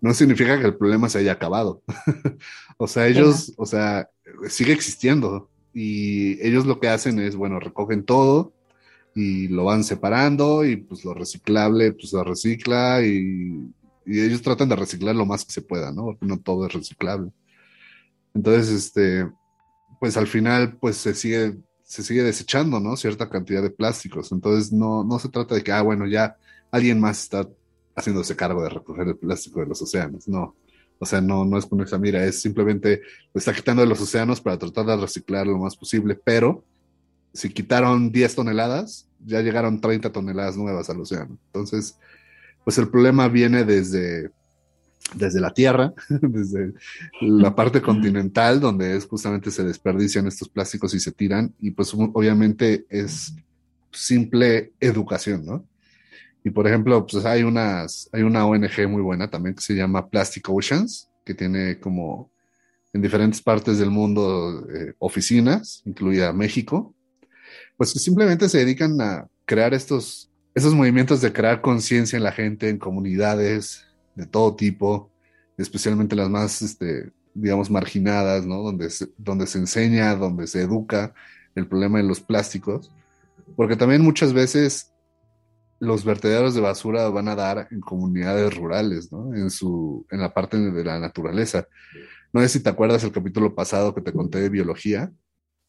no 0.03 0.13
significa 0.13 0.61
que 0.61 0.67
el 0.67 0.77
problema 0.77 1.09
se 1.09 1.21
haya 1.21 1.33
acabado. 1.33 1.83
o 2.77 2.87
sea, 2.87 3.07
ellos, 3.09 3.55
o 3.57 3.65
sea, 3.65 4.11
sigue 4.49 4.75
existiendo. 4.75 5.49
Y 5.73 6.45
ellos 6.47 6.67
lo 6.67 6.79
que 6.79 6.89
hacen 6.89 7.19
es, 7.19 7.37
bueno, 7.37 7.59
recogen 7.59 8.05
todo, 8.05 8.53
y 9.15 9.49
lo 9.49 9.65
van 9.65 9.85
separando 9.85 10.65
y 10.65 10.77
pues 10.77 11.05
lo 11.05 11.15
reciclable 11.15 11.93
pues 11.93 12.13
lo 12.13 12.25
recicla 12.25 13.05
y, 13.05 13.73
ellos 14.05 14.43
tratan 14.43 14.69
de 14.69 14.75
reciclar 14.75 15.15
lo 15.15 15.25
más 15.25 15.45
que 15.45 15.53
se 15.53 15.63
pueda, 15.63 15.93
¿no? 15.93 16.07
Porque 16.07 16.27
no 16.27 16.41
todo 16.41 16.67
es 16.67 16.73
reciclable. 16.73 17.31
Entonces, 18.35 18.69
este, 18.71 19.31
pues 20.01 20.17
al 20.17 20.27
final 20.27 20.77
pues 20.77 20.97
se 20.97 21.15
sigue, 21.15 21.57
se 21.85 22.03
sigue 22.03 22.25
desechando, 22.25 22.81
¿no? 22.81 22.97
Cierta 22.97 23.31
cantidad 23.31 23.63
de 23.63 23.71
plásticos. 23.71 24.33
Entonces, 24.33 24.73
no, 24.73 25.05
no 25.05 25.21
se 25.21 25.29
trata 25.29 25.55
de 25.55 25.63
que, 25.63 25.71
ah, 25.71 25.83
bueno, 25.83 26.09
ya 26.09 26.37
alguien 26.73 26.99
más 26.99 27.23
está 27.23 27.49
haciéndose 27.95 28.37
cargo 28.37 28.63
de 28.63 28.71
recoger 28.71 29.09
el 29.09 29.17
plástico 29.17 29.61
de 29.61 29.67
los 29.67 29.83
océanos. 29.83 30.29
No. 30.29 30.57
O 30.99 31.07
sea, 31.07 31.21
no, 31.21 31.45
no 31.45 31.59
es 31.59 31.67
con 31.67 31.81
esa 31.81 31.99
mira, 31.99 32.25
es 32.25 32.41
simplemente 32.41 33.03
está 33.35 33.53
quitando 33.53 33.83
de 33.83 33.89
los 33.89 34.01
océanos 34.01 34.41
para 34.41 34.57
tratar 34.57 34.87
de 34.87 34.97
reciclar 34.97 35.47
lo 35.47 35.59
más 35.59 35.77
posible, 35.77 36.15
pero 36.15 36.65
si 37.35 37.49
quitaron 37.49 38.13
10 38.13 38.37
toneladas, 38.37 39.09
ya 39.25 39.41
llegaron 39.41 39.81
30 39.81 40.13
toneladas 40.13 40.57
nuevas 40.57 40.89
al 40.91 41.01
océano. 41.01 41.39
Entonces, 41.47 41.99
pues 42.65 42.79
el 42.79 42.89
problema 42.89 43.29
viene 43.29 43.65
desde, 43.65 44.31
desde 45.15 45.41
la 45.41 45.53
Tierra, 45.53 45.93
desde 46.09 46.73
la 47.21 47.55
parte 47.55 47.83
continental, 47.83 48.61
donde 48.61 48.97
es 48.97 49.07
justamente 49.07 49.51
se 49.51 49.65
desperdician 49.65 50.27
estos 50.27 50.49
plásticos 50.49 50.95
y 50.95 51.01
se 51.01 51.13
tiran, 51.13 51.55
y 51.59 51.73
pues 51.73 51.93
obviamente 51.95 52.87
es 52.89 53.35
simple 53.91 54.73
educación, 54.81 55.45
¿no? 55.45 55.67
Y 56.45 56.51
por 56.51 56.67
ejemplo, 56.67 57.07
pues 57.07 57.25
hay, 57.25 57.43
unas, 57.43 58.09
hay 58.13 58.23
una 58.23 58.47
ONG 58.47 58.89
muy 58.89 59.03
buena 59.03 59.31
también 59.31 59.55
que 59.55 59.63
se 59.63 59.75
llama 59.75 60.09
Plastic 60.09 60.49
Oceans, 60.49 61.09
que 61.25 61.35
tiene 61.35 61.79
como 61.79 62.31
en 62.93 63.01
diferentes 63.01 63.41
partes 63.41 63.79
del 63.79 63.91
mundo 63.91 64.67
eh, 64.69 64.95
oficinas, 64.99 65.83
incluida 65.85 66.33
México, 66.33 66.95
pues 67.77 67.93
que 67.93 67.99
simplemente 67.99 68.49
se 68.49 68.59
dedican 68.59 69.01
a 69.01 69.27
crear 69.45 69.73
estos, 69.73 70.31
estos 70.55 70.75
movimientos 70.75 71.21
de 71.21 71.33
crear 71.33 71.61
conciencia 71.61 72.17
en 72.17 72.25
la 72.25 72.33
gente, 72.33 72.69
en 72.69 72.79
comunidades 72.79 73.87
de 74.15 74.27
todo 74.27 74.55
tipo, 74.55 75.11
especialmente 75.57 76.17
las 76.17 76.29
más, 76.29 76.61
este, 76.61 77.11
digamos, 77.35 77.71
marginadas, 77.71 78.45
¿no? 78.45 78.63
Donde 78.63 78.89
donde 79.17 79.47
se 79.47 79.59
enseña, 79.59 80.15
donde 80.17 80.47
se 80.47 80.63
educa 80.63 81.15
el 81.55 81.67
problema 81.67 81.99
de 81.99 82.05
los 82.05 82.21
plásticos, 82.21 82.91
porque 83.57 83.77
también 83.77 84.03
muchas 84.03 84.33
veces 84.33 84.92
los 85.83 86.05
vertederos 86.05 86.55
de 86.55 86.61
basura 86.61 87.09
van 87.09 87.27
a 87.27 87.35
dar 87.35 87.67
en 87.73 87.81
comunidades 87.81 88.55
rurales, 88.57 89.11
¿no? 89.11 89.35
En, 89.35 89.51
su, 89.51 90.07
en 90.13 90.21
la 90.21 90.33
parte 90.33 90.57
de 90.57 90.85
la 90.85 91.01
naturaleza. 91.01 91.67
No 92.33 92.41
sé 92.41 92.49
si 92.51 92.61
te 92.61 92.71
acuerdas 92.71 93.03
el 93.03 93.11
capítulo 93.11 93.53
pasado 93.53 93.93
que 93.93 94.01
te 94.01 94.13
conté 94.13 94.41
de 94.41 94.49
biología, 94.49 95.11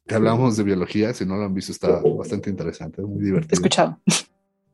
que 0.05 0.13
hablamos 0.13 0.55
de 0.55 0.63
biología, 0.63 1.15
si 1.15 1.25
no 1.25 1.35
lo 1.35 1.45
han 1.45 1.53
visto 1.55 1.71
está 1.71 1.99
bastante 1.99 2.51
interesante, 2.51 3.01
muy 3.01 3.23
divertido. 3.23 3.55
Escuchado. 3.55 3.99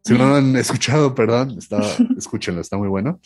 Si 0.03 0.13
no 0.13 0.27
lo 0.27 0.35
han 0.35 0.57
escuchado, 0.57 1.15
perdón, 1.15 1.55
está, 1.57 1.79
escúchenlo, 2.17 2.59
está 2.59 2.77
muy 2.77 2.89
bueno. 2.89 3.21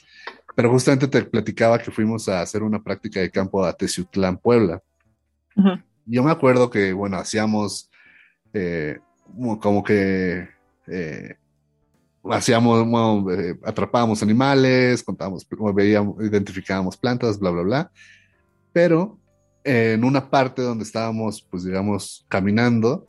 Pero 0.56 0.70
justamente 0.70 1.08
te 1.08 1.24
platicaba 1.24 1.80
que 1.80 1.90
fuimos 1.90 2.30
a 2.30 2.42
hacer 2.42 2.62
una 2.62 2.84
práctica 2.84 3.22
de 3.22 3.32
campo 3.32 3.66
a 3.66 3.74
Teciutlán, 3.74 4.38
Puebla. 4.38 4.84
Yo 6.06 6.22
me 6.22 6.30
acuerdo 6.30 6.70
que, 6.70 6.94
bueno, 6.94 7.18
hacíamos 7.18 7.90
eh, 8.54 9.00
como 9.60 9.84
que 9.84 10.48
eh, 10.86 11.38
hacíamos, 12.32 12.86
eh, 13.32 13.56
atrapábamos 13.64 14.24
animales, 14.24 15.04
contábamos, 15.04 15.46
veíamos, 15.74 16.24
identificábamos 16.24 16.98
plantas, 16.98 17.40
bla, 17.40 17.52
bla, 17.52 17.62
bla. 17.64 17.92
Pero 18.72 19.20
en 19.64 20.04
una 20.04 20.30
parte 20.30 20.62
donde 20.62 20.84
estábamos, 20.84 21.42
pues 21.50 21.64
digamos, 21.64 22.26
caminando, 22.28 23.08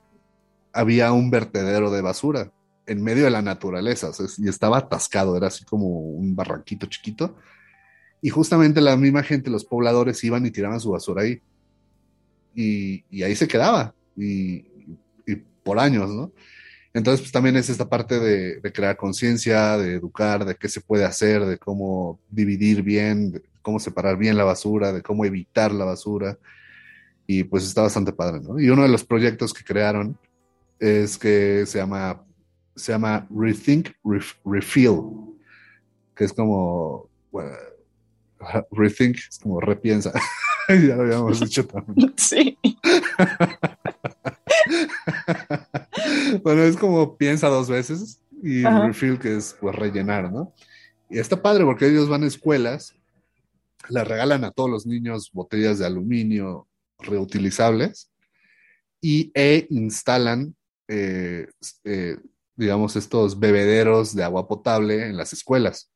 había 0.73 1.13
un 1.13 1.31
vertedero 1.31 1.91
de 1.91 2.03
basura 2.03 2.53
en 2.87 3.03
medio 3.03 3.25
de 3.25 3.31
la 3.31 3.43
naturaleza 3.43 4.11
y 4.39 4.49
estaba 4.49 4.79
atascado, 4.79 5.37
era 5.37 5.47
así 5.47 5.65
como 5.65 5.87
un 5.87 6.35
barranquito 6.37 6.87
chiquito. 6.87 7.37
Y 8.21 8.31
justamente 8.31 8.81
la 8.81 8.97
misma 8.97 9.23
gente, 9.23 9.51
los 9.51 9.65
pobladores, 9.65 10.23
iban 10.25 10.47
y 10.47 10.51
tiraban 10.51 10.81
su 10.81 10.91
basura 10.91 11.23
ahí. 11.23 11.41
Y, 12.55 13.05
y 13.11 13.23
ahí 13.23 13.35
se 13.35 13.49
quedaba, 13.49 13.95
y, 14.17 14.65
y 15.27 15.37
por 15.63 15.79
años, 15.79 16.09
¿no? 16.11 16.31
Entonces, 16.95 17.23
pues 17.23 17.33
también 17.33 17.57
es 17.57 17.69
esta 17.69 17.89
parte 17.89 18.21
de, 18.21 18.73
crear 18.73 18.97
conciencia, 18.97 19.77
de 19.77 19.95
educar, 19.95 20.45
de 20.45 20.55
qué 20.55 20.69
se 20.69 20.81
puede 20.81 21.05
hacer, 21.05 21.45
de 21.45 21.59
cómo 21.59 22.21
dividir 22.31 22.83
bien, 22.83 23.33
de 23.33 23.43
cómo 23.63 23.81
separar 23.81 24.17
bien 24.17 24.37
la 24.37 24.45
basura, 24.45 24.93
de 24.93 25.03
cómo 25.03 25.25
evitar 25.25 25.73
la 25.73 25.85
basura. 25.85 26.39
Y 27.27 27.43
pues 27.43 27.65
está 27.65 27.83
bastante 27.83 28.13
padre, 28.13 28.41
¿no? 28.41 28.61
Y 28.61 28.71
uno 28.71 28.83
de 28.83 28.89
los 28.89 29.03
proyectos 29.03 29.53
que 29.53 29.65
crearon 29.65 30.17
es 30.79 31.19
que 31.19 31.67
se 31.67 31.79
llama, 31.79 32.25
se 32.77 32.93
llama 32.93 33.27
Rethink 33.29 33.89
Refill, 34.45 35.01
que 36.15 36.25
es 36.25 36.33
como, 36.33 37.11
bueno, 37.33 37.51
Rethink, 38.71 39.17
es 39.17 39.41
como 39.43 39.61
repiensa. 39.61 40.13
ya 40.69 40.95
lo 40.95 41.03
habíamos 41.03 41.41
dicho 41.41 41.67
también. 41.67 42.15
Sí. 42.17 42.57
bueno, 46.43 46.63
es 46.63 46.77
como 46.77 47.17
piensa 47.17 47.49
dos 47.49 47.69
veces 47.69 48.21
y 48.43 48.63
refill 48.63 49.19
que 49.19 49.37
es 49.37 49.57
pues 49.61 49.75
rellenar, 49.75 50.33
¿no? 50.33 50.53
Y 51.09 51.19
está 51.19 51.41
padre 51.41 51.65
porque 51.65 51.87
ellos 51.87 52.09
van 52.09 52.25
a 52.25 52.27
escuelas, 52.27 52.95
le 53.89 54.05
regalan 54.05 54.45
a 54.45 54.51
todos 54.51 54.71
los 54.71 54.87
niños 54.87 55.31
botellas 55.33 55.79
de 55.79 55.87
aluminio 55.87 56.67
reutilizables 56.99 58.11
y 59.01 59.31
e 59.35 59.67
instalan, 59.71 60.55
eh, 60.89 61.47
eh, 61.85 62.17
digamos, 62.57 62.97
estos 62.97 63.39
bebederos 63.39 64.15
de 64.15 64.25
agua 64.25 64.49
potable 64.49 65.07
en 65.07 65.17
las 65.17 65.33
escuelas 65.33 65.91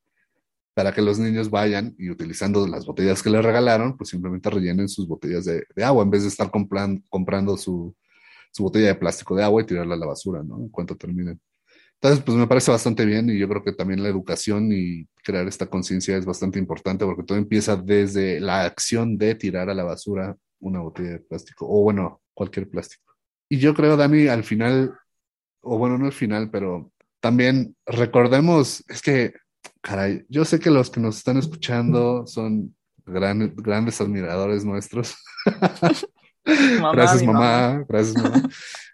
para 0.75 0.93
que 0.93 1.03
los 1.03 1.19
niños 1.19 1.51
vayan 1.51 1.95
y 1.99 2.11
utilizando 2.11 2.67
las 2.67 2.87
botellas 2.87 3.23
que 3.23 3.31
les 3.31 3.45
regalaron, 3.45 3.97
pues 3.97 4.11
simplemente 4.11 4.49
rellenen 4.49 4.89
sus 4.89 5.09
botellas 5.09 5.45
de, 5.45 5.65
agua 5.83 6.05
en 6.05 6.11
vez 6.11 6.23
de 6.23 6.29
estar 6.29 6.51
comprando 6.53 7.57
su, 7.57 7.97
su 8.51 8.63
botella 8.63 8.89
de 8.89 8.95
plástico 8.95 9.37
de 9.37 9.45
agua 9.45 9.63
y 9.63 9.67
tirarla 9.67 9.95
a 9.95 9.99
la 9.99 10.07
basura, 10.07 10.43
¿no? 10.43 10.59
En 10.59 10.69
cuanto 10.69 10.97
terminen. 10.97 11.41
Entonces, 12.01 12.23
pues 12.25 12.37
me 12.37 12.47
parece 12.47 12.71
bastante 12.71 13.05
bien 13.05 13.29
y 13.29 13.39
yo 13.39 13.49
creo 13.49 13.65
que 13.65 13.73
también 13.73 14.03
la 14.03 14.09
educación 14.09 14.71
y 14.73 15.07
crear 15.25 15.49
esta 15.49 15.67
conciencia 15.67 16.17
es 16.17 16.25
bastante 16.25 16.59
importante 16.59 17.05
porque 17.05 17.25
todo 17.25 17.39
empieza 17.39 17.77
desde 17.77 18.39
la 18.39 18.65
acción 18.65 19.19
de 19.19 19.35
tirar 19.35 19.69
a 19.69 19.75
la 19.75 19.83
basura 19.83 20.37
una 20.61 20.81
botella 20.81 21.11
de 21.11 21.19
plástico 21.21 21.67
o 21.69 21.83
bueno, 21.83 22.21
cualquier 22.35 22.69
plástico. 22.71 23.15
Y 23.49 23.59
yo 23.59 23.75
creo, 23.75 23.97
Dani, 23.97 24.29
al 24.29 24.45
final, 24.45 24.95
o 25.61 25.77
bueno, 25.77 25.99
no 25.99 26.07
al 26.07 26.13
final, 26.13 26.51
pero 26.51 26.93
también 27.21 27.75
recordemos, 27.85 28.85
es 28.89 29.03
que, 29.03 29.35
caray, 29.81 30.25
yo 30.29 30.45
sé 30.45 30.61
que 30.61 30.71
los 30.71 30.91
que 30.91 31.01
nos 31.01 31.17
están 31.17 31.37
escuchando 31.37 32.27
son 32.29 32.77
grandes 33.05 34.01
admiradores 34.01 34.65
nuestros. 34.65 35.17
gracias, 36.93 37.23
mamá. 37.25 37.85
Gracias, 37.89 38.17
mamá. 38.17 38.43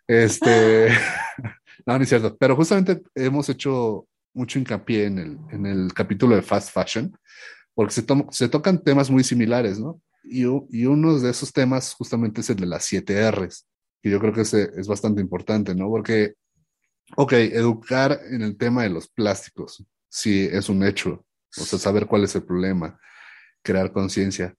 Este, 0.07 0.89
no, 1.87 1.97
no 1.97 2.03
es 2.03 2.09
cierto. 2.09 2.37
Pero 2.37 2.57
justamente 2.57 3.03
hemos 3.15 3.49
hecho 3.49 4.07
mucho 4.35 4.59
hincapié 4.59 5.07
en 5.07 5.19
el, 5.19 5.39
en 5.51 5.67
el 5.67 5.95
capítulo 5.95 6.35
de 6.35 6.43
Fast 6.43 6.71
Fashion, 6.71 7.17
porque 7.75 7.93
se, 7.93 8.05
se 8.31 8.49
tocan 8.49 8.83
temas 8.83 9.11
muy 9.11 9.25
similares, 9.25 9.79
¿no? 9.79 10.01
Y, 10.25 10.43
y, 10.43 10.87
uno 10.87 11.19
de 11.19 11.31
esos 11.31 11.53
temas 11.53 11.95
justamente 11.95 12.41
es 12.41 12.51
el 12.51 12.57
de 12.57 12.67
las 12.67 12.85
7 12.85 13.31
R's, 13.31 13.67
que 14.03 14.11
yo 14.11 14.19
creo 14.19 14.33
que 14.33 14.41
es, 14.41 14.55
es 14.55 14.89
bastante 14.89 15.21
importante, 15.21 15.75
¿no? 15.75 15.89
Porque, 15.89 16.35
ok, 17.17 17.33
educar 17.33 18.21
en 18.31 18.43
el 18.43 18.57
tema 18.57 18.83
de 18.83 18.91
los 18.91 19.09
plásticos, 19.09 19.85
sí, 20.09 20.49
es 20.51 20.69
un 20.69 20.83
hecho, 20.83 21.25
o 21.57 21.63
sea, 21.63 21.79
saber 21.79 22.07
cuál 22.07 22.25
es 22.25 22.35
el 22.35 22.43
problema, 22.43 22.99
crear 23.63 23.93
conciencia, 23.93 24.55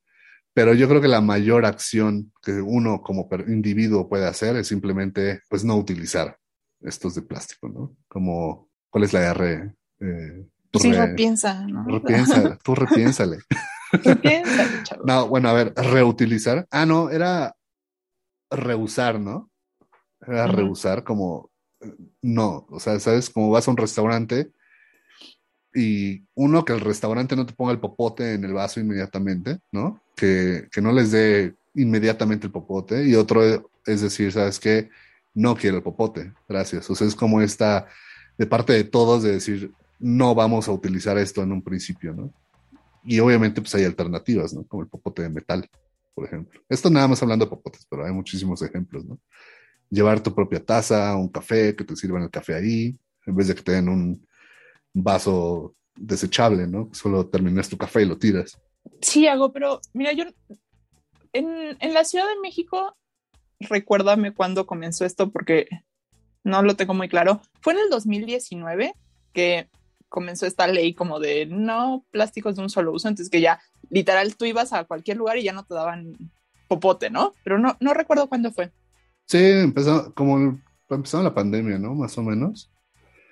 pero 0.55 0.73
yo 0.73 0.87
creo 0.87 1.01
que 1.01 1.09
la 1.09 1.19
mayor 1.19 1.65
acción 1.65 2.31
que 2.41 2.53
uno 2.53 3.01
como 3.01 3.27
individuo 3.45 4.07
puede 4.07 4.25
hacer 4.25 4.55
es 4.55 4.69
simplemente, 4.69 5.41
pues, 5.49 5.65
no 5.65 5.75
utilizar 5.75 6.39
estos 6.79 7.13
de 7.13 7.23
plástico, 7.23 7.67
¿no? 7.67 7.97
Como, 8.07 8.69
¿cuál 8.89 9.03
es 9.03 9.11
la 9.11 9.31
R? 9.31 9.75
Eh, 9.99 10.47
sí, 10.79 10.93
repiensa, 10.93 11.67
¿no? 11.67 11.83
Repiensa, 11.85 12.57
tú 12.63 12.73
repiénsale. 12.73 13.39
Repiénsale, 13.91 15.03
No, 15.03 15.27
bueno, 15.27 15.49
a 15.49 15.53
ver, 15.53 15.73
reutilizar. 15.75 16.65
Ah, 16.71 16.85
no, 16.85 17.09
era 17.09 17.53
reusar, 18.49 19.19
¿no? 19.19 19.51
Era 20.25 20.47
reusar 20.47 21.03
como, 21.03 21.51
no, 22.21 22.65
o 22.69 22.79
sea, 22.79 22.97
¿sabes? 23.01 23.29
Como 23.29 23.49
vas 23.51 23.67
a 23.67 23.71
un 23.71 23.77
restaurante 23.77 24.53
y 25.73 26.25
uno, 26.33 26.63
que 26.63 26.71
el 26.71 26.79
restaurante 26.79 27.35
no 27.35 27.45
te 27.45 27.53
ponga 27.53 27.73
el 27.73 27.79
popote 27.81 28.35
en 28.35 28.45
el 28.45 28.53
vaso 28.53 28.79
inmediatamente, 28.79 29.59
¿no? 29.73 30.01
Que, 30.15 30.67
no 30.81 30.91
les 30.91 31.11
dé 31.11 31.55
inmediatamente 31.73 32.47
el 32.47 32.51
popote. 32.51 33.05
Y 33.07 33.15
otro 33.15 33.69
es 33.85 34.01
decir, 34.01 34.31
¿sabes 34.31 34.59
qué? 34.59 34.89
No 35.33 35.55
quiero 35.55 35.77
el 35.77 35.83
popote, 35.83 36.33
gracias. 36.47 36.89
O 36.89 36.95
sea, 36.95 37.07
es 37.07 37.15
como 37.15 37.41
esta, 37.41 37.87
de 38.37 38.47
parte 38.47 38.73
de 38.73 38.83
todos, 38.83 39.23
de 39.23 39.33
decir, 39.33 39.71
no 39.99 40.33
vamos 40.33 40.67
a 40.67 40.71
utilizar 40.71 41.17
esto 41.17 41.43
en 41.43 41.51
un 41.51 41.61
principio, 41.61 42.13
¿no? 42.13 42.33
Y 43.03 43.19
obviamente 43.19 43.61
pues 43.61 43.75
hay 43.75 43.83
alternativas, 43.83 44.53
¿no? 44.53 44.63
Como 44.63 44.83
el 44.83 44.89
popote 44.89 45.21
de 45.21 45.29
metal, 45.29 45.69
por 46.13 46.25
ejemplo. 46.25 46.59
Esto 46.69 46.89
nada 46.89 47.07
más 47.07 47.21
hablando 47.21 47.45
de 47.45 47.49
popotes, 47.51 47.85
pero 47.89 48.05
hay 48.05 48.11
muchísimos 48.11 48.61
ejemplos, 48.61 49.05
¿no? 49.05 49.19
Llevar 49.89 50.21
tu 50.21 50.33
propia 50.33 50.63
taza, 50.63 51.15
un 51.15 51.27
café, 51.29 51.75
que 51.75 51.83
te 51.83 51.95
sirvan 51.95 52.23
el 52.23 52.31
café 52.31 52.55
ahí, 52.55 52.97
en 53.25 53.35
vez 53.35 53.47
de 53.47 53.55
que 53.55 53.61
te 53.61 53.73
den 53.73 53.89
un, 53.89 54.25
vaso 54.95 55.75
desechable, 55.95 56.65
¿no? 56.67 56.89
Solo 56.93 57.27
terminas 57.27 57.69
tu 57.69 57.77
café 57.77 58.01
y 58.01 58.05
lo 58.05 58.17
tiras. 58.17 58.57
Sí, 59.01 59.27
hago, 59.27 59.51
pero 59.51 59.81
mira, 59.93 60.13
yo 60.13 60.25
en, 61.33 61.93
la 61.93 62.03
Ciudad 62.03 62.25
de 62.27 62.39
México 62.41 62.95
recuérdame 63.59 64.33
cuándo 64.33 64.65
comenzó 64.65 65.05
esto 65.05 65.31
porque 65.31 65.67
no 66.43 66.61
lo 66.61 66.75
tengo 66.75 66.93
muy 66.93 67.09
claro. 67.09 67.41
Fue 67.61 67.73
en 67.73 67.79
el 67.79 67.89
2019 67.89 68.93
que 69.33 69.69
comenzó 70.09 70.45
esta 70.45 70.67
ley 70.67 70.93
como 70.93 71.19
de 71.19 71.45
no 71.45 72.05
plásticos 72.11 72.55
de 72.55 72.61
un 72.61 72.69
solo 72.69 72.93
uso, 72.93 73.07
entonces 73.07 73.29
que 73.29 73.41
ya 73.41 73.59
literal 73.89 74.35
tú 74.35 74.45
ibas 74.45 74.73
a 74.73 74.85
cualquier 74.85 75.17
lugar 75.17 75.37
y 75.37 75.43
ya 75.43 75.53
no 75.53 75.65
te 75.65 75.73
daban 75.73 76.15
popote, 76.67 77.09
¿no? 77.09 77.33
Pero 77.43 77.59
no, 77.59 77.75
no 77.79 77.93
recuerdo 77.93 78.27
cuándo 78.27 78.51
fue. 78.51 78.71
Sí, 79.25 79.39
empezó 79.39 80.13
como 80.13 80.59
empezó 80.89 81.21
la 81.21 81.33
pandemia, 81.33 81.77
¿no? 81.79 81.95
Más 81.95 82.17
o 82.17 82.23
menos. 82.23 82.71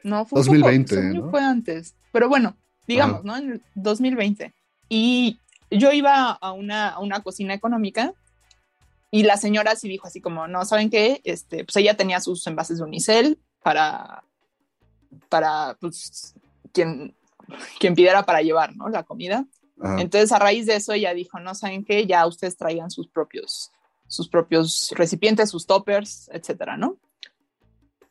No, 0.04 0.26
fue 0.26 0.40
2020, 0.40 1.14
¿no? 1.14 1.30
fue 1.30 1.42
antes. 1.42 1.96
Pero 2.12 2.28
bueno, 2.28 2.58
digamos, 2.88 3.24
¿no? 3.24 3.38
En 3.38 3.54
el 3.54 3.62
2020. 3.76 4.54
Y 4.90 5.40
yo 5.78 5.92
iba 5.92 6.32
a 6.32 6.52
una, 6.52 6.90
a 6.90 7.00
una 7.00 7.22
cocina 7.22 7.54
económica 7.54 8.14
y 9.12 9.24
la 9.24 9.38
señora 9.38 9.76
sí 9.76 9.88
dijo 9.88 10.08
así 10.08 10.22
como, 10.22 10.48
no, 10.48 10.66
¿saben 10.66 10.90
qué? 10.90 11.22
Este, 11.24 11.66
pues 11.66 11.76
ella 11.76 11.96
tenía 11.96 12.20
sus 12.20 12.46
envases 12.48 12.80
de 12.80 12.84
unicel 12.84 13.40
para, 13.62 14.24
para, 15.30 15.78
pues, 15.80 16.34
quien, 16.72 17.16
quien 17.80 17.94
pidiera 17.94 18.24
para 18.24 18.42
llevar, 18.42 18.76
¿no? 18.76 18.90
La 18.90 19.04
comida. 19.04 19.46
Entonces, 19.98 20.32
a 20.32 20.40
raíz 20.40 20.66
de 20.66 20.78
eso, 20.78 20.94
ella 20.94 21.14
dijo, 21.14 21.40
no, 21.40 21.56
¿saben 21.56 21.84
qué? 21.84 22.08
Ya 22.08 22.26
ustedes 22.26 22.56
traigan 22.56 22.90
sus 22.90 23.08
propios, 23.08 23.72
sus 24.08 24.30
propios 24.30 24.94
recipientes, 24.96 25.50
sus 25.50 25.68
toppers, 25.68 26.30
etcétera, 26.32 26.78
¿no? 26.78 26.98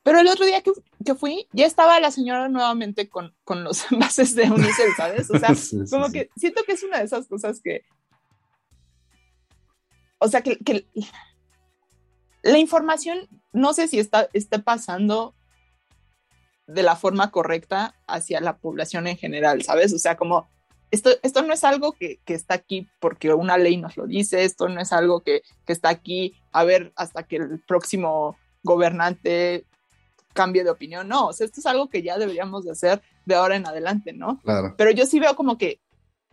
Pero 0.02 0.18
el 0.18 0.28
otro 0.28 0.44
día 0.44 0.62
que, 0.62 0.72
que, 1.04 1.14
fui, 1.14 1.46
ya 1.52 1.66
estaba 1.66 2.00
la 2.00 2.10
señora 2.10 2.48
nuevamente 2.48 3.08
con, 3.08 3.34
con 3.44 3.62
los 3.62 3.84
envases 3.92 4.34
de 4.34 4.50
unicel, 4.50 4.90
¿sabes? 4.96 5.30
O 5.30 5.38
sea, 5.38 5.54
como 5.90 6.10
que 6.10 6.30
siento 6.36 6.62
que 6.64 6.72
es 6.72 6.82
una 6.82 6.98
de 6.98 7.04
esas 7.04 7.28
cosas 7.28 7.60
que... 7.62 7.82
O 10.18 10.28
sea, 10.28 10.42
que, 10.42 10.56
que 10.58 10.86
la 12.42 12.58
información, 12.58 13.28
no 13.52 13.72
sé 13.72 13.88
si 13.88 13.98
está, 13.98 14.28
esté 14.32 14.58
pasando 14.58 15.34
de 16.66 16.82
la 16.82 16.96
forma 16.96 17.30
correcta 17.30 17.94
hacia 18.06 18.40
la 18.40 18.58
población 18.58 19.06
en 19.06 19.16
general, 19.16 19.62
¿sabes? 19.62 19.92
O 19.92 19.98
sea, 19.98 20.16
como 20.16 20.48
esto, 20.90 21.10
esto 21.22 21.42
no 21.42 21.52
es 21.54 21.64
algo 21.64 21.92
que, 21.92 22.20
que, 22.24 22.34
está 22.34 22.54
aquí 22.54 22.88
porque 23.00 23.32
una 23.32 23.58
ley 23.58 23.76
nos 23.78 23.96
lo 23.96 24.06
dice, 24.06 24.44
esto 24.44 24.68
no 24.68 24.80
es 24.80 24.92
algo 24.92 25.22
que, 25.22 25.42
que 25.66 25.72
está 25.72 25.88
aquí 25.88 26.34
a 26.52 26.64
ver 26.64 26.92
hasta 26.96 27.24
que 27.24 27.36
el 27.36 27.60
próximo 27.66 28.36
gobernante 28.62 29.66
cambie 30.32 30.64
de 30.64 30.70
opinión, 30.70 31.08
no, 31.08 31.28
o 31.28 31.32
sea, 31.32 31.46
esto 31.46 31.60
es 31.60 31.66
algo 31.66 31.88
que 31.88 32.02
ya 32.02 32.18
deberíamos 32.18 32.64
de 32.64 32.72
hacer 32.72 33.02
de 33.26 33.34
ahora 33.34 33.56
en 33.56 33.66
adelante, 33.66 34.12
¿no? 34.12 34.40
Claro. 34.40 34.74
Pero 34.76 34.90
yo 34.90 35.06
sí 35.06 35.20
veo 35.20 35.36
como 35.36 35.58
que, 35.58 35.80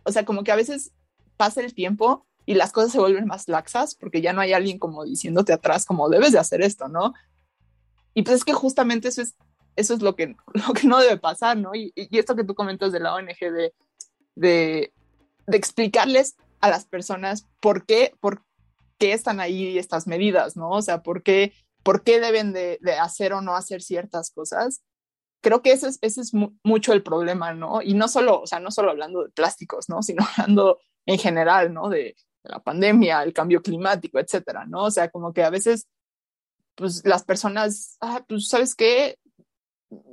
o 0.04 0.12
sea, 0.12 0.24
como 0.24 0.44
que 0.44 0.52
a 0.52 0.56
veces 0.56 0.92
pasa 1.36 1.60
el 1.60 1.74
tiempo 1.74 2.26
y 2.46 2.54
las 2.54 2.72
cosas 2.72 2.92
se 2.92 2.98
vuelven 2.98 3.26
más 3.26 3.48
laxas 3.48 3.94
porque 3.94 4.20
ya 4.20 4.32
no 4.32 4.40
hay 4.40 4.52
alguien 4.52 4.78
como 4.78 5.04
diciéndote 5.04 5.52
atrás 5.52 5.84
como 5.84 6.08
debes 6.08 6.32
de 6.32 6.38
hacer 6.38 6.62
esto, 6.62 6.88
¿no? 6.88 7.14
Y 8.14 8.22
pues 8.22 8.38
es 8.38 8.44
que 8.44 8.52
justamente 8.52 9.08
eso 9.08 9.22
es 9.22 9.36
eso 9.76 9.94
es 9.94 10.02
lo 10.02 10.16
que, 10.16 10.36
lo 10.54 10.72
que 10.74 10.86
no 10.86 10.98
debe 10.98 11.16
pasar, 11.16 11.56
¿no? 11.56 11.74
Y, 11.74 11.92
esto 11.96 12.36
que 12.36 12.44
tú 12.44 12.54
comentas 12.54 12.92
de 12.92 13.00
la 13.00 13.14
ONG 13.14 13.38
de, 13.38 13.72
de, 14.36 14.92
explicarles 15.46 16.36
a 16.60 16.70
las 16.70 16.84
personas 16.84 17.46
por 17.60 17.86
qué, 17.86 18.12
por 18.20 18.42
qué 18.98 19.12
están 19.12 19.40
ahí 19.40 19.78
estas 19.78 20.06
medidas, 20.06 20.56
¿no? 20.56 20.70
O 20.70 20.82
sea, 20.82 21.02
por 21.02 21.22
qué, 21.22 21.52
por 21.82 22.02
qué 22.02 22.20
deben 22.20 22.52
de, 22.52 22.78
hacer 23.00 23.32
o 23.32 23.40
no 23.40 23.56
hacer 23.56 23.82
ciertas 23.82 24.30
cosas. 24.30 24.82
Creo 25.42 25.62
que 25.62 25.72
ese 25.72 25.88
es, 25.88 25.98
ese 26.02 26.20
es 26.20 26.32
mucho 26.62 26.92
el 26.92 27.02
problema, 27.02 27.54
¿no? 27.54 27.80
Y 27.82 27.94
no 27.94 28.08
solo, 28.08 28.42
o 28.42 28.46
sea, 28.46 28.60
no 28.60 28.70
solo 28.70 28.90
hablando 28.90 29.24
de 29.24 29.30
plásticos, 29.30 29.88
¿no? 29.88 30.02
Sino 30.02 30.24
hablando 30.36 30.78
en 31.06 31.18
general, 31.18 31.72
¿no? 31.72 31.88
De, 31.88 32.14
la 32.42 32.58
pandemia, 32.58 33.22
el 33.22 33.34
cambio 33.34 33.60
climático, 33.60 34.18
etcétera, 34.18 34.64
¿no? 34.66 34.84
O 34.84 34.90
sea, 34.90 35.10
como 35.10 35.32
que 35.34 35.44
a 35.44 35.50
veces, 35.50 35.88
pues 36.74 37.04
las 37.04 37.22
personas, 37.22 37.98
ah, 38.00 38.24
pues, 38.26 38.48
¿sabes 38.48 38.74
qué? 38.74 39.18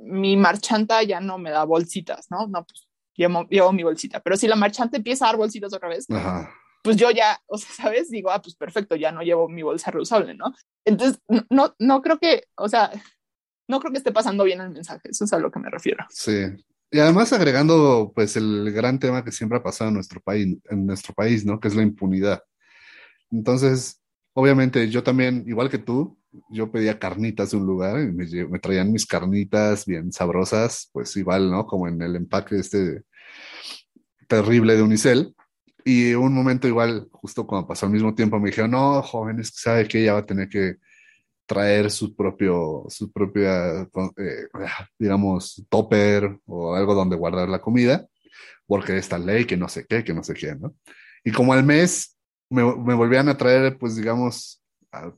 mi 0.02 0.36
marchanta 0.36 1.02
ya 1.02 1.20
no 1.20 1.38
me 1.38 1.50
da 1.50 1.64
bolsitas, 1.64 2.30
¿no? 2.30 2.46
No, 2.48 2.64
pues 2.64 2.88
llevo, 3.14 3.72
mi 3.72 3.82
bolsita. 3.82 4.20
Pero 4.20 4.36
si 4.36 4.48
la 4.48 4.56
marchanta 4.56 4.96
empieza 4.96 5.24
a 5.24 5.28
dar 5.28 5.36
bolsitas 5.36 5.72
otra 5.72 5.88
vez, 5.88 6.06
pues 6.88 6.96
yo 6.96 7.10
ya, 7.10 7.38
o 7.48 7.58
sea, 7.58 7.68
¿sabes? 7.74 8.08
Digo, 8.08 8.30
ah, 8.30 8.40
pues 8.40 8.54
perfecto, 8.54 8.96
ya 8.96 9.12
no 9.12 9.20
llevo 9.20 9.46
mi 9.46 9.62
bolsa 9.62 9.90
reusable, 9.90 10.34
¿no? 10.34 10.54
Entonces, 10.86 11.20
no, 11.50 11.74
no 11.78 12.00
creo 12.00 12.18
que, 12.18 12.44
o 12.56 12.66
sea, 12.66 12.90
no 13.68 13.78
creo 13.78 13.92
que 13.92 13.98
esté 13.98 14.10
pasando 14.10 14.44
bien 14.44 14.62
el 14.62 14.70
mensaje, 14.70 15.10
eso 15.10 15.26
es 15.26 15.32
a 15.34 15.38
lo 15.38 15.50
que 15.50 15.60
me 15.60 15.68
refiero. 15.68 16.06
Sí. 16.08 16.46
Y 16.90 16.98
además 16.98 17.30
agregando, 17.34 18.10
pues, 18.14 18.36
el 18.36 18.72
gran 18.72 18.98
tema 18.98 19.22
que 19.22 19.32
siempre 19.32 19.58
ha 19.58 19.62
pasado 19.62 19.88
en 19.88 19.96
nuestro 19.96 20.18
país, 20.22 20.56
en 20.70 20.86
nuestro 20.86 21.12
país, 21.12 21.44
¿no? 21.44 21.60
Que 21.60 21.68
es 21.68 21.76
la 21.76 21.82
impunidad. 21.82 22.42
Entonces, 23.30 24.00
obviamente, 24.32 24.88
yo 24.88 25.02
también, 25.02 25.44
igual 25.46 25.68
que 25.68 25.76
tú, 25.76 26.18
yo 26.48 26.72
pedía 26.72 26.98
carnitas 26.98 27.50
de 27.50 27.58
un 27.58 27.66
lugar 27.66 28.00
y 28.00 28.12
me, 28.12 28.58
traían 28.60 28.92
mis 28.92 29.04
carnitas 29.04 29.84
bien 29.84 30.10
sabrosas, 30.10 30.88
pues 30.94 31.14
igual, 31.18 31.50
¿no? 31.50 31.66
Como 31.66 31.86
en 31.86 32.00
el 32.00 32.16
empaque 32.16 32.56
este 32.56 33.02
terrible 34.26 34.74
de 34.74 34.82
Unicel. 34.82 35.34
Y 35.84 36.14
un 36.14 36.34
momento 36.34 36.68
igual, 36.68 37.08
justo 37.12 37.46
cuando 37.46 37.66
pasó 37.66 37.86
al 37.86 37.92
mismo 37.92 38.14
tiempo, 38.14 38.38
me 38.38 38.50
dijeron, 38.50 38.72
no, 38.72 39.02
jóvenes, 39.02 39.52
sabe 39.54 39.86
que 39.86 40.02
ella 40.02 40.14
va 40.14 40.20
a 40.20 40.26
tener 40.26 40.48
que 40.48 40.76
traer 41.46 41.90
su 41.90 42.14
propio, 42.14 42.84
su 42.88 43.10
propia, 43.10 43.80
eh, 43.82 44.48
digamos, 44.98 45.64
topper 45.70 46.38
o 46.46 46.74
algo 46.74 46.94
donde 46.94 47.16
guardar 47.16 47.48
la 47.48 47.60
comida, 47.60 48.06
porque 48.66 48.98
esta 48.98 49.18
ley 49.18 49.46
que 49.46 49.56
no 49.56 49.68
sé 49.68 49.86
qué, 49.88 50.04
que 50.04 50.12
no 50.12 50.22
sé 50.22 50.34
qué, 50.34 50.54
¿no? 50.54 50.74
Y 51.24 51.32
como 51.32 51.54
al 51.54 51.64
mes 51.64 52.18
me, 52.50 52.62
me 52.76 52.94
volvían 52.94 53.28
a 53.30 53.36
traer, 53.36 53.78
pues 53.78 53.96
digamos, 53.96 54.62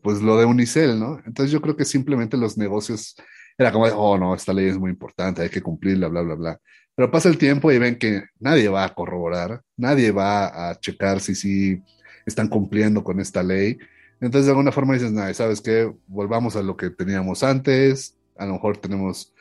pues 0.03 0.23
lo 0.23 0.39
de 0.39 0.45
Unicel, 0.45 0.99
¿no? 0.99 1.21
Entonces 1.27 1.51
yo 1.51 1.61
creo 1.61 1.77
que 1.77 1.85
simplemente 1.85 2.37
los 2.37 2.57
negocios 2.57 3.17
era 3.59 3.73
como, 3.73 3.85
oh 3.87 4.17
no, 4.17 4.35
esta 4.35 4.53
ley 4.53 4.69
es 4.69 4.79
muy 4.79 4.91
importante, 4.91 5.43
hay 5.43 5.51
que 5.51 5.63
cumplirla, 5.63 6.09
bla, 6.09 6.23
bla, 6.23 6.35
bla. 6.35 6.61
Pero 7.01 7.11
pasa 7.11 7.31
el 7.31 7.39
tiempo 7.39 7.73
y 7.73 7.79
ven 7.79 7.97
que 7.97 8.25
nadie 8.39 8.69
va 8.69 8.85
a 8.85 8.95
corroborar, 8.95 9.63
nadie 9.75 10.11
va 10.11 10.69
a 10.69 10.79
checar 10.79 11.21
si 11.21 11.35
sí 11.35 11.83
están 12.27 12.49
cumpliendo 12.49 13.03
con 13.03 13.21
esta 13.21 13.43
ley. 13.43 13.79
Entonces 14.21 14.45
de 14.45 14.51
alguna 14.51 14.71
forma 14.71 14.93
dices, 14.93 15.11
nada, 15.11 15.33
¿sabes 15.33 15.63
qué? 15.63 15.91
Volvamos 16.07 16.57
a 16.57 16.63
lo 16.63 16.77
que 16.77 16.91
teníamos 16.91 17.43
antes, 17.43 18.19
a 18.37 18.45
lo 18.45 18.53
mejor 18.53 18.77
tenemos, 18.77 19.33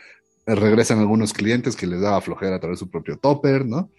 regresan 0.45 0.99
algunos 0.99 1.33
clientes 1.33 1.75
que 1.75 1.85
les 1.85 1.99
daba 1.99 2.21
flojera 2.21 2.55
a 2.55 2.59
través 2.61 2.79
de 2.79 2.85
su 2.85 2.89
propio 2.89 3.17
topper, 3.17 3.65
¿no? 3.65 3.91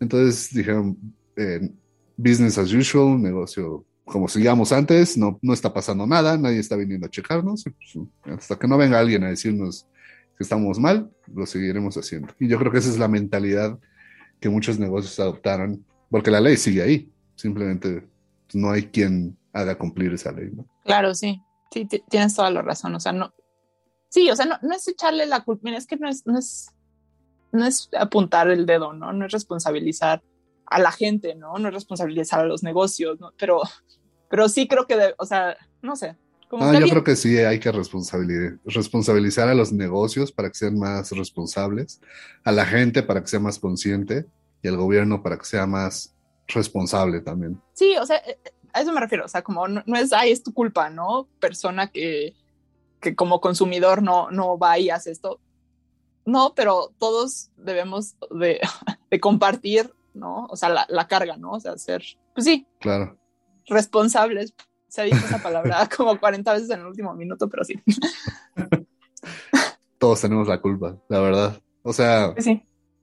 Entonces 0.00 0.48
dijeron, 0.54 0.96
eh, 1.36 1.60
business 2.16 2.56
as 2.56 2.72
usual, 2.72 3.20
negocio 3.20 3.84
como 4.06 4.28
sigamos 4.28 4.72
antes, 4.72 5.18
no, 5.18 5.38
no 5.42 5.52
está 5.52 5.74
pasando 5.74 6.06
nada, 6.06 6.38
nadie 6.38 6.58
está 6.58 6.74
viniendo 6.74 7.06
a 7.06 7.10
checarnos. 7.10 7.64
Pues, 7.64 8.08
hasta 8.34 8.58
que 8.58 8.66
no 8.66 8.78
venga 8.78 8.98
alguien 8.98 9.24
a 9.24 9.28
decirnos 9.28 9.86
que 10.36 10.44
estamos 10.44 10.78
mal, 10.78 11.10
lo 11.32 11.46
seguiremos 11.46 11.96
haciendo. 11.96 12.32
Y 12.38 12.48
yo 12.48 12.58
creo 12.58 12.72
que 12.72 12.78
esa 12.78 12.90
es 12.90 12.98
la 12.98 13.08
mentalidad 13.08 13.78
que 14.40 14.48
muchos 14.48 14.78
negocios 14.78 15.18
adoptaron, 15.20 15.84
porque 16.10 16.30
la 16.30 16.40
ley 16.40 16.56
sigue 16.56 16.82
ahí, 16.82 17.12
simplemente 17.36 18.06
no 18.52 18.70
hay 18.70 18.84
quien 18.88 19.36
haga 19.52 19.76
cumplir 19.78 20.12
esa 20.12 20.32
ley. 20.32 20.50
Claro, 20.84 21.14
sí, 21.14 21.40
sí, 21.70 21.86
tienes 22.08 22.34
toda 22.34 22.50
la 22.50 22.62
razón. 22.62 22.94
O 22.94 23.00
sea, 23.00 23.12
no, 23.12 23.32
sí, 24.08 24.30
o 24.30 24.36
sea, 24.36 24.46
no, 24.46 24.58
no 24.62 24.74
es 24.74 24.86
echarle 24.86 25.26
la 25.26 25.44
culpa, 25.44 25.70
es 25.70 25.86
que 25.86 25.96
no 25.96 26.08
es, 26.08 26.26
no 26.26 26.38
es, 26.38 26.70
no 27.52 27.64
es 27.64 27.88
apuntar 27.98 28.48
el 28.50 28.66
dedo, 28.66 28.92
¿no? 28.92 29.12
No 29.12 29.26
es 29.26 29.32
responsabilizar 29.32 30.22
a 30.66 30.78
la 30.78 30.92
gente, 30.92 31.34
¿no? 31.34 31.56
No 31.58 31.68
es 31.68 31.74
responsabilizar 31.74 32.40
a 32.40 32.46
los 32.46 32.62
negocios, 32.62 33.18
¿no? 33.20 33.32
Pero, 33.38 33.62
pero 34.28 34.48
sí 34.48 34.66
creo 34.66 34.86
que, 34.86 35.14
o 35.18 35.26
sea, 35.26 35.56
no 35.82 35.96
sé. 35.96 36.16
Como 36.58 36.72
no, 36.72 36.80
yo 36.80 36.88
creo 36.88 37.04
que 37.04 37.16
sí 37.16 37.38
hay 37.38 37.58
que 37.60 37.72
responsabilizar, 37.72 39.48
a 39.48 39.54
los 39.54 39.72
negocios 39.72 40.32
para 40.32 40.48
que 40.48 40.54
sean 40.54 40.78
más 40.78 41.10
responsables, 41.10 42.00
a 42.44 42.52
la 42.52 42.64
gente 42.66 43.02
para 43.02 43.20
que 43.20 43.28
sea 43.28 43.40
más 43.40 43.58
consciente 43.58 44.26
y 44.62 44.68
al 44.68 44.76
gobierno 44.76 45.22
para 45.22 45.38
que 45.38 45.44
sea 45.44 45.66
más 45.66 46.14
responsable 46.48 47.20
también. 47.20 47.60
Sí, 47.74 47.96
o 47.96 48.06
sea, 48.06 48.16
eh, 48.18 48.38
a 48.72 48.80
eso 48.80 48.92
me 48.92 49.00
refiero, 49.00 49.24
o 49.24 49.28
sea, 49.28 49.42
como 49.42 49.68
no, 49.68 49.82
es, 49.96 50.12
ay, 50.12 50.32
es 50.32 50.42
tu 50.42 50.52
culpa, 50.52 50.90
¿no? 50.90 51.28
Persona 51.40 51.88
que, 51.90 52.34
que 53.00 53.14
como 53.14 53.40
consumidor 53.40 54.02
no, 54.02 54.30
no 54.30 54.58
va 54.58 54.78
y 54.78 54.90
hace 54.90 55.10
esto. 55.10 55.40
No, 56.26 56.54
pero 56.54 56.92
todos 56.98 57.50
debemos 57.56 58.16
de, 58.30 58.60
de 59.10 59.20
compartir 59.20 59.90
¿no? 60.14 60.46
O 60.46 60.56
sea, 60.56 60.86
la, 60.88 61.08
carga, 61.08 61.36
¿no? 61.36 61.52
O 61.52 61.60
sea, 61.60 61.76
ser, 61.76 62.02
pues 62.34 62.46
sí. 62.46 62.66
Claro. 62.80 63.18
Responsables. 63.66 64.54
Se 64.94 65.00
ha 65.00 65.04
dicho 65.06 65.16
esa 65.16 65.42
palabra 65.42 65.88
como 65.96 66.20
40 66.20 66.52
veces 66.52 66.70
en 66.70 66.78
el 66.78 66.86
último 66.86 67.12
minuto, 67.14 67.48
pero 67.48 67.64
sí. 67.64 67.74
Todos 69.98 70.20
tenemos 70.20 70.46
la 70.46 70.60
culpa, 70.60 70.96
la 71.08 71.18
verdad. 71.18 71.60
O 71.82 71.92
sea, 71.92 72.32
sí. 72.38 72.62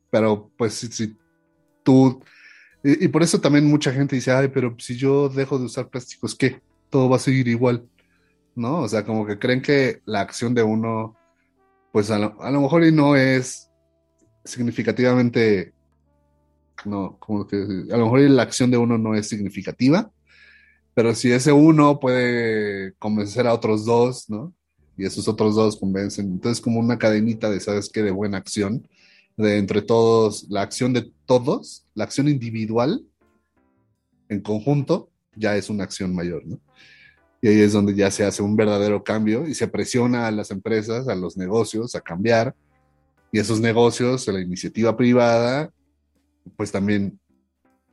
pero 0.10 0.50
pues 0.58 0.74
si, 0.76 1.18
tú... 1.84 2.24
Y, 2.82 3.04
y, 3.04 3.08
por 3.10 3.24
eso 3.24 3.42
también 3.42 3.66
mucha 3.66 3.92
gente 3.92 4.16
dice, 4.16 4.32
ay, 4.32 4.48
pero 4.48 4.74
si 4.80 4.96
yo 4.96 5.28
dejo 5.28 5.60
de 5.60 5.66
usar 5.66 5.90
plásticos, 5.90 6.34
¿qué? 6.34 6.62
Todo 6.90 7.10
va 7.10 7.18
a 7.18 7.20
seguir 7.20 7.50
igual, 7.50 7.86
¿no? 8.56 8.84
O 8.84 8.88
sea, 8.88 9.04
como 9.04 9.26
que 9.26 9.38
creen 9.38 9.62
que 9.62 10.02
la 10.06 10.22
acción 10.22 10.54
de 10.54 10.64
uno, 10.64 11.18
pues 11.92 12.10
a 12.10 12.18
lo, 12.18 12.42
a 12.42 12.52
lo 12.52 12.62
mejor 12.62 12.86
y 12.86 12.94
no 12.94 13.18
es 13.18 13.70
significativamente 14.46 15.74
no, 16.86 17.18
como 17.20 17.46
que 17.46 17.58
a 17.58 17.98
lo 17.98 18.06
mejor 18.06 18.22
la 18.22 18.44
acción 18.44 18.72
de 18.72 18.78
uno 18.78 18.98
no 18.98 19.14
es 19.14 19.28
significativa, 19.28 20.10
Pero 20.94 21.16
si 21.16 21.32
ese 21.32 21.52
uno 21.52 22.00
puede 22.00 22.94
convencer 22.94 23.48
a 23.48 23.54
otros 23.54 23.86
dos, 23.86 24.30
¿no? 24.30 24.54
Y 24.98 25.06
esos 25.06 25.28
otros 25.28 25.56
dos 25.56 25.78
convencen. 25.78 26.28
Entonces, 26.28 26.62
como 26.62 26.80
una 26.80 26.98
cadenita 27.00 27.50
de, 27.50 27.60
¿sabes 27.60 27.90
qué? 27.90 28.04
De 28.04 28.12
buena 28.12 28.38
acción, 28.38 28.88
de 29.38 29.58
entre 29.58 29.82
todos, 29.82 30.46
la 30.50 30.62
acción 30.62 30.94
de 30.94 31.12
todos, 31.26 31.86
la 31.94 32.04
acción 32.04 32.28
individual 32.28 33.06
en 34.30 34.42
conjunto, 34.42 35.10
ya 35.36 35.56
es 35.56 35.70
una 35.70 35.84
acción 35.84 36.14
mayor, 36.14 36.46
¿no? 36.46 36.60
Y 37.42 37.48
ahí 37.48 37.62
es 37.62 37.74
donde 37.74 37.96
ya 37.96 38.12
se 38.12 38.24
hace 38.24 38.44
un 38.44 38.56
verdadero 38.56 39.04
cambio 39.04 39.48
y 39.48 39.56
se 39.56 39.68
presiona 39.68 40.28
a 40.28 40.32
las 40.32 40.52
empresas, 40.52 41.08
a 41.08 41.16
los 41.16 41.38
negocios 41.38 41.96
a 41.96 42.02
cambiar. 42.02 42.56
Y 43.32 43.40
esos 43.40 43.60
negocios, 43.60 44.28
la 44.28 44.40
iniciativa 44.40 44.96
privada, 44.96 45.72
pues 46.56 46.72
también, 46.72 47.20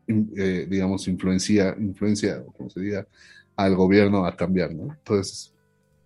eh, 0.09 0.67
digamos, 0.69 1.07
influencia, 1.07 1.77
influencia, 1.79 2.43
como 2.57 2.71
se 2.71 2.81
diga, 2.81 3.07
al 3.57 3.77
gobierno 3.77 4.25
a 4.25 4.35
cambiar, 4.35 4.75
¿no? 4.75 4.95
Entonces, 4.95 5.55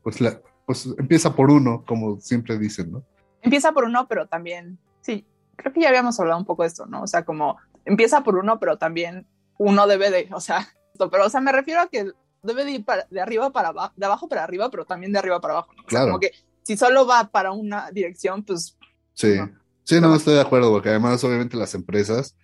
pues, 0.03 0.21
la, 0.21 0.41
pues 0.67 0.89
empieza 0.99 1.35
por 1.35 1.51
uno, 1.51 1.85
como 1.87 2.21
siempre 2.21 2.59
dicen, 2.59 2.93
¿no? 2.93 3.05
Empieza 3.41 3.73
por 3.73 3.85
uno, 3.85 4.09
pero 4.09 4.27
también, 4.27 4.79
sí, 5.03 5.25
creo 5.57 5.73
que 5.73 5.81
ya 5.81 5.89
habíamos 5.89 6.19
hablado 6.19 6.39
un 6.39 6.45
poco 6.45 6.63
de 6.63 6.69
esto, 6.69 6.87
¿no? 6.87 7.03
O 7.03 7.07
sea, 7.07 7.25
como 7.25 7.59
empieza 7.85 8.23
por 8.23 8.37
uno, 8.37 8.59
pero 8.59 8.79
también 8.79 9.27
uno 9.59 9.87
debe 9.87 10.11
de, 10.11 10.29
o 10.33 10.41
sea, 10.41 10.69
pero, 11.11 11.27
o 11.27 11.31
sea, 11.31 11.41
me 11.41 11.53
refiero 11.53 11.81
a 11.81 11.87
que 11.87 12.11
debe 12.43 12.65
de 12.65 12.73
ir 12.73 12.85
de 13.11 13.21
arriba 13.21 13.51
para 13.51 13.69
abajo, 13.69 13.93
de 13.97 14.07
abajo 14.07 14.29
para 14.29 14.43
arriba, 14.43 14.69
pero 14.71 14.85
también 14.85 15.13
de 15.13 15.19
arriba 15.19 15.41
para 15.41 15.55
abajo. 15.55 15.73
¿no? 15.77 15.85
Claro. 15.85 16.07
como 16.07 16.21
que 16.21 16.33
si 16.63 16.77
solo 16.77 17.07
va 17.07 17.29
para 17.29 17.53
una 17.53 17.91
dirección, 17.91 18.43
pues... 18.43 18.77
Sí, 19.15 19.39
sí, 19.85 20.01
no, 20.01 20.15
estoy 20.15 20.35
de 20.35 20.41
acuerdo, 20.41 20.71
porque 20.73 20.89
además 20.89 21.23
obviamente 21.23 21.57
las 21.57 21.75
empresas 21.75 22.35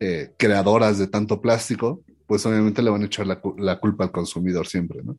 eh, 0.00 0.32
creadoras 0.36 0.98
de 0.98 1.06
tanto 1.06 1.40
plástico, 1.40 2.02
pues 2.26 2.44
obviamente 2.46 2.82
le 2.82 2.90
van 2.90 3.02
a 3.02 3.06
echar 3.06 3.26
la, 3.26 3.40
la, 3.58 3.78
culpa 3.78 4.04
al 4.04 4.12
consumidor 4.12 4.66
siempre, 4.66 5.02
¿no? 5.02 5.16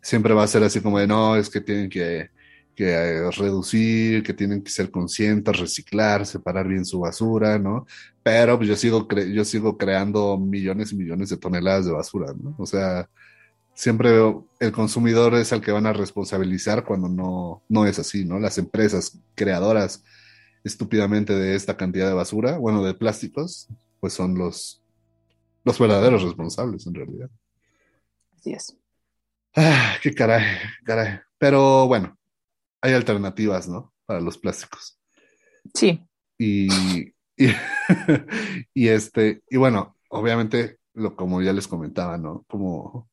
Siempre 0.00 0.34
va 0.34 0.44
a 0.44 0.48
ser 0.48 0.62
así 0.62 0.80
como 0.80 0.98
de, 0.98 1.06
no, 1.06 1.36
es 1.36 1.50
que 1.50 1.60
tienen 1.60 1.88
que, 1.88 2.30
que 2.76 2.90
eh, 2.90 3.30
reducir, 3.30 4.22
que 4.22 4.34
tienen 4.34 4.62
que 4.62 4.70
ser 4.70 4.90
conscientes, 4.90 5.58
reciclar, 5.58 6.26
separar 6.26 6.68
bien 6.68 6.84
su 6.84 7.00
basura, 7.00 7.58
¿no? 7.58 7.86
Pero 8.22 8.58
pues 8.58 8.68
yo 8.68 8.76
sigo, 8.76 9.08
yo 9.08 9.44
sigo 9.44 9.78
creando 9.78 10.38
millones 10.38 10.92
y 10.92 10.96
millones 10.96 11.30
de 11.30 11.38
toneladas 11.38 11.86
de 11.86 11.92
basura, 11.92 12.34
¿no? 12.38 12.54
O 12.58 12.66
sea, 12.66 13.08
siempre 13.74 14.10
el 14.60 14.72
consumidor 14.72 15.34
es 15.34 15.52
el 15.52 15.60
que 15.60 15.72
van 15.72 15.86
a 15.86 15.92
responsabilizar 15.92 16.84
cuando 16.84 17.08
no, 17.08 17.62
no 17.68 17.86
es 17.86 17.98
así, 17.98 18.24
¿no? 18.24 18.38
Las 18.38 18.58
empresas 18.58 19.18
creadoras 19.34 20.04
estúpidamente 20.64 21.34
de 21.34 21.54
esta 21.54 21.76
cantidad 21.76 22.08
de 22.08 22.14
basura, 22.14 22.58
bueno, 22.58 22.82
de 22.82 22.94
plásticos, 22.94 23.68
pues 24.06 24.14
son 24.14 24.38
los, 24.38 24.80
los 25.64 25.80
verdaderos 25.80 26.22
responsables 26.22 26.86
en 26.86 26.94
realidad. 26.94 27.28
Así 28.36 28.52
es. 28.52 28.78
Ah, 29.56 29.96
qué 30.00 30.14
caray, 30.14 30.44
caray. 30.84 31.18
Pero 31.38 31.88
bueno, 31.88 32.16
hay 32.80 32.92
alternativas, 32.92 33.66
¿no? 33.66 33.92
Para 34.04 34.20
los 34.20 34.38
plásticos. 34.38 34.96
Sí. 35.74 36.06
Y, 36.38 36.68
y, 37.36 37.50
y 38.74 38.86
este, 38.86 39.42
y 39.50 39.56
bueno, 39.56 39.96
obviamente, 40.08 40.78
lo, 40.94 41.16
como 41.16 41.42
ya 41.42 41.52
les 41.52 41.66
comentaba, 41.66 42.16
¿no? 42.16 42.44
Como 42.46 43.08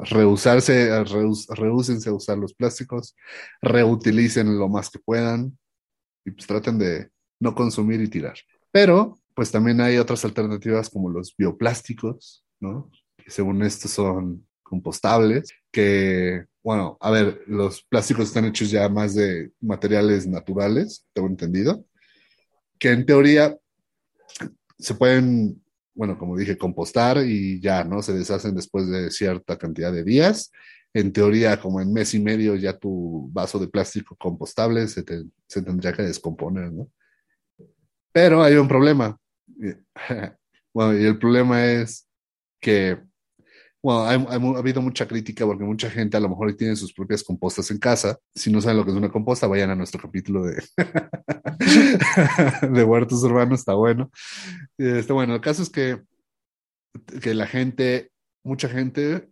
rehusarse, 0.00 0.90
rehúsense 1.04 2.08
a 2.08 2.12
usar 2.12 2.38
los 2.38 2.54
plásticos, 2.54 3.14
reutilicen 3.62 4.58
lo 4.58 4.68
más 4.68 4.90
que 4.90 4.98
puedan 4.98 5.56
y 6.24 6.32
pues 6.32 6.44
traten 6.48 6.76
de 6.76 7.08
no 7.38 7.54
consumir 7.54 8.00
y 8.00 8.08
tirar. 8.08 8.36
Pero 8.72 9.20
pues 9.36 9.52
también 9.52 9.82
hay 9.82 9.98
otras 9.98 10.24
alternativas 10.24 10.88
como 10.88 11.10
los 11.10 11.36
bioplásticos, 11.36 12.42
¿no? 12.58 12.90
Que 13.18 13.30
según 13.30 13.62
esto 13.62 13.86
son 13.86 14.48
compostables, 14.62 15.52
que, 15.70 16.46
bueno, 16.64 16.96
a 17.00 17.10
ver, 17.10 17.42
los 17.46 17.82
plásticos 17.84 18.28
están 18.28 18.46
hechos 18.46 18.70
ya 18.70 18.88
más 18.88 19.14
de 19.14 19.52
materiales 19.60 20.26
naturales, 20.26 21.06
tengo 21.12 21.28
entendido, 21.28 21.84
que 22.78 22.92
en 22.92 23.04
teoría 23.04 23.54
se 24.78 24.94
pueden 24.94 25.62
bueno, 25.96 26.18
como 26.18 26.36
dije, 26.36 26.58
compostar 26.58 27.18
y 27.26 27.58
ya, 27.60 27.82
¿no? 27.82 28.02
Se 28.02 28.12
deshacen 28.12 28.54
después 28.54 28.86
de 28.88 29.10
cierta 29.10 29.56
cantidad 29.56 29.90
de 29.90 30.04
días. 30.04 30.52
En 30.92 31.12
teoría, 31.12 31.58
como 31.58 31.80
en 31.80 31.92
mes 31.92 32.12
y 32.14 32.20
medio, 32.20 32.54
ya 32.54 32.78
tu 32.78 33.28
vaso 33.32 33.58
de 33.58 33.68
plástico 33.68 34.14
compostable 34.16 34.86
se, 34.88 35.02
te, 35.02 35.24
se 35.48 35.62
tendría 35.62 35.94
que 35.94 36.02
descomponer, 36.02 36.70
¿no? 36.70 36.90
Pero 38.12 38.42
hay 38.42 38.56
un 38.56 38.68
problema. 38.68 39.18
bueno, 40.74 40.98
y 40.98 41.04
el 41.04 41.18
problema 41.18 41.64
es 41.64 42.08
que, 42.60 42.98
bueno, 43.82 44.00
ha, 44.00 44.32
ha, 44.32 44.58
habido 44.58 44.82
mucha 44.82 45.06
crítica 45.06 45.46
porque 45.46 45.64
mucha 45.64 45.90
gente 45.90 46.16
a 46.16 46.20
lo 46.20 46.28
mejor 46.28 46.54
tiene 46.54 46.76
sus 46.76 46.92
propias 46.92 47.22
compostas 47.22 47.70
en 47.70 47.78
casa. 47.78 48.18
Si 48.34 48.50
no 48.50 48.60
saben 48.60 48.78
lo 48.78 48.84
que 48.84 48.90
es 48.90 48.96
una 48.96 49.12
composta, 49.12 49.46
vayan 49.46 49.70
a 49.70 49.76
nuestro 49.76 50.00
capítulo 50.00 50.44
de, 50.44 50.62
de 52.70 52.84
huertos 52.84 53.22
urbanos, 53.22 53.60
está 53.60 53.74
bueno. 53.74 54.10
Este, 54.78 55.12
bueno, 55.12 55.34
el 55.34 55.40
caso 55.40 55.62
es 55.62 55.70
que, 55.70 56.02
que 57.22 57.34
la 57.34 57.46
gente, 57.46 58.10
mucha 58.42 58.68
gente 58.68 59.28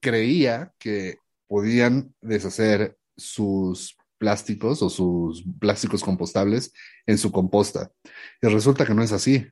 creía 0.00 0.72
que 0.78 1.18
podían 1.48 2.14
deshacer 2.20 2.96
sus 3.16 3.96
plásticos 4.20 4.82
o 4.82 4.90
sus 4.90 5.42
plásticos 5.58 6.04
compostables 6.04 6.72
en 7.06 7.16
su 7.16 7.32
composta. 7.32 7.90
Y 8.42 8.48
resulta 8.48 8.84
que 8.84 8.94
no 8.94 9.02
es 9.02 9.12
así. 9.12 9.48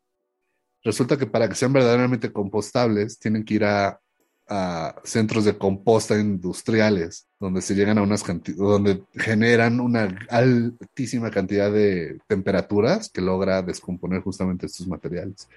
Resulta 0.85 1.17
que 1.17 1.27
para 1.27 1.49
que 1.49 1.55
sean 1.55 1.73
verdaderamente 1.73 2.31
compostables 2.31 3.19
tienen 3.19 3.45
que 3.45 3.55
ir 3.55 3.65
a, 3.65 3.99
a 4.47 4.95
centros 5.05 5.47
de 5.47 5.57
composta 5.57 6.21
industriales, 6.21 7.27
donde 7.41 7.63
se 7.63 7.75
llegan 7.75 7.97
a 7.97 8.03
unas 8.03 8.23
donde 8.57 9.03
generan 9.15 9.81
una 9.81 10.15
altísima 10.29 11.31
cantidad 11.31 11.73
de 11.73 12.19
temperaturas 12.27 13.09
que 13.09 13.23
logra 13.23 13.63
descomponer 13.63 14.21
justamente 14.21 14.67
estos 14.67 14.87
materiales. 14.87 15.49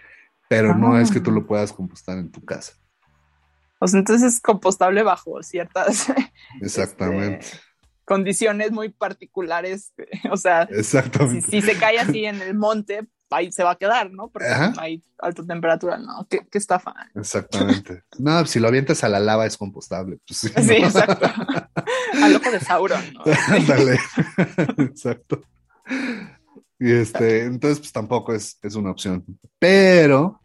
Pero 0.47 0.71
ah. 0.71 0.75
no 0.75 0.97
es 0.97 1.11
que 1.11 1.19
tú 1.19 1.31
lo 1.31 1.45
puedas 1.45 1.73
compostar 1.73 2.17
en 2.17 2.31
tu 2.31 2.43
casa. 2.45 2.73
O 3.79 3.87
sea, 3.87 3.99
entonces 3.99 4.35
es 4.35 4.39
compostable 4.39 5.03
bajo 5.03 5.43
ciertas 5.43 6.07
Exactamente. 6.61 7.45
Este, 7.45 7.70
condiciones 8.11 8.71
muy 8.71 8.89
particulares. 8.89 9.93
O 10.31 10.37
sea, 10.37 10.63
Exactamente. 10.63 11.49
Si, 11.49 11.61
si, 11.61 11.67
se 11.67 11.77
cae 11.77 11.99
así 11.99 12.25
en 12.25 12.41
el 12.41 12.53
monte, 12.53 13.07
ahí 13.29 13.51
se 13.51 13.63
va 13.63 13.71
a 13.71 13.75
quedar, 13.77 14.11
¿no? 14.11 14.29
Porque 14.29 14.47
Ajá. 14.47 14.73
hay 14.77 15.03
alta 15.17 15.43
temperatura, 15.45 15.97
¿no? 15.97 16.27
¿Qué, 16.29 16.45
qué 16.49 16.57
estafa? 16.57 16.93
Exactamente. 17.15 18.03
No, 18.19 18.45
si 18.45 18.59
lo 18.59 18.67
avientas 18.67 19.03
a 19.03 19.09
la 19.09 19.19
lava 19.19 19.45
es 19.45 19.57
compostable. 19.57 20.19
Pues, 20.27 20.39
sí, 20.39 20.73
exacto. 20.73 21.25
Al 22.23 22.35
ojo 22.35 22.51
de 22.51 22.59
Sauron, 22.59 23.01
¿no? 23.13 23.23
Ándale. 23.47 23.99
exacto. 24.77 25.41
Y 26.79 26.91
este, 26.91 27.45
entonces, 27.45 27.79
pues 27.79 27.91
tampoco 27.91 28.33
es, 28.33 28.59
es 28.61 28.75
una 28.75 28.91
opción. 28.91 29.25
Pero 29.57 30.41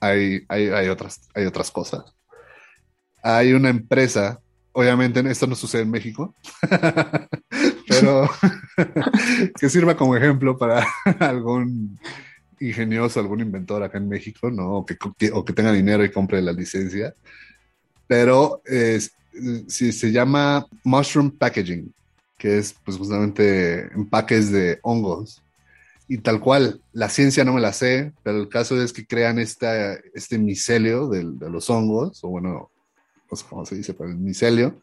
hay, 0.00 0.44
hay, 0.48 0.68
hay, 0.68 0.88
otras, 0.88 1.28
hay 1.34 1.44
otras 1.44 1.70
cosas. 1.70 2.04
Hay 3.22 3.52
una 3.52 3.68
empresa, 3.68 4.40
obviamente 4.74 5.20
esto 5.30 5.46
no 5.46 5.54
sucede 5.54 5.82
en 5.82 5.90
México, 5.90 6.34
pero 7.88 8.28
que 9.58 9.70
sirva 9.70 9.96
como 9.96 10.16
ejemplo 10.16 10.58
para 10.58 10.86
algún 11.20 11.98
ingenioso, 12.60 13.20
algún 13.20 13.40
inventor 13.40 13.82
acá 13.82 13.98
en 13.98 14.08
México, 14.08 14.50
¿no? 14.50 14.78
O 14.78 14.86
que, 14.86 14.96
o 15.32 15.44
que 15.44 15.52
tenga 15.52 15.72
dinero 15.72 16.04
y 16.04 16.12
compre 16.12 16.42
la 16.42 16.52
licencia. 16.52 17.14
Pero 18.06 18.62
si 19.66 19.92
se 19.92 20.12
llama 20.12 20.66
Mushroom 20.84 21.30
Packaging, 21.30 21.92
que 22.38 22.58
es 22.58 22.74
pues 22.84 22.98
justamente 22.98 23.92
empaques 23.94 24.50
de 24.50 24.78
hongos. 24.82 25.42
Y 26.06 26.18
tal 26.18 26.40
cual, 26.40 26.82
la 26.92 27.08
ciencia 27.08 27.44
no 27.44 27.54
me 27.54 27.60
la 27.62 27.72
sé, 27.72 28.12
pero 28.22 28.38
el 28.38 28.50
caso 28.50 28.80
es 28.80 28.92
que 28.92 29.06
crean 29.06 29.38
esta, 29.38 29.94
este 30.12 30.36
micelio 30.36 31.08
de, 31.08 31.24
de 31.24 31.50
los 31.50 31.70
hongos, 31.70 32.22
o 32.22 32.28
bueno, 32.28 32.70
no 33.34 33.36
sé 33.36 33.46
cómo 33.48 33.66
se 33.66 33.74
dice, 33.74 33.94
pero 33.94 34.10
el 34.10 34.16
micelio, 34.16 34.80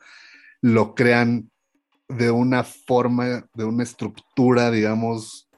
lo 0.61 0.93
crean 0.93 1.49
de 2.09 2.31
una 2.31 2.63
forma, 2.63 3.47
de 3.53 3.63
una 3.63 3.83
estructura, 3.83 4.69
digamos, 4.71 5.49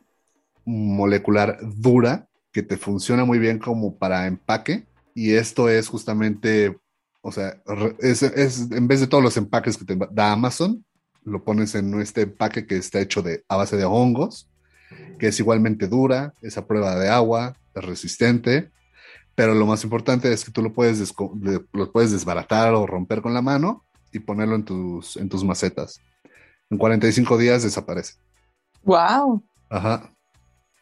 molecular 0.65 1.57
dura, 1.61 2.27
que 2.51 2.61
te 2.61 2.77
funciona 2.77 3.25
muy 3.25 3.39
bien 3.39 3.57
como 3.57 3.97
para 3.97 4.27
empaque. 4.27 4.85
Y 5.15 5.33
esto 5.33 5.69
es 5.69 5.87
justamente, 5.87 6.77
o 7.21 7.31
sea, 7.31 7.59
es, 7.99 8.21
es 8.21 8.71
en 8.71 8.87
vez 8.87 8.99
de 8.99 9.07
todos 9.07 9.23
los 9.23 9.37
empaques 9.37 9.77
que 9.77 9.85
te 9.85 9.97
da 10.11 10.31
Amazon, 10.31 10.85
lo 11.23 11.43
pones 11.43 11.73
en 11.73 11.99
este 11.99 12.21
empaque 12.21 12.67
que 12.67 12.77
está 12.77 12.99
hecho 12.99 13.23
de, 13.23 13.43
a 13.47 13.55
base 13.55 13.75
de 13.75 13.85
hongos, 13.85 14.51
que 15.17 15.27
es 15.27 15.39
igualmente 15.39 15.87
dura, 15.87 16.33
es 16.41 16.57
a 16.57 16.67
prueba 16.67 16.95
de 16.95 17.09
agua, 17.09 17.57
es 17.73 17.83
resistente, 17.83 18.71
pero 19.35 19.53
lo 19.53 19.65
más 19.65 19.83
importante 19.83 20.31
es 20.31 20.45
que 20.45 20.51
tú 20.51 20.61
lo 20.61 20.73
puedes, 20.73 21.13
lo 21.71 21.91
puedes 21.91 22.11
desbaratar 22.11 22.73
o 22.73 22.85
romper 22.85 23.21
con 23.21 23.33
la 23.33 23.41
mano 23.41 23.83
y 24.11 24.19
ponerlo 24.19 24.55
en 24.55 24.63
tus, 24.63 25.17
en 25.17 25.29
tus 25.29 25.43
macetas. 25.43 25.99
En 26.69 26.77
45 26.77 27.37
días 27.37 27.63
desaparece. 27.63 28.15
¡Wow! 28.83 29.43
Ajá. 29.69 30.09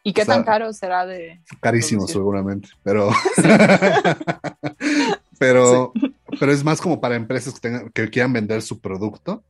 ¿Y 0.03 0.13
qué 0.13 0.23
o 0.23 0.25
sea, 0.25 0.35
tan 0.35 0.43
caro 0.43 0.73
será 0.73 1.05
de...? 1.05 1.41
Carísimo 1.59 1.99
producir? 1.99 2.15
seguramente, 2.15 2.69
pero... 2.83 3.11
pero, 5.39 5.91
sí. 5.95 6.15
pero 6.39 6.51
es 6.51 6.63
más 6.63 6.81
como 6.81 6.99
para 6.99 7.15
empresas 7.15 7.53
que, 7.53 7.59
tengan, 7.59 7.89
que 7.91 8.09
quieran 8.09 8.33
vender 8.33 8.61
su 8.61 8.81
producto 8.81 9.43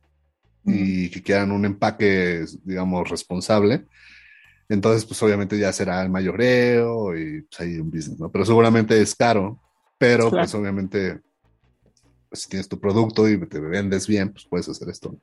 y 0.64 1.10
que 1.10 1.22
quieran 1.22 1.50
un 1.50 1.64
empaque, 1.64 2.44
digamos, 2.62 3.08
responsable. 3.08 3.86
Entonces, 4.72 5.04
pues 5.04 5.22
obviamente 5.22 5.58
ya 5.58 5.70
será 5.70 6.02
el 6.02 6.08
mayoreo 6.08 7.14
y 7.14 7.42
pues 7.42 7.60
hay 7.60 7.76
un 7.76 7.90
business, 7.90 8.18
¿no? 8.18 8.32
Pero 8.32 8.46
seguramente 8.46 8.98
es 8.98 9.14
caro, 9.14 9.60
pero 9.98 10.30
pues 10.30 10.54
obviamente 10.54 11.20
pues, 12.30 12.44
si 12.44 12.48
tienes 12.48 12.70
tu 12.70 12.80
producto 12.80 13.28
y 13.28 13.38
te 13.46 13.60
vendes 13.60 14.06
bien, 14.06 14.32
pues 14.32 14.46
puedes 14.46 14.66
hacer 14.70 14.88
esto. 14.88 15.14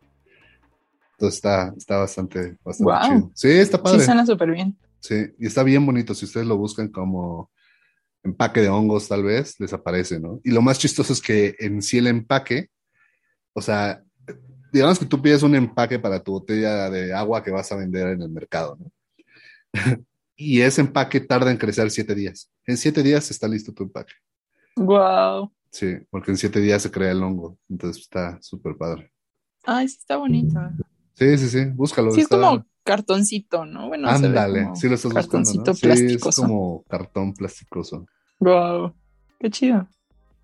Entonces 1.13 1.37
está, 1.37 1.73
está 1.75 1.97
bastante, 1.97 2.57
bastante 2.63 3.07
chido. 3.07 3.31
Sí, 3.33 3.49
está 3.49 3.81
padre. 3.81 4.01
Sí, 4.01 4.05
suena 4.05 4.23
súper 4.23 4.51
bien. 4.51 4.77
Sí, 4.99 5.15
y 5.39 5.47
está 5.47 5.63
bien 5.63 5.83
bonito. 5.83 6.13
Si 6.13 6.25
ustedes 6.25 6.45
lo 6.45 6.55
buscan 6.55 6.89
como 6.89 7.49
empaque 8.21 8.61
de 8.61 8.69
hongos, 8.69 9.07
tal 9.07 9.23
vez, 9.23 9.59
les 9.59 9.73
aparece, 9.73 10.19
¿no? 10.19 10.39
Y 10.43 10.51
lo 10.51 10.61
más 10.61 10.77
chistoso 10.77 11.11
es 11.11 11.21
que 11.21 11.55
en 11.57 11.81
sí 11.81 11.97
el 11.97 12.05
empaque, 12.05 12.69
o 13.53 13.63
sea, 13.63 14.03
digamos 14.71 14.99
que 14.99 15.07
tú 15.07 15.19
pides 15.19 15.41
un 15.41 15.55
empaque 15.55 15.97
para 15.97 16.21
tu 16.21 16.33
botella 16.33 16.91
de 16.91 17.15
agua 17.15 17.43
que 17.43 17.49
vas 17.49 17.71
a 17.71 17.77
vender 17.77 18.09
en 18.09 18.21
el 18.21 18.29
mercado, 18.29 18.77
¿no? 18.79 18.91
y 20.35 20.61
ese 20.61 20.81
empaque 20.81 21.19
tarda 21.19 21.51
en 21.51 21.57
crecer 21.57 21.89
siete 21.91 22.15
días. 22.15 22.51
En 22.65 22.77
siete 22.77 23.03
días 23.03 23.29
está 23.31 23.47
listo 23.47 23.73
tu 23.73 23.83
empaque. 23.83 24.13
Wow. 24.75 25.51
Sí, 25.71 25.97
porque 26.09 26.31
en 26.31 26.37
siete 26.37 26.59
días 26.59 26.81
se 26.81 26.91
crea 26.91 27.11
el 27.11 27.23
hongo. 27.23 27.57
Entonces 27.69 28.03
está 28.03 28.41
súper 28.41 28.75
padre. 28.75 29.11
Ay, 29.65 29.87
sí, 29.87 29.97
está 29.99 30.17
bonito. 30.17 30.59
Sí, 31.15 31.37
sí, 31.37 31.49
sí, 31.49 31.65
búscalo. 31.65 32.11
Sí, 32.11 32.21
es 32.21 32.27
como 32.27 32.65
cartoncito, 32.83 33.65
¿no? 33.65 33.87
Bueno, 33.87 34.09
Ándale, 34.09 34.69
sí 34.75 34.87
lo 34.87 34.95
estás 34.95 35.13
buscando, 35.13 35.53
¿no? 35.53 35.73
Sí, 35.73 35.89
es 35.89 36.35
como 36.35 36.83
cartón 36.89 37.33
plasticoso. 37.33 38.07
Wow, 38.39 38.93
qué 39.39 39.49
chido. 39.51 39.87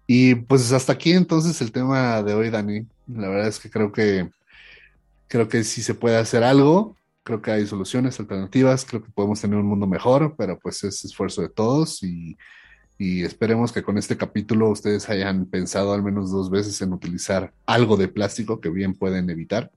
Y 0.06 0.36
pues 0.36 0.72
hasta 0.72 0.94
aquí 0.94 1.14
entonces 1.14 1.60
el 1.62 1.72
tema 1.72 2.22
de 2.22 2.34
hoy, 2.34 2.50
Dani. 2.50 2.86
La 3.08 3.30
verdad 3.30 3.48
es 3.48 3.60
que 3.60 3.70
creo 3.70 3.92
que 3.92 4.30
creo 5.28 5.48
que 5.48 5.64
sí 5.64 5.82
se 5.82 5.96
puede 5.96 6.18
hacer 6.18 6.44
algo. 6.44 6.96
Creo 7.26 7.42
que 7.42 7.52
hay 7.52 7.68
soluciones 7.68 8.18
alternativas. 8.20 8.86
Creo 8.86 9.04
que 9.04 9.12
podemos 9.12 9.42
tener 9.42 9.60
un 9.60 9.66
mundo 9.66 9.88
mejor, 9.88 10.36
pero 10.38 10.58
pues 10.58 10.82
es 10.86 11.04
esfuerzo 11.04 11.42
de 11.42 11.50
todos 11.50 12.02
y, 12.04 12.38
y 12.98 13.24
esperemos 13.24 13.74
que 13.74 13.84
con 13.84 13.98
este 13.98 14.16
capítulo 14.16 14.70
ustedes 14.70 15.10
hayan 15.10 15.46
pensado 15.46 15.94
al 15.94 16.04
menos 16.04 16.32
dos 16.32 16.50
veces 16.50 16.82
en 16.82 16.94
utilizar 16.94 17.54
algo 17.66 17.98
de 17.98 18.08
plástico 18.08 18.62
que 18.62 18.70
bien 18.70 18.94
pueden 18.94 19.30
evitar 19.30 19.72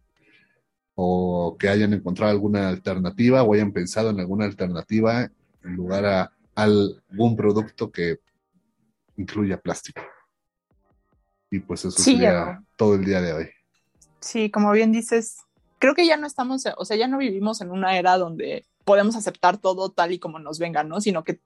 o 0.94 1.56
que 1.58 1.68
hayan 1.68 1.92
encontrado 1.92 2.30
alguna 2.30 2.68
alternativa 2.68 3.42
o 3.42 3.54
hayan 3.54 3.72
pensado 3.72 4.10
en 4.10 4.20
alguna 4.20 4.44
alternativa 4.44 5.30
en 5.64 5.74
lugar 5.74 6.04
a, 6.06 6.32
algún 6.58 7.36
producto 7.36 7.92
que 7.92 8.18
incluya 9.16 9.60
plástico. 9.60 10.02
Y 11.50 11.60
pues 11.60 11.84
eso 11.84 12.02
sería 12.02 12.60
todo 12.74 12.96
el 12.96 13.04
día 13.04 13.22
de 13.22 13.32
hoy. 13.32 13.48
Sí, 14.20 14.50
como 14.50 14.72
bien 14.72 14.90
dices, 14.90 15.38
creo 15.78 15.94
que 15.94 16.06
ya 16.06 16.16
no 16.16 16.26
estamos, 16.26 16.64
o 16.76 16.84
sea, 16.84 16.96
ya 16.96 17.08
no 17.08 17.18
vivimos 17.18 17.60
en 17.60 17.70
una 17.70 17.98
era 17.98 18.18
donde 18.18 18.66
podemos 18.84 19.16
aceptar 19.16 19.58
todo 19.58 19.90
tal 19.90 20.12
y 20.12 20.18
como 20.18 20.38
nos 20.38 20.58
venga, 20.58 20.84
¿no? 20.84 21.00
Sino 21.00 21.24
que 21.24 21.40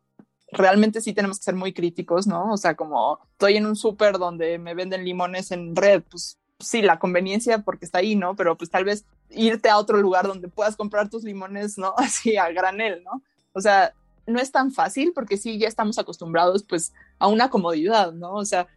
realmente 0.52 1.00
sí 1.00 1.12
tenemos 1.12 1.38
que 1.38 1.44
ser 1.44 1.54
muy 1.54 1.72
críticos, 1.72 2.26
¿no? 2.26 2.52
O 2.52 2.56
sea, 2.56 2.74
como 2.74 3.18
estoy 3.32 3.56
en 3.56 3.66
un 3.66 3.76
súper 3.76 4.18
donde 4.18 4.58
me 4.58 4.74
venden 4.74 5.04
limones 5.04 5.50
en 5.50 5.74
red, 5.74 6.02
pues 6.10 6.38
sí, 6.58 6.82
la 6.82 6.98
conveniencia 6.98 7.58
porque 7.58 7.84
está 7.84 7.98
ahí, 7.98 8.14
¿no? 8.14 8.36
Pero 8.36 8.56
pues 8.56 8.70
tal 8.70 8.84
vez 8.84 9.04
irte 9.30 9.68
a 9.68 9.78
otro 9.78 9.98
lugar 9.98 10.26
donde 10.26 10.48
puedas 10.48 10.76
comprar 10.76 11.08
tus 11.08 11.24
limones, 11.24 11.78
¿no? 11.78 11.94
Así 11.98 12.36
a 12.36 12.50
granel, 12.50 13.02
¿no? 13.04 13.22
O 13.52 13.60
sea, 13.60 13.94
no 14.26 14.38
es 14.40 14.52
tan 14.52 14.70
fácil 14.70 15.12
porque 15.14 15.36
sí, 15.36 15.58
ya 15.58 15.68
estamos 15.68 15.98
acostumbrados 15.98 16.62
pues 16.62 16.92
a 17.18 17.26
una 17.26 17.50
comodidad, 17.50 18.12
¿no? 18.12 18.34
O 18.34 18.44
sea, 18.44 18.68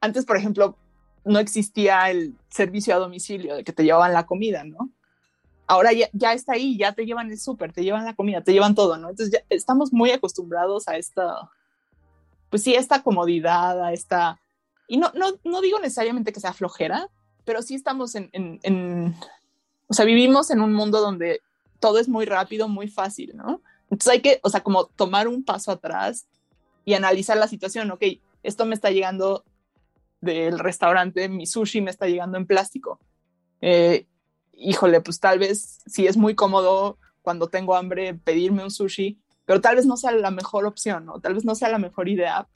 antes, 0.00 0.24
por 0.24 0.36
ejemplo, 0.36 0.76
no 1.24 1.38
existía 1.38 2.10
el 2.10 2.34
servicio 2.48 2.94
a 2.94 2.98
domicilio 2.98 3.56
de 3.56 3.64
que 3.64 3.72
te 3.72 3.84
llevaban 3.84 4.12
la 4.12 4.26
comida, 4.26 4.64
¿no? 4.64 4.90
Ahora 5.66 5.92
ya, 5.92 6.08
ya 6.12 6.34
está 6.34 6.52
ahí, 6.52 6.76
ya 6.76 6.92
te 6.92 7.06
llevan 7.06 7.30
el 7.30 7.38
súper, 7.38 7.72
te 7.72 7.82
llevan 7.82 8.04
la 8.04 8.14
comida, 8.14 8.42
te 8.42 8.52
llevan 8.52 8.74
todo, 8.74 8.98
¿no? 8.98 9.10
Entonces 9.10 9.32
ya 9.32 9.44
estamos 9.48 9.92
muy 9.92 10.10
acostumbrados 10.10 10.88
a 10.88 10.96
esta, 10.96 11.50
pues 12.50 12.62
sí, 12.62 12.74
esta 12.74 13.02
comodidad, 13.02 13.82
a 13.82 13.92
esta, 13.92 14.38
y 14.86 14.98
no, 14.98 15.10
no, 15.14 15.26
no 15.44 15.60
digo 15.62 15.78
necesariamente 15.78 16.32
que 16.32 16.40
sea 16.40 16.52
flojera, 16.52 17.08
pero 17.44 17.62
sí 17.62 17.74
estamos 17.74 18.14
en, 18.14 18.28
en, 18.32 18.60
en, 18.62 19.16
o 19.88 19.94
sea, 19.94 20.04
vivimos 20.04 20.50
en 20.50 20.60
un 20.60 20.74
mundo 20.74 21.00
donde 21.00 21.40
todo 21.80 21.98
es 21.98 22.08
muy 22.08 22.26
rápido, 22.26 22.68
muy 22.68 22.88
fácil, 22.88 23.32
¿no? 23.34 23.62
Entonces 23.90 24.12
hay 24.12 24.20
que, 24.20 24.40
o 24.42 24.50
sea, 24.50 24.62
como 24.62 24.86
tomar 24.86 25.28
un 25.28 25.44
paso 25.44 25.70
atrás 25.70 26.26
y 26.84 26.94
analizar 26.94 27.36
la 27.36 27.48
situación, 27.48 27.90
ok, 27.90 28.02
esto 28.42 28.66
me 28.66 28.74
está 28.74 28.90
llegando 28.90 29.44
del 30.24 30.58
restaurante, 30.58 31.28
mi 31.28 31.46
sushi 31.46 31.80
me 31.80 31.90
está 31.90 32.06
llegando 32.06 32.38
en 32.38 32.46
plástico. 32.46 33.00
Eh, 33.60 34.06
híjole, 34.52 35.00
pues 35.00 35.20
tal 35.20 35.38
vez 35.38 35.80
sí 35.86 36.06
es 36.06 36.16
muy 36.16 36.34
cómodo 36.34 36.98
cuando 37.22 37.48
tengo 37.48 37.76
hambre 37.76 38.14
pedirme 38.14 38.64
un 38.64 38.70
sushi, 38.70 39.20
pero 39.44 39.60
tal 39.60 39.76
vez 39.76 39.86
no 39.86 39.96
sea 39.96 40.12
la 40.12 40.30
mejor 40.30 40.66
opción, 40.66 41.06
¿no? 41.06 41.20
Tal 41.20 41.34
vez 41.34 41.44
no 41.44 41.54
sea 41.54 41.68
la 41.68 41.78
mejor 41.78 42.08
idea 42.08 42.46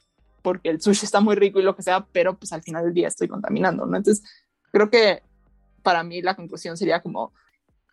porque 0.41 0.69
el 0.69 0.81
sushi 0.81 1.05
está 1.05 1.21
muy 1.21 1.35
rico 1.35 1.59
y 1.59 1.63
lo 1.63 1.75
que 1.75 1.83
sea, 1.83 2.05
pero 2.11 2.37
pues 2.37 2.53
al 2.53 2.61
final 2.61 2.83
del 2.85 2.93
día 2.93 3.07
estoy 3.07 3.27
contaminando, 3.27 3.85
¿no? 3.85 3.97
Entonces, 3.97 4.23
creo 4.71 4.89
que 4.89 5.21
para 5.81 6.03
mí 6.03 6.21
la 6.21 6.35
conclusión 6.35 6.77
sería 6.77 7.01
como, 7.01 7.33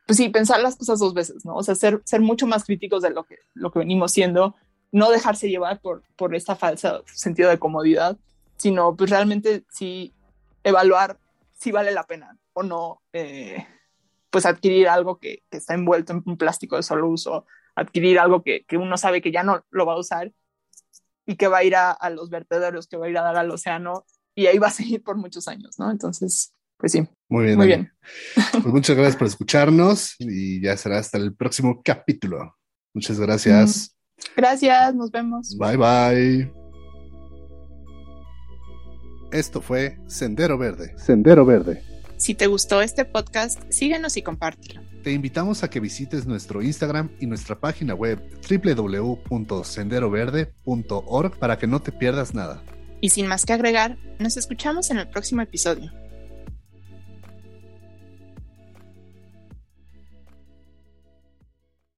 pues 0.07 0.17
sí, 0.17 0.29
pensar 0.29 0.61
las 0.61 0.77
cosas 0.77 0.99
dos 0.99 1.15
veces, 1.15 1.45
¿no? 1.45 1.57
O 1.57 1.63
sea, 1.63 1.75
ser, 1.75 2.01
ser 2.05 2.21
mucho 2.21 2.47
más 2.47 2.65
críticos 2.65 3.03
de 3.03 3.11
lo 3.11 3.25
que, 3.25 3.39
lo 3.55 3.71
que 3.71 3.81
venimos 3.81 4.13
siendo, 4.13 4.55
no 4.93 5.11
dejarse 5.11 5.49
llevar 5.49 5.81
por, 5.81 6.03
por 6.17 6.35
esta 6.35 6.57
falsa 6.57 7.03
sentido 7.07 7.51
de 7.51 7.59
comodidad, 7.59 8.17
sino 8.57 8.97
pues 8.97 9.11
realmente 9.11 9.65
sí 9.71 10.15
evaluar 10.65 11.19
si 11.53 11.73
vale 11.73 11.93
la 11.93 12.07
pena 12.07 12.39
o 12.53 12.63
no, 12.63 13.03
eh, 13.13 13.67
pues 14.31 14.47
adquirir 14.47 14.89
algo 14.89 15.19
que, 15.19 15.43
que, 15.51 15.59
está 15.59 15.75
envuelto 15.75 16.13
en 16.13 16.23
un 16.27 16.37
plástico 16.37 16.77
de 16.77 16.83
solo 16.83 17.09
uso, 17.09 17.47
adquirir 17.75 18.19
algo 18.19 18.43
que, 18.43 18.65
que, 18.65 18.77
uno 18.77 18.97
sabe 18.97 19.23
que 19.23 19.33
ya 19.33 19.43
no 19.43 19.65
lo 19.71 19.87
va 19.87 19.95
a 19.95 19.99
usar 19.99 20.33
y 21.27 21.37
que 21.37 21.49
va 21.49 21.59
a 21.59 21.65
ir 21.65 21.77
a, 21.77 21.91
a 21.91 22.11
los 22.11 22.31
vertederos, 22.31 22.87
que 22.87 22.97
va 22.97 23.07
a 23.07 23.09
ir 23.11 23.19
a 23.19 23.23
dar 23.23 23.37
al 23.37 23.51
océano 23.51 24.05
y 24.35 24.47
ahí 24.47 24.59
va 24.59 24.69
a 24.69 24.71
seguir 24.71 25.03
por 25.03 25.17
muchos 25.17 25.49
años, 25.49 25.79
¿no? 25.79 25.91
Entonces, 25.91 26.53
pues 26.77 26.93
sí. 26.93 27.09
Muy 27.29 27.45
bien. 27.45 27.57
Muy 27.57 27.67
bien. 27.67 27.93
Pues 28.53 28.67
muchas 28.67 28.97
gracias 28.97 29.17
por 29.17 29.27
escucharnos 29.27 30.15
y 30.19 30.61
ya 30.61 30.77
será 30.77 30.99
hasta 30.99 31.19
el 31.19 31.35
próximo 31.35 31.81
capítulo. 31.83 32.57
Muchas 32.95 33.19
gracias. 33.19 33.97
Gracias, 34.37 34.95
nos 34.95 35.11
vemos. 35.11 35.57
Bye 35.59 35.77
bye. 35.77 36.66
Esto 39.33 39.61
fue 39.61 39.99
Sendero 40.07 40.59
Verde. 40.59 40.95
Sendero 40.97 41.45
Verde. 41.45 41.83
Si 42.17 42.35
te 42.35 42.47
gustó 42.47 42.81
este 42.81 43.05
podcast, 43.05 43.61
síguenos 43.69 44.17
y 44.17 44.23
compártelo. 44.23 44.81
Te 45.03 45.13
invitamos 45.13 45.63
a 45.63 45.71
que 45.71 45.81
visites 45.81 46.27
nuestro 46.27 46.63
Instagram 46.63 47.11
y 47.21 47.27
nuestra 47.27 47.61
página 47.61 47.95
web 47.95 48.19
www.senderoverde.org 48.49 51.39
para 51.39 51.59
que 51.59 51.67
no 51.67 51.81
te 51.81 51.93
pierdas 51.93 52.35
nada. 52.35 52.63
Y 53.01 53.11
sin 53.11 53.27
más 53.27 53.45
que 53.45 53.53
agregar, 53.53 53.99
nos 54.19 54.37
escuchamos 54.37 54.91
en 54.91 54.99
el 54.99 55.09
próximo 55.09 55.43
episodio. 55.43 55.93